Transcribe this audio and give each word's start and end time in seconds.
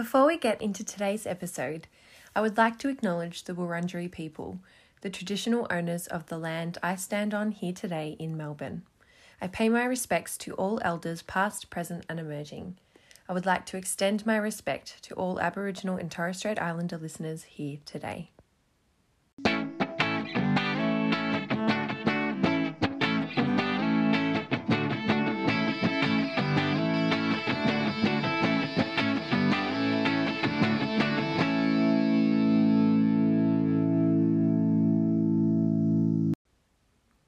Before 0.00 0.24
we 0.24 0.38
get 0.38 0.62
into 0.62 0.82
today's 0.82 1.26
episode, 1.26 1.86
I 2.34 2.40
would 2.40 2.56
like 2.56 2.78
to 2.78 2.88
acknowledge 2.88 3.44
the 3.44 3.52
Wurundjeri 3.52 4.10
people, 4.10 4.58
the 5.02 5.10
traditional 5.10 5.66
owners 5.68 6.06
of 6.06 6.24
the 6.24 6.38
land 6.38 6.78
I 6.82 6.96
stand 6.96 7.34
on 7.34 7.52
here 7.52 7.74
today 7.74 8.16
in 8.18 8.34
Melbourne. 8.34 8.80
I 9.42 9.46
pay 9.48 9.68
my 9.68 9.84
respects 9.84 10.38
to 10.38 10.54
all 10.54 10.80
elders, 10.82 11.20
past, 11.20 11.68
present, 11.68 12.06
and 12.08 12.18
emerging. 12.18 12.78
I 13.28 13.34
would 13.34 13.44
like 13.44 13.66
to 13.66 13.76
extend 13.76 14.24
my 14.24 14.38
respect 14.38 15.02
to 15.02 15.14
all 15.16 15.38
Aboriginal 15.38 15.98
and 15.98 16.10
Torres 16.10 16.38
Strait 16.38 16.58
Islander 16.58 16.96
listeners 16.96 17.42
here 17.42 17.76
today. 17.84 18.30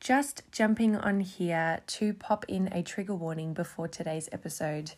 Just 0.02 0.42
jumping 0.50 0.96
on 0.96 1.20
here 1.20 1.78
to 1.86 2.12
pop 2.12 2.44
in 2.48 2.68
a 2.72 2.82
trigger 2.82 3.14
warning 3.14 3.54
before 3.54 3.86
today's 3.86 4.28
episode. 4.32 4.94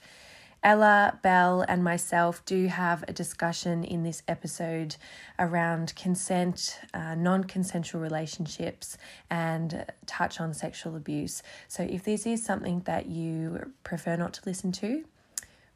Ella, 0.63 1.19
Belle, 1.23 1.61
and 1.69 1.85
myself 1.85 2.43
do 2.47 2.69
have 2.69 3.05
a 3.07 3.13
discussion 3.13 3.85
in 3.85 4.03
this 4.03 4.23
episode 4.27 4.97
around 5.39 5.95
consent, 5.95 6.81
uh, 6.95 7.15
non 7.17 7.45
consensual 7.45 8.01
relationships, 8.01 8.97
and 9.29 9.85
touch 10.07 10.41
on 10.41 10.55
sexual 10.55 10.97
abuse. 10.97 11.43
So, 11.69 11.83
if 11.83 12.05
this 12.05 12.25
is 12.25 12.43
something 12.43 12.81
that 12.87 13.05
you 13.05 13.73
prefer 13.83 14.17
not 14.17 14.33
to 14.33 14.41
listen 14.47 14.73
to, 14.73 15.05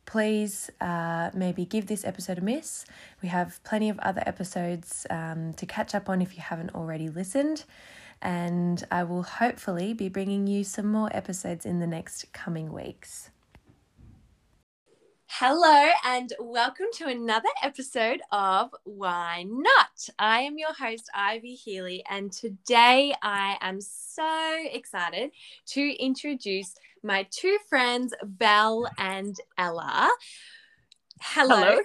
please 0.06 0.70
uh, 0.80 1.32
maybe 1.34 1.66
give 1.66 1.86
this 1.86 2.02
episode 2.06 2.38
a 2.38 2.40
miss. 2.40 2.86
We 3.20 3.28
have 3.28 3.62
plenty 3.62 3.90
of 3.90 3.98
other 3.98 4.22
episodes 4.24 5.06
um, 5.10 5.52
to 5.52 5.66
catch 5.66 5.94
up 5.94 6.08
on 6.08 6.22
if 6.22 6.34
you 6.34 6.40
haven't 6.42 6.74
already 6.74 7.10
listened. 7.10 7.64
And 8.20 8.84
I 8.90 9.04
will 9.04 9.22
hopefully 9.22 9.92
be 9.92 10.08
bringing 10.08 10.46
you 10.46 10.64
some 10.64 10.90
more 10.90 11.08
episodes 11.16 11.64
in 11.64 11.78
the 11.80 11.86
next 11.86 12.32
coming 12.32 12.72
weeks. 12.72 13.30
Hello, 15.30 15.90
and 16.04 16.32
welcome 16.40 16.86
to 16.94 17.06
another 17.06 17.50
episode 17.62 18.22
of 18.32 18.70
Why 18.84 19.44
Not? 19.46 20.08
I 20.18 20.40
am 20.40 20.58
your 20.58 20.72
host, 20.72 21.08
Ivy 21.14 21.54
Healy, 21.54 22.02
and 22.10 22.32
today 22.32 23.14
I 23.22 23.56
am 23.60 23.80
so 23.80 24.56
excited 24.72 25.30
to 25.66 25.90
introduce 26.02 26.74
my 27.02 27.26
two 27.30 27.58
friends, 27.68 28.14
Belle 28.24 28.90
and 28.98 29.36
Ella. 29.58 30.10
Hello. 31.20 31.78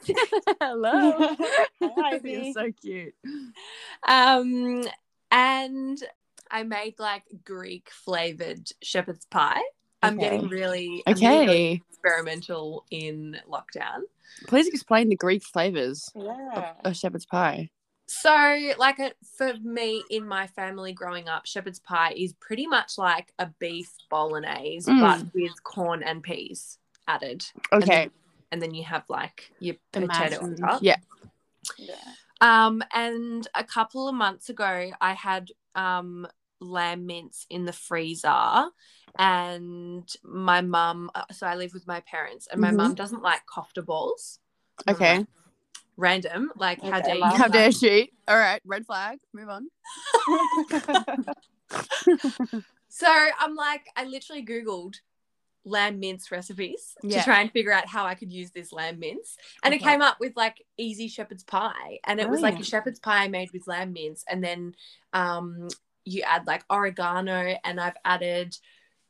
Hello. 0.61 1.35
Hi, 1.81 2.19
You're 2.23 2.53
so 2.53 2.71
cute. 2.81 3.13
Um, 4.07 4.83
and 5.31 6.01
I 6.51 6.63
made 6.63 6.99
like 6.99 7.23
Greek 7.43 7.89
flavored 7.89 8.69
shepherd's 8.81 9.25
pie. 9.25 9.61
I'm 10.01 10.15
Okay. 10.15 10.29
getting 10.29 10.47
really 10.49 11.03
I'm 11.07 11.13
getting 11.15 11.39
really 11.39 11.43
Okay. 11.43 11.81
experimental 11.89 12.85
in 12.91 13.37
lockdown. 13.49 14.01
Please 14.47 14.67
explain 14.67 15.09
the 15.09 15.15
Greek 15.15 15.43
flavors 15.43 16.09
Yeah. 16.15 16.73
of 16.83 16.95
shepherd's 16.95 17.25
pie. 17.25 17.69
So, 18.07 18.73
like, 18.77 18.99
it, 18.99 19.15
for 19.37 19.53
me 19.63 20.03
in 20.09 20.27
my 20.27 20.47
family 20.47 20.91
growing 20.91 21.29
up, 21.29 21.45
shepherd's 21.45 21.79
pie 21.79 22.13
is 22.15 22.33
pretty 22.33 22.67
much 22.67 22.97
like 22.97 23.33
a 23.39 23.47
beef 23.59 23.91
bolognese, 24.09 24.91
Mm. 24.91 24.99
but 24.99 25.33
with 25.33 25.63
corn 25.63 26.03
and 26.03 26.21
peas 26.21 26.77
added. 27.07 27.45
And 27.71 27.83
Okay. 27.83 27.95
then, 27.95 28.11
and 28.51 28.61
then 28.61 28.73
you 28.73 28.83
have 28.83 29.03
like 29.09 29.51
your 29.59 29.75
The 29.93 30.01
mash 30.01 30.31
potato 30.31 30.43
on 30.45 30.55
top. 30.57 30.83
Yeah. 30.83 30.97
Yeah. 31.77 31.95
Um, 32.41 32.83
and 32.93 33.47
a 33.55 33.63
couple 33.63 34.09
of 34.09 34.15
months 34.15 34.49
ago, 34.49 34.91
I 34.99 35.13
had 35.13 35.49
um 35.75 36.27
lamb 36.59 37.05
mince 37.05 37.45
in 37.49 37.65
the 37.65 37.73
freezer, 37.73 38.69
and 39.19 40.07
my 40.23 40.61
mum. 40.61 41.09
uh, 41.15 41.23
So 41.31 41.45
I 41.47 41.55
live 41.55 41.73
with 41.73 41.87
my 41.87 41.99
parents, 42.01 42.47
and 42.51 42.61
my 42.61 42.71
Mhm. 42.71 42.77
mum 42.77 42.95
doesn't 42.95 43.21
like 43.21 43.41
kofta 43.45 43.85
balls. 43.85 44.39
I'm 44.87 44.95
Okay. 44.95 45.17
like, 45.19 45.27
Random, 45.97 46.51
like 46.55 46.81
how 46.81 46.99
Okay, 46.99 47.01
dare 47.01 47.15
you? 47.17 47.37
How 47.37 47.47
dare 47.47 47.71
she? 47.71 48.11
All 48.27 48.37
right. 48.37 48.61
Red 48.65 48.85
flag. 48.85 49.19
Move 49.33 49.49
on. 49.49 49.67
So 52.89 53.07
I'm 53.39 53.55
like, 53.55 53.81
I 53.95 54.05
literally 54.05 54.45
Googled 54.45 54.95
lamb 55.65 55.99
mince 55.99 56.31
recipes 56.31 56.95
Yeah. 57.03 57.19
to 57.19 57.23
try 57.23 57.41
and 57.41 57.51
figure 57.51 57.71
out 57.71 57.87
how 57.87 58.05
I 58.05 58.15
could 58.15 58.31
use 58.31 58.51
this 58.51 58.73
lamb 58.73 58.99
mince. 58.99 59.37
And 59.63 59.73
it 59.73 59.79
came 59.79 60.01
up 60.01 60.19
with 60.19 60.35
like 60.35 60.65
easy 60.77 61.07
shepherd's 61.07 61.43
pie. 61.43 61.99
And 62.03 62.19
it 62.19 62.29
was 62.29 62.41
like 62.41 62.59
a 62.59 62.63
shepherd's 62.63 62.99
pie 62.99 63.27
made 63.27 63.51
with 63.51 63.67
lamb 63.67 63.93
mince. 63.93 64.23
And 64.29 64.43
then 64.43 64.75
um 65.13 65.67
you 66.05 66.21
add 66.23 66.45
like 66.47 66.65
oregano 66.69 67.55
and 67.63 67.79
I've 67.79 67.95
added 68.03 68.57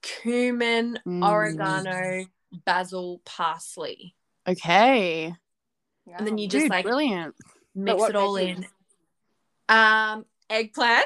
cumin, 0.03 0.99
Mm. 1.07 1.23
oregano, 1.27 2.25
basil, 2.65 3.21
parsley. 3.25 4.15
Okay. 4.47 5.33
And 6.15 6.27
then 6.27 6.37
you 6.37 6.47
just 6.47 6.63
Dude, 6.65 6.69
like 6.69 6.85
brilliant. 6.85 7.33
mix 7.73 8.03
it 8.09 8.15
all 8.15 8.35
in. 8.35 8.67
Um 9.69 10.25
eggplant. 10.49 11.05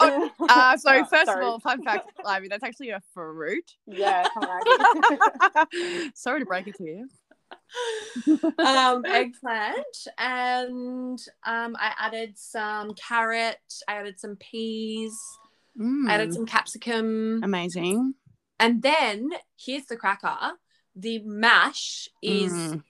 Oh, 0.00 0.30
uh, 0.48 0.76
so 0.76 0.90
Oh, 0.92 1.04
first 1.04 1.26
sorry. 1.26 1.44
of 1.44 1.52
all, 1.52 1.60
fun 1.60 1.82
fact, 1.82 2.08
Ivy, 2.24 2.48
that's 2.48 2.64
actually 2.64 2.90
a 2.90 3.00
fruit. 3.14 3.70
Yeah. 3.86 4.24
come 4.34 4.44
on. 4.44 5.66
Sorry 6.14 6.40
to 6.40 6.46
break 6.46 6.66
it 6.68 6.76
to 6.76 6.84
you. 6.84 7.08
um, 8.58 9.04
eggplant, 9.06 10.08
and 10.18 11.18
um, 11.44 11.76
I 11.78 11.92
added 11.98 12.34
some 12.36 12.94
carrot. 12.94 13.58
I 13.88 13.96
added 13.96 14.18
some 14.18 14.36
peas. 14.36 15.12
I 16.08 16.14
added 16.14 16.30
Mm, 16.30 16.34
some 16.34 16.46
capsicum, 16.46 17.40
amazing. 17.44 18.14
and 18.58 18.80
then 18.82 19.28
here's 19.58 19.84
the 19.84 19.96
cracker: 19.96 20.52
the 20.94 21.18
mash 21.24 22.08
is 22.22 22.52
Mm, 22.52 22.82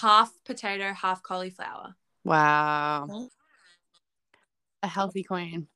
half 0.00 0.32
potato, 0.44 0.92
half 0.92 1.22
cauliflower. 1.22 1.94
wow. 2.24 3.06
A 4.84 4.86
healthy 4.86 5.22
queen. 5.22 5.66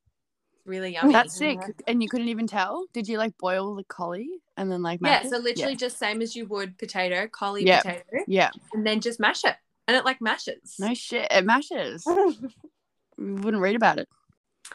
Really 0.65 0.93
yummy. 0.93 1.11
That's 1.13 1.35
sick. 1.35 1.57
And 1.87 2.03
you 2.03 2.07
couldn't 2.07 2.27
even 2.27 2.45
tell? 2.45 2.85
Did 2.93 3.07
you 3.07 3.17
like 3.17 3.35
boil 3.39 3.73
the 3.73 3.83
collie 3.85 4.29
and 4.55 4.71
then 4.71 4.83
like 4.83 5.01
mash 5.01 5.23
yeah. 5.23 5.27
it? 5.27 5.31
So 5.31 5.39
literally 5.39 5.75
just 5.75 5.97
same 5.97 6.21
as 6.21 6.35
you 6.35 6.45
would 6.45 6.77
potato, 6.77 7.27
cauli 7.27 7.65
Yeah. 7.65 7.81
potato, 7.81 8.03
Yeah. 8.27 8.51
and 8.73 8.85
then 8.85 9.01
just 9.01 9.19
mash 9.19 9.43
it, 9.45 9.55
and 9.87 9.97
it 9.97 10.05
like 10.05 10.21
mashes. 10.21 10.75
No 10.77 10.93
shit. 10.93 11.27
It 11.31 11.43
mashes. 11.43 12.05
We 13.17 13.33
wouldn't 13.33 13.61
read 13.61 13.75
about 13.75 13.97
it. 13.97 14.07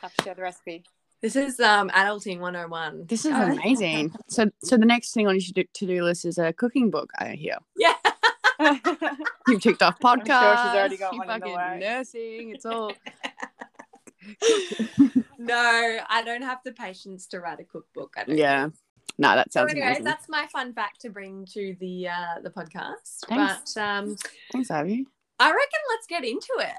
Have 0.02 0.12
to 0.16 0.24
share 0.24 0.34
the 0.34 0.42
recipe. 0.42 0.84
This 1.22 1.36
is 1.36 1.60
um 1.60 1.88
adulting 1.90 2.40
101. 2.40 3.06
This 3.06 3.24
is 3.24 3.32
Uh, 3.32 3.52
amazing. 3.62 4.12
So, 4.28 4.50
so 4.64 4.76
the 4.76 4.84
next 4.84 5.14
thing 5.14 5.26
on 5.28 5.38
your 5.38 5.64
to 5.72 5.86
do 5.86 6.02
list 6.02 6.24
is 6.26 6.36
a 6.38 6.52
cooking 6.52 6.90
book. 6.90 7.10
I 7.18 7.28
hear 7.36 7.56
Yeah. 7.76 7.94
you've 9.48 9.62
ticked 9.62 9.82
off 9.82 9.96
I'm 10.04 10.18
podcast. 10.20 10.42
sure 10.42 10.56
she's 10.56 10.74
already 10.74 10.96
got 10.96 11.12
you 11.12 11.18
one 11.20 11.30
in 11.30 11.40
the 11.40 11.46
fucking 11.46 11.80
nursing. 11.80 12.50
It's 12.54 12.66
all. 12.66 12.92
No, 15.38 15.98
I 16.08 16.22
don't 16.22 16.42
have 16.42 16.60
the 16.64 16.72
patience 16.72 17.26
to 17.26 17.40
write 17.40 17.60
a 17.60 17.64
cookbook. 17.64 18.14
I 18.16 18.24
don't 18.24 18.38
yeah. 18.38 18.68
No, 19.18 19.34
that 19.36 19.52
So 19.52 19.60
sounds 19.60 19.72
anyway, 19.72 19.86
amazing. 19.88 20.04
that's 20.04 20.28
my 20.28 20.46
fun 20.46 20.72
fact 20.72 21.00
to 21.02 21.10
bring 21.10 21.44
to 21.52 21.76
the 21.80 22.08
uh, 22.08 22.40
the 22.42 22.50
podcast. 22.50 23.26
Thanks. 23.28 23.74
But 23.74 23.80
um, 23.82 24.16
Thanks, 24.52 24.70
Abby. 24.70 25.06
I 25.38 25.46
reckon 25.48 25.80
let's 25.90 26.06
get 26.06 26.24
into 26.24 26.48
it. 26.60 26.74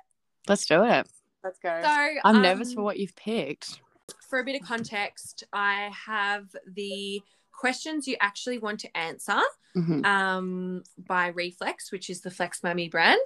Let's 0.47 0.65
do 0.65 0.83
it. 0.83 1.07
Let's 1.43 1.59
go. 1.59 1.79
So 1.83 2.07
I'm 2.23 2.41
nervous 2.41 2.73
for 2.73 2.79
um, 2.79 2.85
what 2.85 2.97
you've 2.97 3.15
picked. 3.15 3.79
For 4.27 4.39
a 4.39 4.43
bit 4.43 4.59
of 4.59 4.67
context, 4.67 5.43
I 5.53 5.91
have 6.07 6.47
the 6.73 7.21
questions 7.65 8.07
you 8.07 8.15
actually 8.21 8.59
want 8.59 8.79
to 8.79 8.95
answer 8.95 9.39
Mhm. 9.75 10.05
um, 10.05 10.83
by 10.99 11.27
Reflex, 11.29 11.91
which 11.91 12.11
is 12.11 12.21
the 12.21 12.29
Flex 12.29 12.61
Mami 12.61 12.89
brand, 12.91 13.25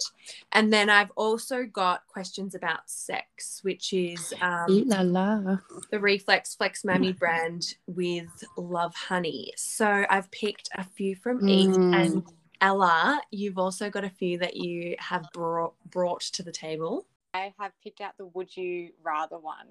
and 0.54 0.72
then 0.72 0.90
I've 0.90 1.12
also 1.18 1.66
got 1.66 2.08
questions 2.08 2.56
about 2.56 2.90
sex, 2.90 3.60
which 3.64 3.92
is 3.92 4.34
um, 4.42 4.66
Ooh 4.72 4.84
la 4.86 5.02
la. 5.02 5.58
the 5.92 6.00
Reflex 6.00 6.56
Flex 6.56 6.84
Mami 6.84 7.12
brand 7.20 7.76
with 7.86 8.32
Lovehoney. 8.58 9.50
So 9.58 10.06
I've 10.10 10.32
picked 10.32 10.70
a 10.76 10.86
few 10.86 11.16
from 11.18 11.48
each, 11.48 11.68
Mm. 11.76 11.94
and 12.02 12.24
Ella, 12.62 13.22
you've 13.32 13.58
also 13.58 13.90
got 13.90 14.04
a 14.06 14.10
few 14.10 14.38
that 14.40 14.56
you 14.56 14.96
have 15.00 15.26
brought 15.34 15.74
brought 15.86 16.22
to 16.36 16.44
the 16.44 16.52
table. 16.54 17.06
I 17.34 17.54
have 17.60 17.74
picked 17.84 18.00
out 18.02 18.18
the 18.18 18.26
would 18.28 18.56
you 18.56 18.94
rather 19.04 19.38
one. 19.38 19.68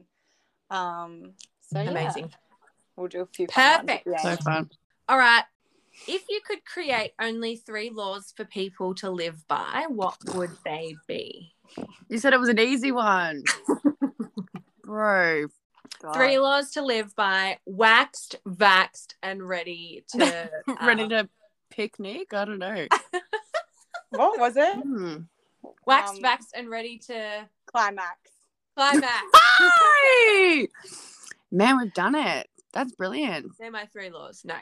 Um, 0.71 1.33
so 1.61 1.81
yeah, 1.81 1.91
Amazing. 1.91 2.33
We'll 2.99 3.09
do 3.09 3.23
a 3.23 3.27
few. 3.27 3.47
fun 3.49 3.87
ones 3.87 3.87
Perfect. 3.87 4.05
the 4.05 4.19
So 4.37 4.37
fun. 4.43 4.71
All 5.09 5.19
right. 5.19 5.45
If 6.07 6.23
you 6.29 6.41
could 6.47 6.65
create 6.65 7.13
only 7.21 7.57
three 7.57 7.91
laws 7.91 8.33
for 8.37 8.45
people 8.45 8.95
to 8.97 9.11
live 9.11 9.47
by, 9.49 9.87
what 9.89 10.17
would 10.35 10.51
they 10.65 10.95
be? 11.07 11.53
You 12.09 12.19
said 12.19 12.33
it 12.33 12.41
was 12.41 12.49
an 12.49 12.59
easy 12.59 12.93
one. 12.93 13.43
Bro. 14.85 15.49
God. 16.01 16.15
Three 16.15 16.39
laws 16.39 16.71
to 16.73 16.83
live 16.83 17.15
by: 17.17 17.59
waxed, 17.67 18.37
vaxed, 18.47 19.15
and 19.23 19.47
ready 19.47 20.05
to 20.13 20.51
Ready 20.83 21.03
um, 21.03 21.09
to 21.11 21.29
picnic? 21.71 22.33
I 22.33 22.45
don't 22.45 22.59
know. 22.59 22.87
What 24.11 24.41
was 24.41 24.57
it? 24.57 24.75
Hmm. 24.75 25.17
Waxed, 25.85 26.15
Um, 26.15 26.23
vaxxed, 26.23 26.53
and 26.55 26.71
ready 26.71 26.97
to 27.09 27.47
Climax. 27.67 28.17
climax. 28.75 29.23
Hey! 29.59 30.69
Man, 31.53 31.77
we've 31.79 31.93
done 31.93 32.15
it. 32.15 32.49
That's 32.73 32.93
brilliant. 32.93 33.53
They're 33.59 33.71
my 33.71 33.87
three 33.87 34.11
laws. 34.11 34.45
No. 34.45 34.57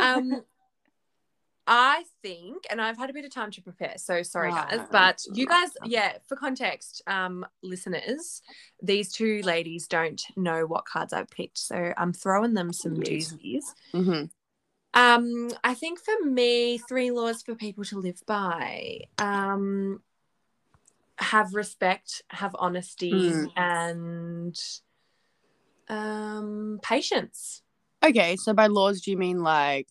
Um, 0.00 0.42
I 1.66 2.02
think, 2.22 2.64
and 2.68 2.80
I've 2.80 2.96
had 2.96 3.10
a 3.10 3.12
bit 3.12 3.24
of 3.24 3.32
time 3.32 3.52
to 3.52 3.62
prepare, 3.62 3.94
so 3.96 4.22
sorry 4.22 4.50
guys, 4.50 4.80
Oh, 4.80 4.86
but 4.90 5.22
you 5.34 5.46
guys, 5.46 5.68
yeah, 5.84 6.14
for 6.26 6.34
context, 6.34 7.00
um, 7.06 7.46
listeners, 7.62 8.42
these 8.82 9.12
two 9.12 9.40
ladies 9.42 9.86
don't 9.86 10.20
know 10.36 10.66
what 10.66 10.84
cards 10.84 11.12
I've 11.12 11.30
picked, 11.30 11.58
so 11.58 11.92
I'm 11.96 12.12
throwing 12.12 12.54
them 12.54 12.72
some 12.72 12.94
doozies. 12.96 13.64
hmm 13.92 14.24
Um, 14.94 15.50
I 15.62 15.74
think 15.74 16.00
for 16.00 16.24
me, 16.24 16.78
three 16.78 17.12
laws 17.12 17.42
for 17.42 17.54
people 17.54 17.84
to 17.84 18.00
live 18.00 18.20
by. 18.26 19.02
Um, 19.18 20.02
have 21.18 21.54
respect, 21.54 22.22
have 22.30 22.56
honesty, 22.58 23.12
Mm. 23.12 23.52
and 23.56 24.60
um, 25.90 26.78
patience. 26.82 27.62
Okay, 28.04 28.36
so 28.36 28.54
by 28.54 28.66
laws, 28.68 29.00
do 29.02 29.10
you 29.10 29.16
mean 29.18 29.42
like 29.42 29.88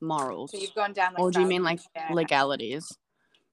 morals? 0.00 0.50
so 0.52 0.58
you've 0.58 0.74
gone 0.74 0.92
down 0.92 1.12
like 1.14 1.22
Or 1.22 1.30
do 1.30 1.40
you 1.40 1.46
mean 1.46 1.62
like 1.62 1.80
yeah. 1.94 2.12
legalities? 2.12 2.90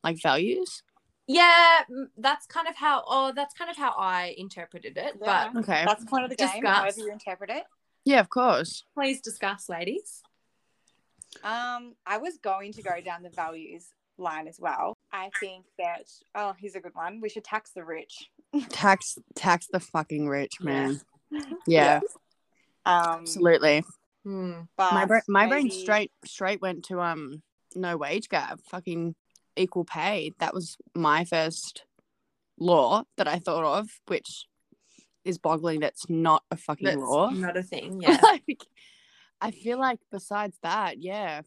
Like 0.03 0.17
values? 0.21 0.83
Yeah, 1.27 1.79
mm, 1.89 2.07
that's 2.17 2.45
kind 2.47 2.67
of 2.67 2.75
how. 2.75 3.03
Oh, 3.07 3.31
that's 3.33 3.53
kind 3.53 3.69
of 3.71 3.77
how 3.77 3.93
I 3.97 4.35
interpreted 4.37 4.97
it. 4.97 5.13
Yeah. 5.21 5.49
But 5.53 5.59
Okay. 5.61 5.83
That's 5.85 6.03
the 6.03 6.09
point 6.09 6.23
of 6.25 6.29
the 6.29 6.35
game, 6.35 6.47
Discuss. 6.61 6.77
however 6.77 6.99
you 6.99 7.11
interpret 7.11 7.49
it. 7.49 7.63
Yeah, 8.05 8.19
of 8.19 8.29
course. 8.29 8.83
please 8.95 9.21
discuss, 9.21 9.69
ladies. 9.69 10.21
Um, 11.43 11.95
I 12.05 12.17
was 12.17 12.37
going 12.37 12.73
to 12.73 12.81
go 12.81 12.99
down 13.03 13.23
the 13.23 13.29
values 13.29 13.87
line 14.17 14.47
as 14.47 14.59
well. 14.59 14.97
I 15.11 15.29
think 15.39 15.65
that 15.79 16.09
oh, 16.35 16.53
here's 16.59 16.75
a 16.75 16.79
good 16.81 16.93
one. 16.95 17.21
We 17.21 17.29
should 17.29 17.43
tax 17.45 17.71
the 17.71 17.83
rich. 17.85 18.29
Tax 18.69 19.17
tax 19.35 19.67
the 19.71 19.79
fucking 19.79 20.27
rich, 20.27 20.55
Yeah. 20.59 20.65
man. 20.65 21.01
Yeah, 21.67 21.99
Um, 22.85 23.21
absolutely. 23.21 23.83
Hmm. 24.23 24.61
my 24.77 25.05
brain 25.05 25.21
my 25.27 25.47
brain 25.47 25.69
straight 25.69 26.11
straight 26.25 26.61
went 26.61 26.85
to 26.85 27.01
um 27.01 27.41
no 27.75 27.97
wage 27.97 28.29
gap, 28.29 28.59
fucking 28.69 29.15
equal 29.55 29.83
pay. 29.85 30.31
That 30.39 30.53
was 30.53 30.77
my 30.95 31.25
first 31.25 31.83
law 32.59 33.03
that 33.17 33.27
I 33.27 33.39
thought 33.39 33.65
of, 33.79 33.89
which 34.07 34.45
is 35.25 35.37
boggling. 35.37 35.79
That's 35.81 36.09
not 36.09 36.43
a 36.51 36.55
fucking 36.57 36.85
That's 36.85 36.97
law. 37.01 37.29
not 37.29 37.57
a 37.57 37.63
thing. 37.63 38.01
Yeah. 38.01 38.17
like, 38.21 38.65
I 39.41 39.51
feel 39.51 39.79
like 39.79 39.99
besides 40.11 40.57
that, 40.63 40.99
yeah. 41.01 41.41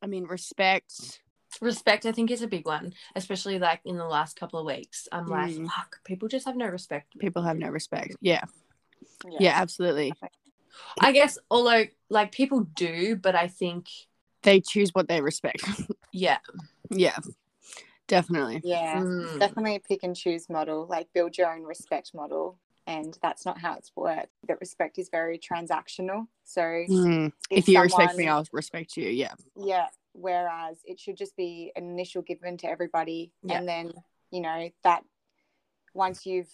I 0.00 0.06
mean, 0.06 0.24
respect. 0.24 1.20
respect, 1.60 2.06
I 2.06 2.12
think, 2.12 2.30
is 2.30 2.42
a 2.42 2.46
big 2.48 2.66
one, 2.66 2.92
especially 3.14 3.58
like 3.58 3.80
in 3.84 3.96
the 3.96 4.04
last 4.06 4.38
couple 4.38 4.58
of 4.60 4.66
weeks. 4.66 5.08
I'm 5.12 5.26
like, 5.26 5.52
Mm. 5.54 5.66
fuck, 5.68 6.02
people 6.04 6.28
just 6.28 6.46
have 6.46 6.56
no 6.56 6.66
respect. 6.66 7.18
People 7.18 7.42
have 7.42 7.56
no 7.58 7.68
respect. 7.68 8.16
Yeah, 8.20 8.44
yeah, 9.40 9.52
absolutely. 9.54 10.12
I 11.00 11.12
guess, 11.12 11.38
although 11.50 11.84
like 12.10 12.32
people 12.32 12.60
do, 12.74 13.16
but 13.16 13.34
I 13.34 13.48
think, 13.48 13.86
They 14.42 14.60
choose 14.60 14.90
what 14.92 15.08
they 15.08 15.20
respect. 15.20 15.62
yeah. 16.12 16.38
yeah, 16.90 17.18
definitely. 18.08 18.60
Yeah. 18.64 19.00
Mm. 19.00 19.38
Definitely 19.38 19.76
a 19.76 19.80
pick 19.80 20.02
and 20.02 20.16
choose 20.16 20.48
model, 20.48 20.86
like 20.88 21.08
build 21.14 21.38
your 21.38 21.52
own 21.54 21.62
respect 21.62 22.12
model. 22.14 22.58
And 22.86 23.16
that's 23.22 23.46
not 23.46 23.58
how 23.58 23.74
it's 23.74 23.92
worked. 23.94 24.32
That 24.48 24.58
respect 24.60 24.98
is 24.98 25.08
very 25.08 25.38
transactional. 25.38 26.26
So 26.42 26.62
Mm. 26.62 27.32
If, 27.50 27.68
you 27.68 27.80
respect 27.80 28.16
me, 28.16 28.26
I'll 28.26 28.44
respect 28.52 28.96
you. 28.96 29.08
Yeah. 29.08 29.34
yeah 29.56 29.86
whereas 30.14 30.76
it 30.84 31.00
should 31.00 31.16
just 31.16 31.34
be 31.36 31.72
an 31.74 31.84
initial 31.84 32.20
given 32.22 32.58
to 32.58 32.68
everybody 32.68 33.32
Yeah. 33.42 33.58
and 33.58 33.68
then 33.68 33.92
you 34.30 34.40
know 34.42 34.68
that 34.84 35.04
once 35.94 36.26
you've 36.26 36.50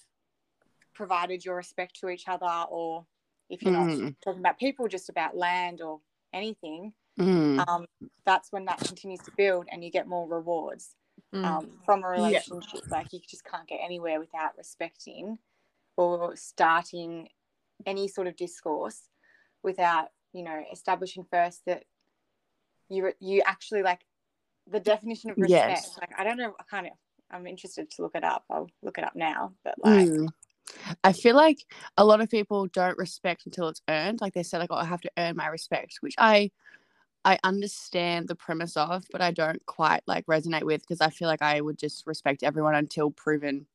provided 1.02 1.44
your 1.44 1.54
respect 1.54 1.94
to 2.00 2.08
each 2.08 2.26
other 2.26 2.54
or 2.70 3.06
if 3.48 3.62
you're 3.62 3.72
not 3.72 3.86
Mm. 3.88 4.16
talking 4.24 4.40
about 4.40 4.58
people 4.58 4.88
just 4.88 5.08
about 5.08 5.36
land 5.36 5.80
or 5.80 6.00
anything 6.32 6.92
Mm. 7.16 7.66
um, 7.68 7.86
that's 8.24 8.50
when 8.52 8.64
that 8.66 8.80
continues 8.80 9.20
to 9.20 9.30
build 9.36 9.66
and 9.70 9.82
you 9.84 9.90
get 9.92 10.08
more 10.08 10.26
rewards 10.28 10.96
Mm. 11.32 11.44
um, 11.46 11.80
from 11.86 12.02
a 12.04 12.08
relationship 12.08 12.82
like 12.90 13.12
you 13.12 13.20
just 13.28 13.44
can't 13.44 13.68
get 13.68 13.80
anywhere 13.88 14.18
without 14.18 14.56
respecting 14.56 15.38
or 15.96 16.34
starting 16.36 17.28
any 17.86 18.08
sort 18.08 18.26
of 18.26 18.34
discourse 18.36 19.00
without 19.62 20.08
you 20.32 20.42
know 20.42 20.58
establishing 20.72 21.24
first 21.30 21.62
that 21.66 21.84
you 22.88 23.12
you 23.20 23.42
actually 23.46 23.82
like 23.82 24.00
the 24.66 24.80
definition 24.80 25.30
of 25.30 25.38
respect 25.38 25.70
Yes. 25.70 25.98
like 26.00 26.10
i 26.18 26.24
don't 26.24 26.38
know 26.38 26.54
i 26.58 26.64
kind 26.64 26.86
of 26.88 26.92
i'm 27.30 27.46
interested 27.46 27.90
to 27.90 28.02
look 28.02 28.14
it 28.14 28.24
up 28.24 28.44
i'll 28.50 28.68
look 28.82 28.98
it 28.98 29.04
up 29.04 29.16
now 29.16 29.52
but 29.64 29.74
like 29.78 30.08
Mm. 30.08 30.28
I 31.04 31.12
feel 31.12 31.36
like 31.36 31.58
a 31.96 32.04
lot 32.04 32.20
of 32.20 32.28
people 32.30 32.66
don't 32.66 32.98
respect 32.98 33.46
until 33.46 33.68
it's 33.68 33.82
earned. 33.88 34.20
Like 34.20 34.34
they 34.34 34.42
said, 34.42 34.58
like, 34.58 34.70
"Oh, 34.70 34.76
I 34.76 34.84
have 34.84 35.00
to 35.02 35.10
earn 35.16 35.36
my 35.36 35.46
respect," 35.48 35.98
which 36.00 36.14
I, 36.18 36.50
I 37.24 37.38
understand 37.44 38.28
the 38.28 38.34
premise 38.34 38.76
of, 38.76 39.04
but 39.10 39.20
I 39.20 39.30
don't 39.32 39.64
quite 39.66 40.02
like 40.06 40.26
resonate 40.26 40.62
with 40.64 40.82
because 40.82 41.00
I 41.00 41.10
feel 41.10 41.28
like 41.28 41.42
I 41.42 41.60
would 41.60 41.78
just 41.78 42.06
respect 42.06 42.42
everyone 42.42 42.74
until 42.74 43.10
proven. 43.10 43.66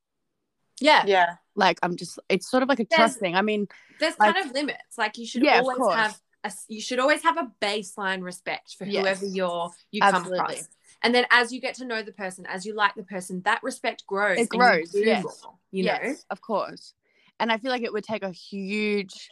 yeah. 0.80 1.04
yeah 1.06 1.36
Like 1.56 1.78
I'm 1.84 1.96
just, 1.96 2.18
it's 2.30 2.50
sort 2.50 2.64
of 2.64 2.70
like 2.70 2.80
a 2.80 2.86
There's- 2.90 2.98
trust 3.12 3.20
thing. 3.20 3.36
I 3.36 3.42
mean, 3.42 3.68
There's 4.00 4.18
Like- 4.20 4.34
kind 4.34 4.46
of 4.48 4.54
limits. 4.54 4.98
Like 4.98 5.18
you 5.18 5.26
should 5.28 5.44
Yeah, 5.44 5.60
always 5.60 5.96
have 5.96 6.20
a, 6.44 6.52
you 6.68 6.82
should 6.82 7.00
always 7.00 7.22
have 7.24 7.38
a 7.38 7.52
baseline 7.62 8.22
respect 8.24 8.76
for 8.78 8.86
Yes. 8.86 9.02
whoever 9.04 9.26
you're 9.26 9.72
you 9.92 10.02
come 10.02 10.26
across. 10.34 10.68
And 11.04 11.14
then 11.14 11.26
as 11.32 11.52
you 11.52 11.60
get 11.60 11.76
to 11.76 11.86
know 11.86 12.02
the 12.02 12.14
person, 12.14 12.46
as 12.46 12.66
you 12.66 12.74
like 12.74 12.96
the 12.96 13.04
person, 13.04 13.42
that 13.44 13.62
respect 13.62 14.06
grows. 14.08 14.40
It 14.40 14.50
you 14.54 14.60
grows, 14.60 14.92
yes. 14.94 15.24
more, 15.24 15.56
you 15.72 15.84
know. 15.84 15.98
yes, 16.02 16.26
of 16.30 16.42
course. 16.42 16.94
And 17.40 17.52
I 17.52 17.58
feel 17.58 17.72
like 17.72 17.84
it 17.84 17.92
would 17.92 18.06
take 18.06 18.24
a 18.24 18.32
huge 18.32 19.30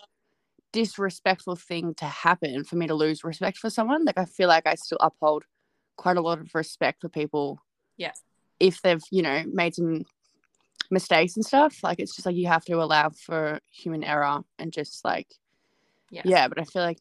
disrespectful 0.73 1.55
thing 1.55 1.93
to 1.95 2.05
happen 2.05 2.63
for 2.63 2.75
me 2.75 2.87
to 2.87 2.93
lose 2.93 3.23
respect 3.23 3.57
for 3.57 3.69
someone. 3.69 4.05
Like 4.05 4.17
I 4.17 4.25
feel 4.25 4.47
like 4.47 4.67
I 4.67 4.75
still 4.75 4.97
uphold 4.99 5.43
quite 5.97 6.17
a 6.17 6.21
lot 6.21 6.39
of 6.39 6.53
respect 6.53 7.01
for 7.01 7.09
people. 7.09 7.59
Yeah. 7.97 8.11
If 8.59 8.81
they've, 8.81 9.03
you 9.09 9.21
know, 9.21 9.43
made 9.51 9.75
some 9.75 10.03
mistakes 10.89 11.35
and 11.35 11.45
stuff, 11.45 11.77
like 11.83 11.99
it's 11.99 12.15
just 12.15 12.25
like 12.25 12.35
you 12.35 12.47
have 12.47 12.65
to 12.65 12.81
allow 12.81 13.09
for 13.09 13.59
human 13.71 14.03
error 14.03 14.41
and 14.59 14.73
just 14.73 15.05
like 15.05 15.27
Yes. 16.11 16.25
yeah, 16.25 16.49
but 16.49 16.59
I 16.59 16.65
feel 16.65 16.83
like 16.83 16.99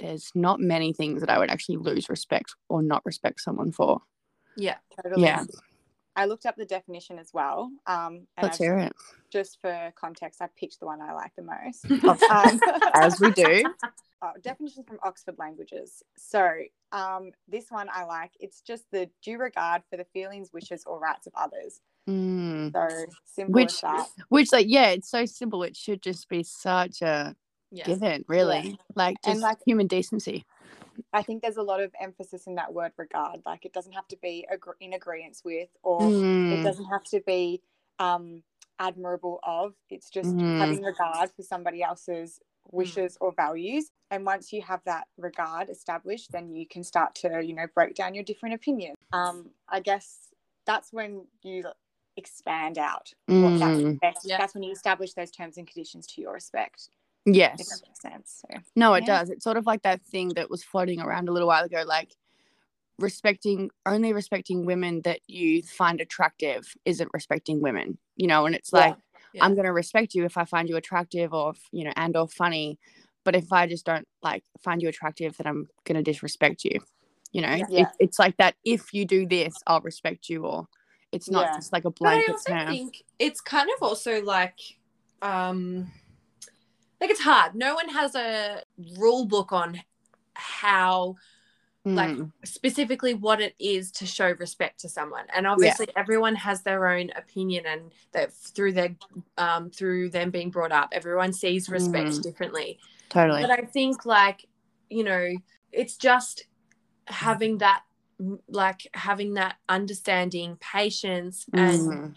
there's 0.00 0.30
not 0.34 0.60
many 0.60 0.92
things 0.92 1.20
that 1.20 1.30
I 1.30 1.38
would 1.38 1.50
actually 1.50 1.76
lose 1.78 2.08
respect 2.08 2.54
or 2.68 2.82
not 2.82 3.02
respect 3.04 3.40
someone 3.40 3.72
for. 3.72 4.00
Yeah. 4.56 4.76
totally 5.02 5.22
Yeah. 5.22 5.44
i 6.16 6.24
looked 6.24 6.46
up 6.46 6.56
the 6.56 6.64
definition 6.64 7.18
as 7.18 7.30
well 7.34 7.70
um 7.86 8.26
and 8.38 8.44
Let's 8.44 8.56
I've- 8.58 8.64
hear 8.64 8.78
it. 8.78 8.92
just 9.30 9.60
for 9.60 9.92
context 9.96 10.40
i 10.40 10.48
picked 10.58 10.80
the 10.80 10.86
one 10.86 11.02
i 11.02 11.12
like 11.12 11.32
the 11.36 11.42
most 11.42 11.84
um, 12.30 12.60
As 12.94 13.20
we 13.20 13.30
do. 13.32 13.64
uh, 14.22 14.32
definition 14.42 14.82
from 14.84 14.98
Oxford 15.02 15.36
Languages. 15.38 16.02
So, 16.16 16.48
um, 16.92 17.32
this 17.46 17.66
one 17.70 17.88
I 17.92 18.04
like. 18.04 18.32
It's 18.40 18.62
just 18.62 18.84
the 18.90 19.10
due 19.22 19.36
regard 19.38 19.82
for 19.90 19.98
the 19.98 20.06
feelings, 20.14 20.50
wishes, 20.54 20.84
or 20.86 20.98
rights 20.98 21.26
of 21.26 21.34
others. 21.36 21.80
Mm. 22.08 22.72
So 22.72 22.88
simple 23.26 23.52
Which. 23.52 23.74
Which, 24.30 24.52
like, 24.52 24.66
yeah, 24.70 24.88
it's 24.88 25.10
so 25.10 25.26
simple. 25.26 25.62
It 25.64 25.76
should 25.76 26.00
just 26.00 26.30
be 26.30 26.42
such 26.42 27.02
a 27.02 27.36
Yes. 27.76 27.86
given, 27.86 28.24
really. 28.28 28.78
Like, 28.94 29.16
And, 29.24 29.34
just 29.34 29.42
like- 29.42 29.58
human 29.66 29.86
decency. 29.86 30.44
I 31.12 31.22
think 31.22 31.42
there's 31.42 31.58
a 31.58 31.62
lot 31.62 31.80
of 31.82 31.92
emphasis 32.00 32.46
in 32.46 32.54
that 32.54 32.72
word 32.72 32.92
regard. 32.96 33.42
Like, 33.44 33.64
it 33.66 33.72
doesn't 33.74 33.92
have 33.92 34.08
to 34.08 34.16
be 34.16 34.46
agr- 34.52 34.76
in 34.80 34.94
agreement 34.94 35.40
with, 35.44 35.68
or 35.82 36.08
it 36.08 36.60
Mm, 36.60 36.62
doesn't 36.62 36.86
have 36.86 37.04
to 37.04 37.20
be 37.26 37.62
um, 37.98 38.42
admirable 38.78 39.40
of. 39.42 39.74
It's 39.88 40.10
just 40.10 40.34
Mhm. 40.36 40.58
having 40.58 40.82
regard 40.82 41.30
for 41.32 41.42
somebody 41.42 41.82
else's 41.82 42.40
wishes 42.70 43.16
or 43.22 43.32
values. 43.32 43.90
And 44.10 44.26
once 44.26 44.52
you 44.52 44.60
have 44.62 44.82
that 44.84 45.08
regard 45.16 45.70
established, 45.70 46.30
then 46.32 46.54
you 46.54 46.66
can 46.66 46.82
start 46.84 47.14
to, 47.16 47.42
you 47.42 47.54
know, 47.54 47.66
break 47.74 47.94
down 47.94 48.14
your 48.14 48.24
different 48.24 48.54
opinions. 48.54 48.96
Um, 49.12 49.50
I 49.68 49.80
guess 49.80 50.28
that's 50.66 50.92
when 50.92 51.26
you 51.42 51.64
expand 52.16 52.76
out 52.78 53.12
what 53.26 53.58
that 53.60 53.76
mm, 53.76 53.92
respect. 53.92 54.18
Yeah. 54.24 54.38
That's 54.38 54.54
when 54.54 54.62
you 54.62 54.72
establish 54.72 55.14
those 55.14 55.30
terms 55.30 55.56
and 55.56 55.66
conditions 55.66 56.06
to 56.08 56.20
your 56.20 56.32
respect. 56.34 56.90
If 57.26 57.34
yes. 57.34 57.68
that 57.68 57.86
makes 57.86 58.00
sense. 58.00 58.42
So 58.48 58.60
No, 58.76 58.94
it 58.94 59.02
Yeah. 59.02 59.18
does. 59.18 59.30
It's 59.30 59.44
sort 59.44 59.56
of 59.56 59.66
like 59.66 59.82
that 59.82 60.00
thing 60.02 60.28
that 60.30 60.48
was 60.48 60.62
floating 60.62 61.00
around 61.00 61.28
a 61.28 61.32
little 61.32 61.48
while 61.48 61.64
ago, 61.64 61.82
like 61.86 62.16
respecting 62.98 63.70
only 63.84 64.12
respecting 64.12 64.64
women 64.64 65.02
that 65.02 65.20
you 65.26 65.62
find 65.62 66.00
attractive 66.00 66.74
isn't 66.84 67.10
respecting 67.12 67.60
women, 67.60 67.98
you 68.16 68.26
know, 68.26 68.46
and 68.46 68.54
it's 68.54 68.72
Yeah. 68.72 68.78
like 68.80 68.96
Yeah. 69.32 69.44
I'm 69.44 69.54
gonna 69.54 69.72
respect 69.72 70.14
you 70.14 70.24
if 70.24 70.38
I 70.38 70.44
find 70.44 70.68
you 70.68 70.76
attractive 70.76 71.34
or 71.34 71.54
you 71.72 71.84
know, 71.84 71.92
and 71.96 72.16
or 72.16 72.28
funny. 72.28 72.78
But 73.24 73.34
if 73.34 73.52
I 73.52 73.66
just 73.66 73.84
don't 73.84 74.06
like 74.22 74.44
find 74.60 74.80
you 74.80 74.88
attractive, 74.88 75.36
then 75.36 75.46
I'm 75.48 75.68
gonna 75.84 76.02
disrespect 76.02 76.64
you. 76.64 76.80
You 77.32 77.42
know, 77.42 77.54
Yeah. 77.54 77.66
Yeah. 77.68 77.80
It, 77.82 77.88
it's 77.98 78.18
like 78.18 78.36
that. 78.38 78.54
If 78.64 78.94
you 78.94 79.04
do 79.04 79.26
this, 79.26 79.54
I'll 79.66 79.80
respect 79.80 80.28
you, 80.28 80.46
or 80.46 80.68
it's 81.12 81.28
not 81.28 81.46
Yeah. 81.48 81.56
just 81.56 81.72
like 81.72 81.84
a 81.84 81.90
blanket 81.90 82.26
But 82.46 82.52
I 82.52 82.54
also 82.54 82.64
term. 82.66 82.74
think 82.74 83.04
it's 83.18 83.40
kind 83.40 83.68
of 83.76 83.82
also 83.82 84.22
like 84.22 84.58
um 85.22 85.90
like 87.00 87.10
it's 87.10 87.20
hard. 87.20 87.54
No 87.54 87.74
one 87.74 87.88
has 87.90 88.14
a 88.14 88.62
rule 88.98 89.26
book 89.26 89.52
on 89.52 89.80
how 90.34 91.16
like 91.84 92.10
Mm. 92.10 92.32
specifically 92.44 93.14
what 93.14 93.40
it 93.40 93.54
is 93.60 93.92
to 93.92 94.06
show 94.06 94.30
respect 94.32 94.80
to 94.80 94.88
someone 94.88 95.24
and 95.34 95.46
obviously 95.46 95.86
everyone 95.96 96.34
has 96.34 96.62
their 96.62 96.88
own 96.88 97.10
opinion 97.16 97.64
and 97.64 97.92
that 98.10 98.32
through 98.32 98.72
their 98.72 98.96
um 99.38 99.70
through 99.70 100.10
them 100.10 100.30
being 100.32 100.50
brought 100.50 100.72
up 100.72 100.88
everyone 100.92 101.32
sees 101.32 101.68
respect 101.68 102.10
Mm. 102.10 102.22
differently 102.22 102.78
totally. 103.08 103.40
but 103.42 103.50
i 103.52 103.62
think 103.62 104.04
like 104.04 104.46
you 104.90 105.04
know 105.04 105.32
it's 105.70 105.96
just 105.96 106.46
having 107.06 107.58
that 107.58 107.82
like 108.48 108.88
having 108.92 109.34
that 109.34 109.54
understanding 109.68 110.56
patience 110.60 111.46
and 111.52 111.80
Mm. 111.86 112.14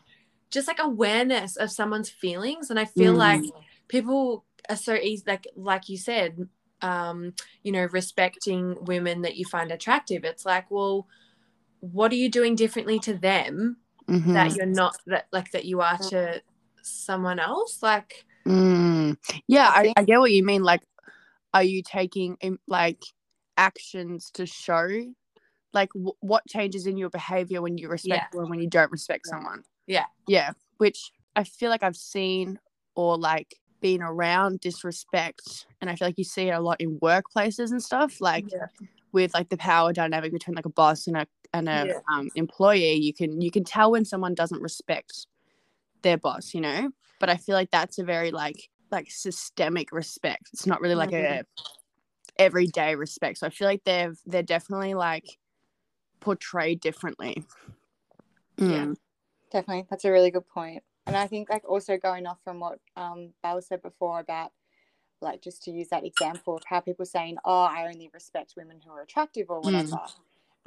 just 0.50 0.68
like 0.68 0.80
awareness 0.80 1.58
of 1.58 1.70
someone's 1.72 2.10
feelings 2.10 2.72
and 2.72 2.80
i 2.80 2.86
feel 2.86 3.14
like 3.14 3.42
Mm. 3.44 3.52
people 3.88 4.46
are 4.70 4.76
so 4.76 4.94
easy 4.94 5.24
like 5.28 5.48
like 5.56 5.90
you 5.90 5.98
said 5.98 6.48
um 6.82 7.34
you 7.64 7.72
know 7.72 7.86
respecting 7.92 8.76
women 8.86 9.22
that 9.24 9.36
you 9.36 9.46
find 9.46 9.72
attractive 9.72 10.24
it's 10.24 10.46
like 10.46 10.70
well 10.70 11.08
what 11.82 12.12
are 12.12 12.16
you 12.16 12.30
doing 12.30 12.56
differently 12.56 13.00
to 13.00 13.14
them 13.14 13.78
Mhm. 14.08 14.34
that 14.34 14.56
you're 14.56 14.66
not 14.66 14.96
that 15.08 15.28
like 15.32 15.52
that 15.52 15.66
you 15.66 15.82
are 15.82 15.98
to 15.98 16.42
someone 16.82 17.40
else 17.40 17.82
like 17.84 18.26
Mm. 18.46 19.18
Yeah, 19.48 19.70
I 19.70 19.94
I, 19.96 20.04
get 20.06 20.20
what 20.20 20.32
you 20.32 20.44
mean. 20.44 20.64
Like, 20.64 20.82
are 21.54 21.62
you 21.62 21.84
taking 21.84 22.38
like 22.68 23.04
actions 23.58 24.32
to 24.32 24.48
show, 24.48 24.88
like, 25.72 25.92
w- 25.94 26.16
what 26.22 26.48
changes 26.48 26.88
in 26.88 26.98
your 26.98 27.10
behavior 27.12 27.62
when 27.62 27.78
you 27.78 27.90
respect 27.90 28.34
or 28.34 28.46
when 28.48 28.60
you 28.60 28.68
don't 28.68 28.92
respect 28.92 29.26
Yeah. 29.28 29.32
someone? 29.32 29.64
Yeah. 29.86 30.06
Yeah. 30.26 30.52
Which 30.78 31.12
I 31.36 31.44
feel 31.44 31.70
like 31.70 31.84
I've 31.84 31.98
seen 31.98 32.60
or 32.96 33.18
like 33.18 33.54
been 33.82 34.02
around 34.02 34.60
disrespect, 34.60 35.66
and 35.82 35.90
I 35.90 35.96
feel 35.96 36.08
like 36.08 36.18
you 36.18 36.24
see 36.24 36.50
it 36.50 36.52
a 36.52 36.60
lot 36.60 36.80
in 36.82 37.00
workplaces 37.00 37.72
and 37.72 37.82
stuff. 37.82 38.20
Like, 38.22 38.46
with 39.12 39.34
like 39.34 39.50
the 39.50 39.58
power 39.58 39.92
dynamic 39.94 40.32
between 40.32 40.56
like 40.56 40.66
a 40.66 40.70
boss 40.70 41.08
and 41.08 41.18
a 41.18 41.28
and 41.54 41.68
a 41.68 41.88
Yeah. 41.88 42.00
um, 42.12 42.30
employee, 42.36 42.94
you 42.94 43.14
can 43.14 43.42
you 43.42 43.52
can 43.52 43.64
tell 43.64 43.92
when 43.92 44.06
someone 44.06 44.36
doesn't 44.36 44.62
respect 44.62 45.26
their 46.02 46.18
boss, 46.18 46.54
you 46.54 46.62
know. 46.62 46.92
But 47.20 47.30
I 47.30 47.38
feel 47.38 47.56
like 47.56 47.72
that's 47.72 48.00
a 48.00 48.04
very 48.04 48.32
like 48.32 48.70
like 48.92 49.10
systemic 49.10 49.92
respect. 49.92 50.50
It's 50.54 50.68
not 50.68 50.82
really 50.82 50.96
like 50.96 51.14
a 51.14 51.44
everyday 52.38 52.96
respect. 52.96 53.40
So 53.40 53.48
I 53.48 53.50
feel 53.50 53.68
like 53.68 53.84
they're 53.84 54.14
they're 54.26 54.44
definitely 54.44 54.94
like 54.94 55.26
portrayed 56.20 56.82
differently. 56.82 57.44
Yeah. 58.58 58.86
Mm. 58.86 58.96
Definitely, 59.52 59.88
that's 59.90 60.06
a 60.06 60.12
really 60.12 60.32
good 60.32 60.48
point. 60.48 60.84
And 61.10 61.18
I 61.18 61.26
think 61.26 61.50
like 61.50 61.68
also 61.68 61.98
going 61.98 62.28
off 62.28 62.38
from 62.44 62.60
what 62.60 62.80
um 62.96 63.34
Bella 63.42 63.64
said 63.64 63.82
before 63.82 64.20
about 64.20 64.52
like 65.22 65.42
just 65.42 65.64
to 65.64 65.72
use 65.72 65.88
that 65.90 66.06
example 66.06 66.56
of 66.58 66.62
how 66.68 66.82
people 66.82 67.04
saying, 67.06 67.38
"Oh, 67.44 67.64
I 67.64 67.88
only 67.88 68.12
respect 68.14 68.54
women 68.56 68.80
who 68.86 68.92
are 68.92 69.02
attractive 69.02 69.48
or 69.50 69.60
whatever." 69.60 70.00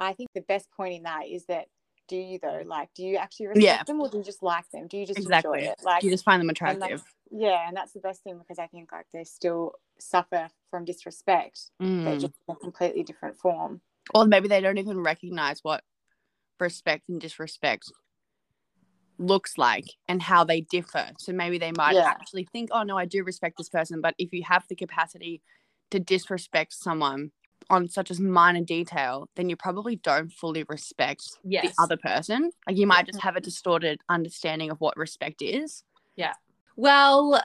I 0.01 0.11
think 0.11 0.29
the 0.35 0.41
best 0.41 0.69
point 0.71 0.95
in 0.95 1.03
that 1.03 1.27
is 1.27 1.45
that 1.45 1.67
do 2.09 2.17
you 2.17 2.39
though 2.39 2.61
like 2.65 2.89
do 2.93 3.03
you 3.03 3.15
actually 3.15 3.47
respect 3.47 3.63
Yeah. 3.63 3.83
them 3.83 4.01
or 4.01 4.09
do 4.09 4.17
you 4.17 4.23
just 4.23 4.43
like 4.43 4.69
them? 4.71 4.87
Do 4.87 4.97
you 4.97 5.05
just 5.05 5.17
Exactly. 5.21 5.59
enjoy 5.59 5.71
it? 5.71 5.79
Like 5.81 6.03
You 6.03 6.09
just 6.09 6.25
find 6.25 6.41
them 6.41 6.49
and, 6.49 6.57
attractive. 6.57 7.01
yeah, 7.31 7.65
and 7.65 7.77
that's 7.77 7.93
the 7.93 8.01
best 8.01 8.21
thing 8.23 8.37
because 8.37 8.59
I 8.59 8.67
think 8.67 8.91
like 8.91 9.05
they 9.13 9.23
still 9.23 9.75
suffer 9.97 10.49
from 10.69 10.83
disrespect, 10.83 11.71
but 11.79 11.87
Mm. 11.87 12.19
just 12.19 12.33
in 12.49 12.53
a 12.53 12.57
completely 12.57 13.03
different 13.03 13.37
form. 13.37 13.79
Or 14.13 14.25
maybe 14.25 14.49
they 14.49 14.59
don't 14.59 14.77
even 14.77 14.99
recognize 14.99 15.63
what 15.63 15.85
respect 16.59 17.07
and 17.07 17.21
disrespect 17.21 17.89
looks 19.23 19.57
like 19.57 19.85
and 20.07 20.21
how 20.21 20.43
they 20.43 20.61
differ. 20.61 21.11
So 21.17 21.31
maybe 21.33 21.57
they 21.57 21.71
might 21.71 21.93
Yeah. 21.95 22.07
actually 22.07 22.45
think, 22.51 22.69
oh, 22.71 22.83
no, 22.83 22.97
I 22.97 23.05
do 23.05 23.23
respect 23.23 23.57
this 23.57 23.69
person. 23.69 24.01
But 24.01 24.15
if 24.17 24.33
you 24.33 24.43
have 24.43 24.67
the 24.67 24.75
capacity 24.75 25.41
to 25.91 25.99
disrespect 25.99 26.73
someone 26.73 27.31
on 27.69 27.87
such 27.87 28.11
a 28.11 28.21
minor 28.21 28.61
detail, 28.61 29.29
then 29.35 29.49
you 29.49 29.55
probably 29.55 29.95
don't 29.95 30.31
fully 30.31 30.63
respect 30.67 31.23
yes 31.43 31.75
the 31.75 31.83
other 31.83 31.97
person. 31.97 32.51
Like 32.67 32.77
you 32.77 32.87
might 32.87 33.05
just 33.05 33.21
have 33.21 33.35
a 33.35 33.41
distorted 33.41 34.01
understanding 34.09 34.69
of 34.69 34.81
what 34.81 34.97
respect 34.97 35.41
is. 35.41 35.83
Yeah. 36.15 36.33
Well 36.75 37.41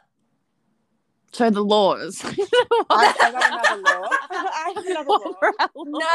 So 1.32 1.50
the 1.50 1.62
laws. 1.62 2.22
I, 2.90 3.14
I 3.20 3.30
got 3.32 3.50
another 3.50 3.82
law. 3.82 4.08
I 4.30 4.72
have 4.74 4.86
another 4.86 5.08
law. 5.08 5.84
no 5.84 6.08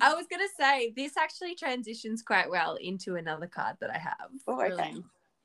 i 0.00 0.14
was 0.14 0.26
gonna 0.30 0.44
say 0.58 0.92
this 0.96 1.16
actually 1.16 1.54
transitions 1.54 2.22
quite 2.22 2.50
well 2.50 2.76
into 2.76 3.16
another 3.16 3.46
card 3.46 3.76
that 3.80 3.90
i 3.90 3.98
have 3.98 4.30
Oh, 4.46 4.60
okay. 4.62 4.94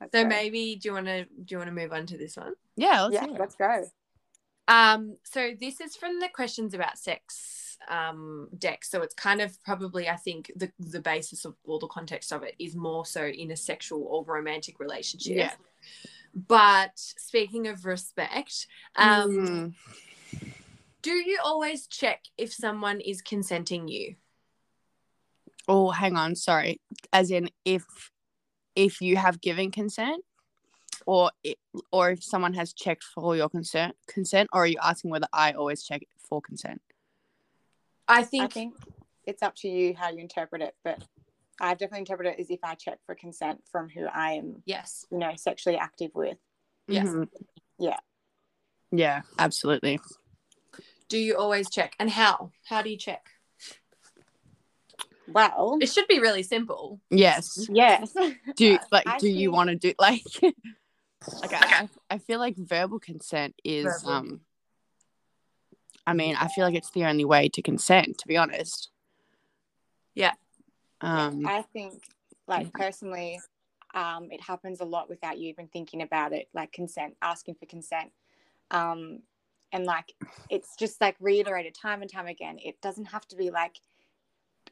Let's 0.02 0.12
so 0.14 0.24
go. 0.24 0.28
maybe 0.30 0.76
do 0.76 0.90
you 0.90 0.94
want 0.94 1.06
to 1.08 1.26
do 1.26 1.46
you 1.50 1.58
want 1.58 1.70
to 1.70 1.74
move 1.74 1.94
on 1.94 2.06
to 2.08 2.18
this 2.18 2.36
one 2.38 2.54
Yeah, 2.76 3.04
let's 3.04 3.14
yeah, 3.14 3.26
it. 3.26 3.40
let's 3.40 3.56
go. 3.56 3.86
Um, 4.68 5.18
so 5.24 5.52
this 5.60 5.80
is 5.82 5.96
from 5.96 6.20
the 6.20 6.30
questions 6.30 6.74
about 6.74 6.98
sex 6.98 7.78
um 7.90 8.48
deck. 8.58 8.84
So 8.86 9.02
it's 9.02 9.14
kind 9.14 9.42
of 9.42 9.62
probably 9.64 10.08
I 10.10 10.16
think 10.16 10.52
the 10.56 10.72
the 10.80 11.02
basis 11.02 11.44
of 11.46 11.56
all 11.66 11.80
the 11.80 11.88
context 11.88 12.32
of 12.32 12.44
it 12.44 12.56
is 12.60 12.76
more 12.76 13.06
so 13.06 13.26
in 13.26 13.52
a 13.52 13.58
sexual 13.58 14.04
or 14.04 14.24
romantic 14.24 14.80
relationship. 14.80 15.36
Yeah. 15.36 15.52
But 16.34 16.92
speaking 16.96 17.68
of 17.68 17.86
respect, 17.86 18.68
um, 18.96 19.32
Mm. 19.32 19.76
do 21.02 21.12
you 21.12 21.40
always 21.44 21.88
check 21.88 22.24
if 22.38 22.54
someone 22.54 23.02
is 23.02 23.22
consenting 23.22 23.88
you? 23.88 24.16
Oh, 25.68 25.92
hang 25.92 26.18
on. 26.18 26.36
Sorry. 26.36 26.82
As 27.12 27.32
in, 27.32 27.50
if 27.66 27.86
if 28.76 29.02
you 29.02 29.16
have 29.18 29.40
given 29.40 29.70
consent, 29.70 30.26
or 31.06 31.32
it, 31.44 31.60
or 31.92 32.10
if 32.10 32.24
someone 32.24 32.54
has 32.56 32.74
checked 32.74 33.04
for 33.04 33.36
your 33.36 33.50
consent, 33.50 33.96
consent, 34.08 34.50
or 34.52 34.64
are 34.64 34.68
you 34.68 34.78
asking 34.82 35.12
whether 35.12 35.28
I 35.32 35.52
always 35.52 35.84
check 35.84 36.02
for 36.18 36.42
consent? 36.42 36.82
I 38.08 38.24
think, 38.24 38.44
I 38.44 38.48
think 38.48 38.76
it's 39.26 39.44
up 39.44 39.56
to 39.58 39.70
you 39.70 39.94
how 39.96 40.10
you 40.10 40.18
interpret 40.18 40.64
it, 40.64 40.76
but 40.84 41.04
I've 41.60 41.78
definitely 41.78 42.00
interpreted 42.00 42.34
it 42.34 42.42
as 42.42 42.50
if 42.50 42.60
I 42.64 42.76
check 42.76 43.00
for 43.06 43.16
consent 43.16 43.62
from 43.72 43.90
who 43.90 44.06
I 44.06 44.34
am, 44.34 44.64
yes. 44.66 45.06
you 45.12 45.18
know, 45.18 45.32
sexually 45.36 45.78
active 45.78 46.12
with. 46.14 46.38
Yes. 46.88 47.08
Mhm. 47.08 47.28
Yeah. 47.80 47.98
Yeah, 48.92 49.22
absolutely. 49.38 50.00
Do 51.10 51.18
you 51.18 51.38
always 51.38 51.70
check? 51.70 51.96
And 52.00 52.10
how? 52.10 52.52
How 52.66 52.82
do 52.82 52.90
you 52.90 52.98
check? 52.98 53.28
Well, 55.28 55.78
It 55.82 55.88
should 55.88 56.08
be 56.08 56.20
really 56.20 56.44
simple. 56.44 57.00
Yes. 57.10 57.68
yes. 57.72 58.14
Do 58.56 58.78
like 58.92 59.08
I 59.08 59.18
do 59.18 59.28
you 59.28 59.52
want 59.52 59.70
to 59.70 59.76
do 59.76 59.94
like 60.00 60.24
like 61.42 61.54
I, 61.54 61.90
I 62.10 62.18
feel 62.18 62.40
like 62.40 62.56
verbal 62.58 63.00
consent 63.00 63.56
is 63.64 63.86
Verbal. 63.86 64.12
um 64.12 64.42
I 66.06 66.14
mean, 66.14 66.36
I 66.36 66.50
feel 66.50 66.66
like 66.66 66.76
it's 66.76 66.92
the 66.92 67.06
only 67.06 67.24
way 67.24 67.48
to 67.50 67.62
consent, 67.62 68.18
to 68.18 68.28
be 68.28 68.36
honest. 68.36 68.90
Yeah. 70.14 70.34
Um 71.04 71.46
I 71.46 71.62
think, 71.74 72.02
like 72.48 72.74
personally, 72.74 73.40
um, 73.94 74.30
it 74.32 74.42
happens 74.42 74.80
a 74.82 74.86
lot 74.86 75.10
without 75.10 75.38
you 75.38 75.50
even 75.50 75.68
thinking 75.68 76.02
about 76.02 76.34
it, 76.34 76.48
like 76.54 76.72
consent, 76.72 77.16
asking 77.22 77.56
for 77.56 77.66
consent. 77.68 78.12
Um, 78.72 79.20
and 79.72 79.86
like 79.86 80.14
it's 80.50 80.76
just 80.78 81.00
like 81.02 81.16
reiterated 81.20 81.76
time 81.76 82.02
and 82.02 82.12
time 82.12 82.28
again. 82.28 82.58
It 82.64 82.80
doesn't 82.82 83.06
have 83.06 83.28
to 83.28 83.36
be 83.36 83.52
like, 83.52 83.76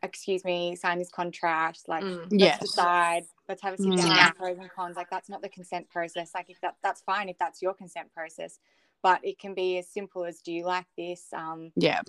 excuse 0.03 0.43
me, 0.43 0.75
sign 0.75 0.97
this 0.99 1.11
contract, 1.11 1.81
like 1.87 2.03
Mm. 2.03 2.23
let's 2.23 2.31
yes. 2.31 2.59
decide, 2.59 3.25
let's 3.47 3.61
have 3.61 3.73
a 3.73 3.77
sit 3.77 3.95
down, 3.95 4.07
Mm. 4.09 4.25
with 4.27 4.35
pros 4.35 4.57
and 4.57 4.71
cons. 4.71 4.95
Like 4.97 5.09
that's 5.09 5.29
not 5.29 5.41
the 5.41 5.49
consent 5.49 5.89
process. 5.89 6.31
Like 6.33 6.49
if 6.49 6.59
that 6.61 6.77
that's 6.81 7.01
fine 7.01 7.29
if 7.29 7.37
that's 7.37 7.61
your 7.61 7.73
consent 7.73 8.11
process. 8.13 8.59
But 9.03 9.23
it 9.23 9.39
can 9.39 9.53
be 9.55 9.77
as 9.79 9.87
simple 9.89 10.23
as 10.25 10.41
do 10.41 10.51
you 10.51 10.63
like 10.65 10.85
this? 10.97 11.27
Um, 11.33 11.71
Yeah. 11.75 12.01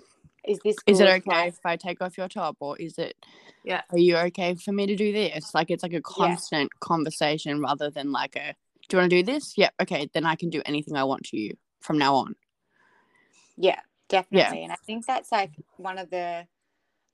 Is 0.47 0.59
this 0.63 0.75
Is 0.87 0.99
it 0.99 1.07
okay 1.07 1.47
if 1.47 1.59
I 1.65 1.75
take 1.77 2.01
off 2.01 2.17
your 2.17 2.27
top 2.27 2.57
or 2.59 2.77
is 2.77 2.97
it 2.97 3.15
Yeah. 3.63 3.81
Are 3.91 3.97
you 3.97 4.17
okay 4.17 4.55
for 4.55 4.71
me 4.71 4.85
to 4.87 4.95
do 4.95 5.11
this? 5.11 5.53
Like 5.53 5.71
it's 5.71 5.83
like 5.83 5.93
a 5.93 6.01
constant 6.01 6.71
conversation 6.79 7.61
rather 7.61 7.89
than 7.89 8.11
like 8.11 8.35
a 8.35 8.55
do 8.89 8.97
you 8.97 9.01
want 9.01 9.09
to 9.11 9.23
do 9.23 9.31
this? 9.31 9.57
Yep, 9.57 9.73
okay, 9.83 10.09
then 10.13 10.25
I 10.25 10.35
can 10.35 10.49
do 10.49 10.61
anything 10.65 10.95
I 10.95 11.03
want 11.03 11.23
to 11.25 11.37
you 11.37 11.55
from 11.81 11.97
now 11.97 12.15
on. 12.15 12.35
Yeah, 13.57 13.79
definitely. 14.09 14.57
yeah. 14.57 14.63
And 14.63 14.71
I 14.71 14.77
think 14.85 15.05
that's 15.05 15.31
like 15.31 15.51
one 15.77 15.97
of 15.97 16.09
the, 16.09 16.45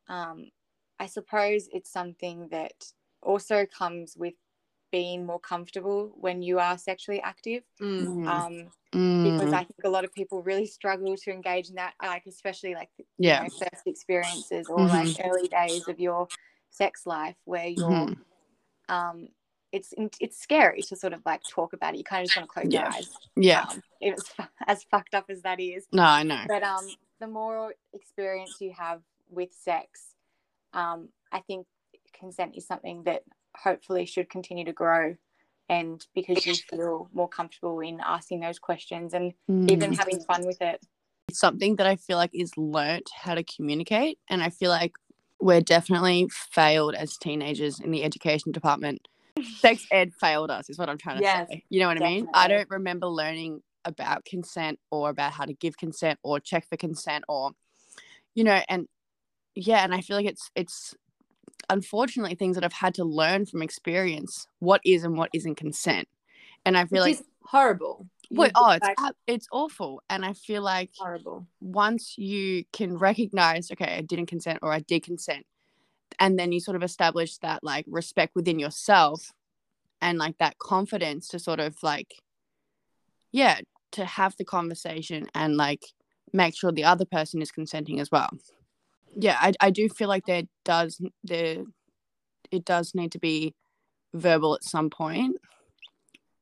um, 0.07 0.49
I 0.99 1.05
suppose 1.05 1.69
it's 1.71 1.91
something 1.91 2.47
that 2.51 2.73
also 3.21 3.65
comes 3.65 4.15
with 4.17 4.33
being 4.91 5.25
more 5.25 5.39
comfortable 5.39 6.11
when 6.19 6.41
you 6.41 6.59
are 6.59 6.77
sexually 6.77 7.21
active. 7.21 7.63
Mm. 7.81 8.27
Um, 8.27 8.71
Mm, 8.91 9.23
because 9.37 9.53
I 9.53 9.59
think 9.59 9.83
a 9.83 9.89
lot 9.89 10.03
of 10.03 10.11
people 10.15 10.41
really 10.41 10.65
struggle 10.65 11.15
to 11.15 11.31
engage 11.31 11.69
in 11.69 11.75
that, 11.75 11.93
like 12.01 12.23
especially 12.25 12.73
like 12.73 12.89
you 12.97 13.05
yeah. 13.19 13.43
know, 13.43 13.49
first 13.49 13.85
experiences 13.85 14.65
or 14.67 14.87
like 14.87 15.15
early 15.23 15.47
days 15.47 15.87
of 15.87 15.99
your 15.99 16.27
sex 16.71 17.05
life 17.05 17.35
where 17.45 17.67
you're, 17.67 17.87
Mhm. 17.87 18.17
um, 18.87 19.27
it's 19.71 19.93
it's 20.19 20.39
scary 20.41 20.81
to 20.81 20.95
sort 20.95 21.13
of 21.13 21.21
like 21.23 21.43
talk 21.47 21.73
about 21.73 21.93
it. 21.93 21.99
You 21.99 22.03
kind 22.03 22.21
of 22.23 22.29
just 22.29 22.37
want 22.37 22.49
to 22.49 22.53
close 22.61 22.73
your 22.73 22.87
eyes. 22.87 23.11
Yeah. 23.35 23.67
Um, 23.69 23.83
it's 24.01 24.33
as 24.67 24.83
fucked 24.85 25.13
up 25.13 25.25
as 25.29 25.43
that 25.43 25.59
is. 25.59 25.85
No, 25.91 26.01
I 26.01 26.23
know. 26.23 26.43
but 26.47 26.63
um 26.63 26.87
the 27.19 27.27
more 27.27 27.75
experience 27.93 28.57
you 28.59 28.73
have 28.75 29.01
with 29.29 29.53
sex 29.53 30.15
um 30.73 31.09
i 31.31 31.39
think 31.41 31.67
consent 32.13 32.55
is 32.55 32.65
something 32.65 33.03
that 33.03 33.21
hopefully 33.57 34.05
should 34.05 34.29
continue 34.29 34.65
to 34.65 34.73
grow 34.73 35.15
and 35.69 36.05
because 36.15 36.45
you 36.45 36.53
feel 36.53 37.09
more 37.13 37.27
comfortable 37.27 37.79
in 37.79 37.99
asking 38.03 38.39
those 38.39 38.59
questions 38.59 39.13
and 39.13 39.33
even 39.67 39.91
Mm. 39.91 39.97
having 39.97 40.19
fun 40.21 40.45
with 40.45 40.61
it 40.61 40.81
it's 41.29 41.39
something 41.39 41.75
that 41.77 41.87
I 41.87 41.95
feel 41.95 42.17
like 42.17 42.31
is 42.33 42.57
learnt 42.57 43.09
how 43.15 43.35
to 43.35 43.43
communicate. 43.43 44.17
And 44.29 44.41
I 44.43 44.49
feel 44.49 44.69
like 44.71 44.93
we're 45.39 45.61
definitely 45.61 46.27
failed 46.31 46.95
as 46.95 47.17
teenagers 47.17 47.79
in 47.79 47.91
the 47.91 48.03
education 48.03 48.51
department. 48.51 49.07
Sex 49.59 49.85
ed 49.91 50.11
failed 50.19 50.51
us, 50.51 50.69
is 50.69 50.77
what 50.77 50.89
I'm 50.89 50.97
trying 50.97 51.17
to 51.17 51.23
Yes, 51.23 51.47
say. 51.49 51.63
You 51.69 51.79
know 51.79 51.87
what 51.87 52.01
I 52.01 52.05
mean? 52.05 52.27
I 52.33 52.47
don't 52.47 52.69
remember 52.69 53.07
learning 53.07 53.61
about 53.85 54.25
consent 54.25 54.79
or 54.91 55.09
about 55.09 55.31
how 55.33 55.45
to 55.45 55.53
give 55.53 55.77
consent 55.77 56.19
or 56.23 56.39
check 56.39 56.67
for 56.67 56.75
consent 56.75 57.23
or, 57.29 57.51
you 58.35 58.43
know, 58.43 58.59
and 58.67 58.87
yeah, 59.55 59.83
and 59.83 59.93
I 59.93 60.01
feel 60.01 60.17
like 60.17 60.25
it's 60.25 60.49
it's 60.55 60.95
unfortunately 61.69 62.35
things 62.35 62.55
that 62.55 62.63
I've 62.63 62.73
had 62.73 62.95
to 62.95 63.03
learn 63.03 63.45
from 63.45 63.61
experience 63.61 64.47
what 64.59 64.81
is 64.83 65.03
and 65.03 65.17
what 65.17 65.29
isn't 65.33 65.55
consent. 65.55 66.07
And 66.65 66.77
I 66.77 66.85
feel 66.85 67.03
Which 67.03 67.17
like 67.17 67.25
horrible. 67.43 68.07
Wait, 68.31 68.51
oh, 68.55 68.71
it's 68.71 68.85
like, 68.85 69.15
it's 69.25 69.47
awful. 69.51 70.03
And 70.09 70.23
I 70.23 70.33
feel 70.33 70.61
like 70.61 70.91
horrible. 70.97 71.47
once 71.61 72.15
you 72.17 72.63
can 72.71 72.97
recognize, 72.97 73.71
okay, 73.71 73.95
I 73.97 74.01
didn't 74.01 74.27
consent 74.27 74.59
or 74.61 74.71
I 74.71 74.79
did 74.79 75.03
consent, 75.03 75.45
and 76.19 76.37
then 76.37 76.51
you 76.51 76.59
sort 76.59 76.75
of 76.75 76.83
establish 76.83 77.37
that 77.37 77.63
like 77.63 77.85
respect 77.87 78.35
within 78.35 78.59
yourself 78.59 79.31
and 80.01 80.17
like 80.17 80.37
that 80.37 80.59
confidence 80.59 81.27
to 81.29 81.39
sort 81.39 81.59
of 81.59 81.75
like, 81.81 82.13
yeah, 83.31 83.61
to 83.93 84.05
have 84.05 84.35
the 84.37 84.45
conversation 84.45 85.27
and 85.33 85.57
like 85.57 85.83
make 86.31 86.55
sure 86.55 86.71
the 86.71 86.83
other 86.83 87.05
person 87.05 87.41
is 87.41 87.51
consenting 87.51 87.99
as 87.99 88.11
well. 88.11 88.29
Yeah, 89.15 89.37
I, 89.39 89.53
I 89.59 89.69
do 89.69 89.89
feel 89.89 90.07
like 90.07 90.25
there 90.25 90.43
does 90.65 91.01
there 91.23 91.63
it 92.51 92.65
does 92.65 92.95
need 92.95 93.11
to 93.11 93.19
be 93.19 93.53
verbal 94.13 94.55
at 94.55 94.63
some 94.63 94.89
point. 94.89 95.37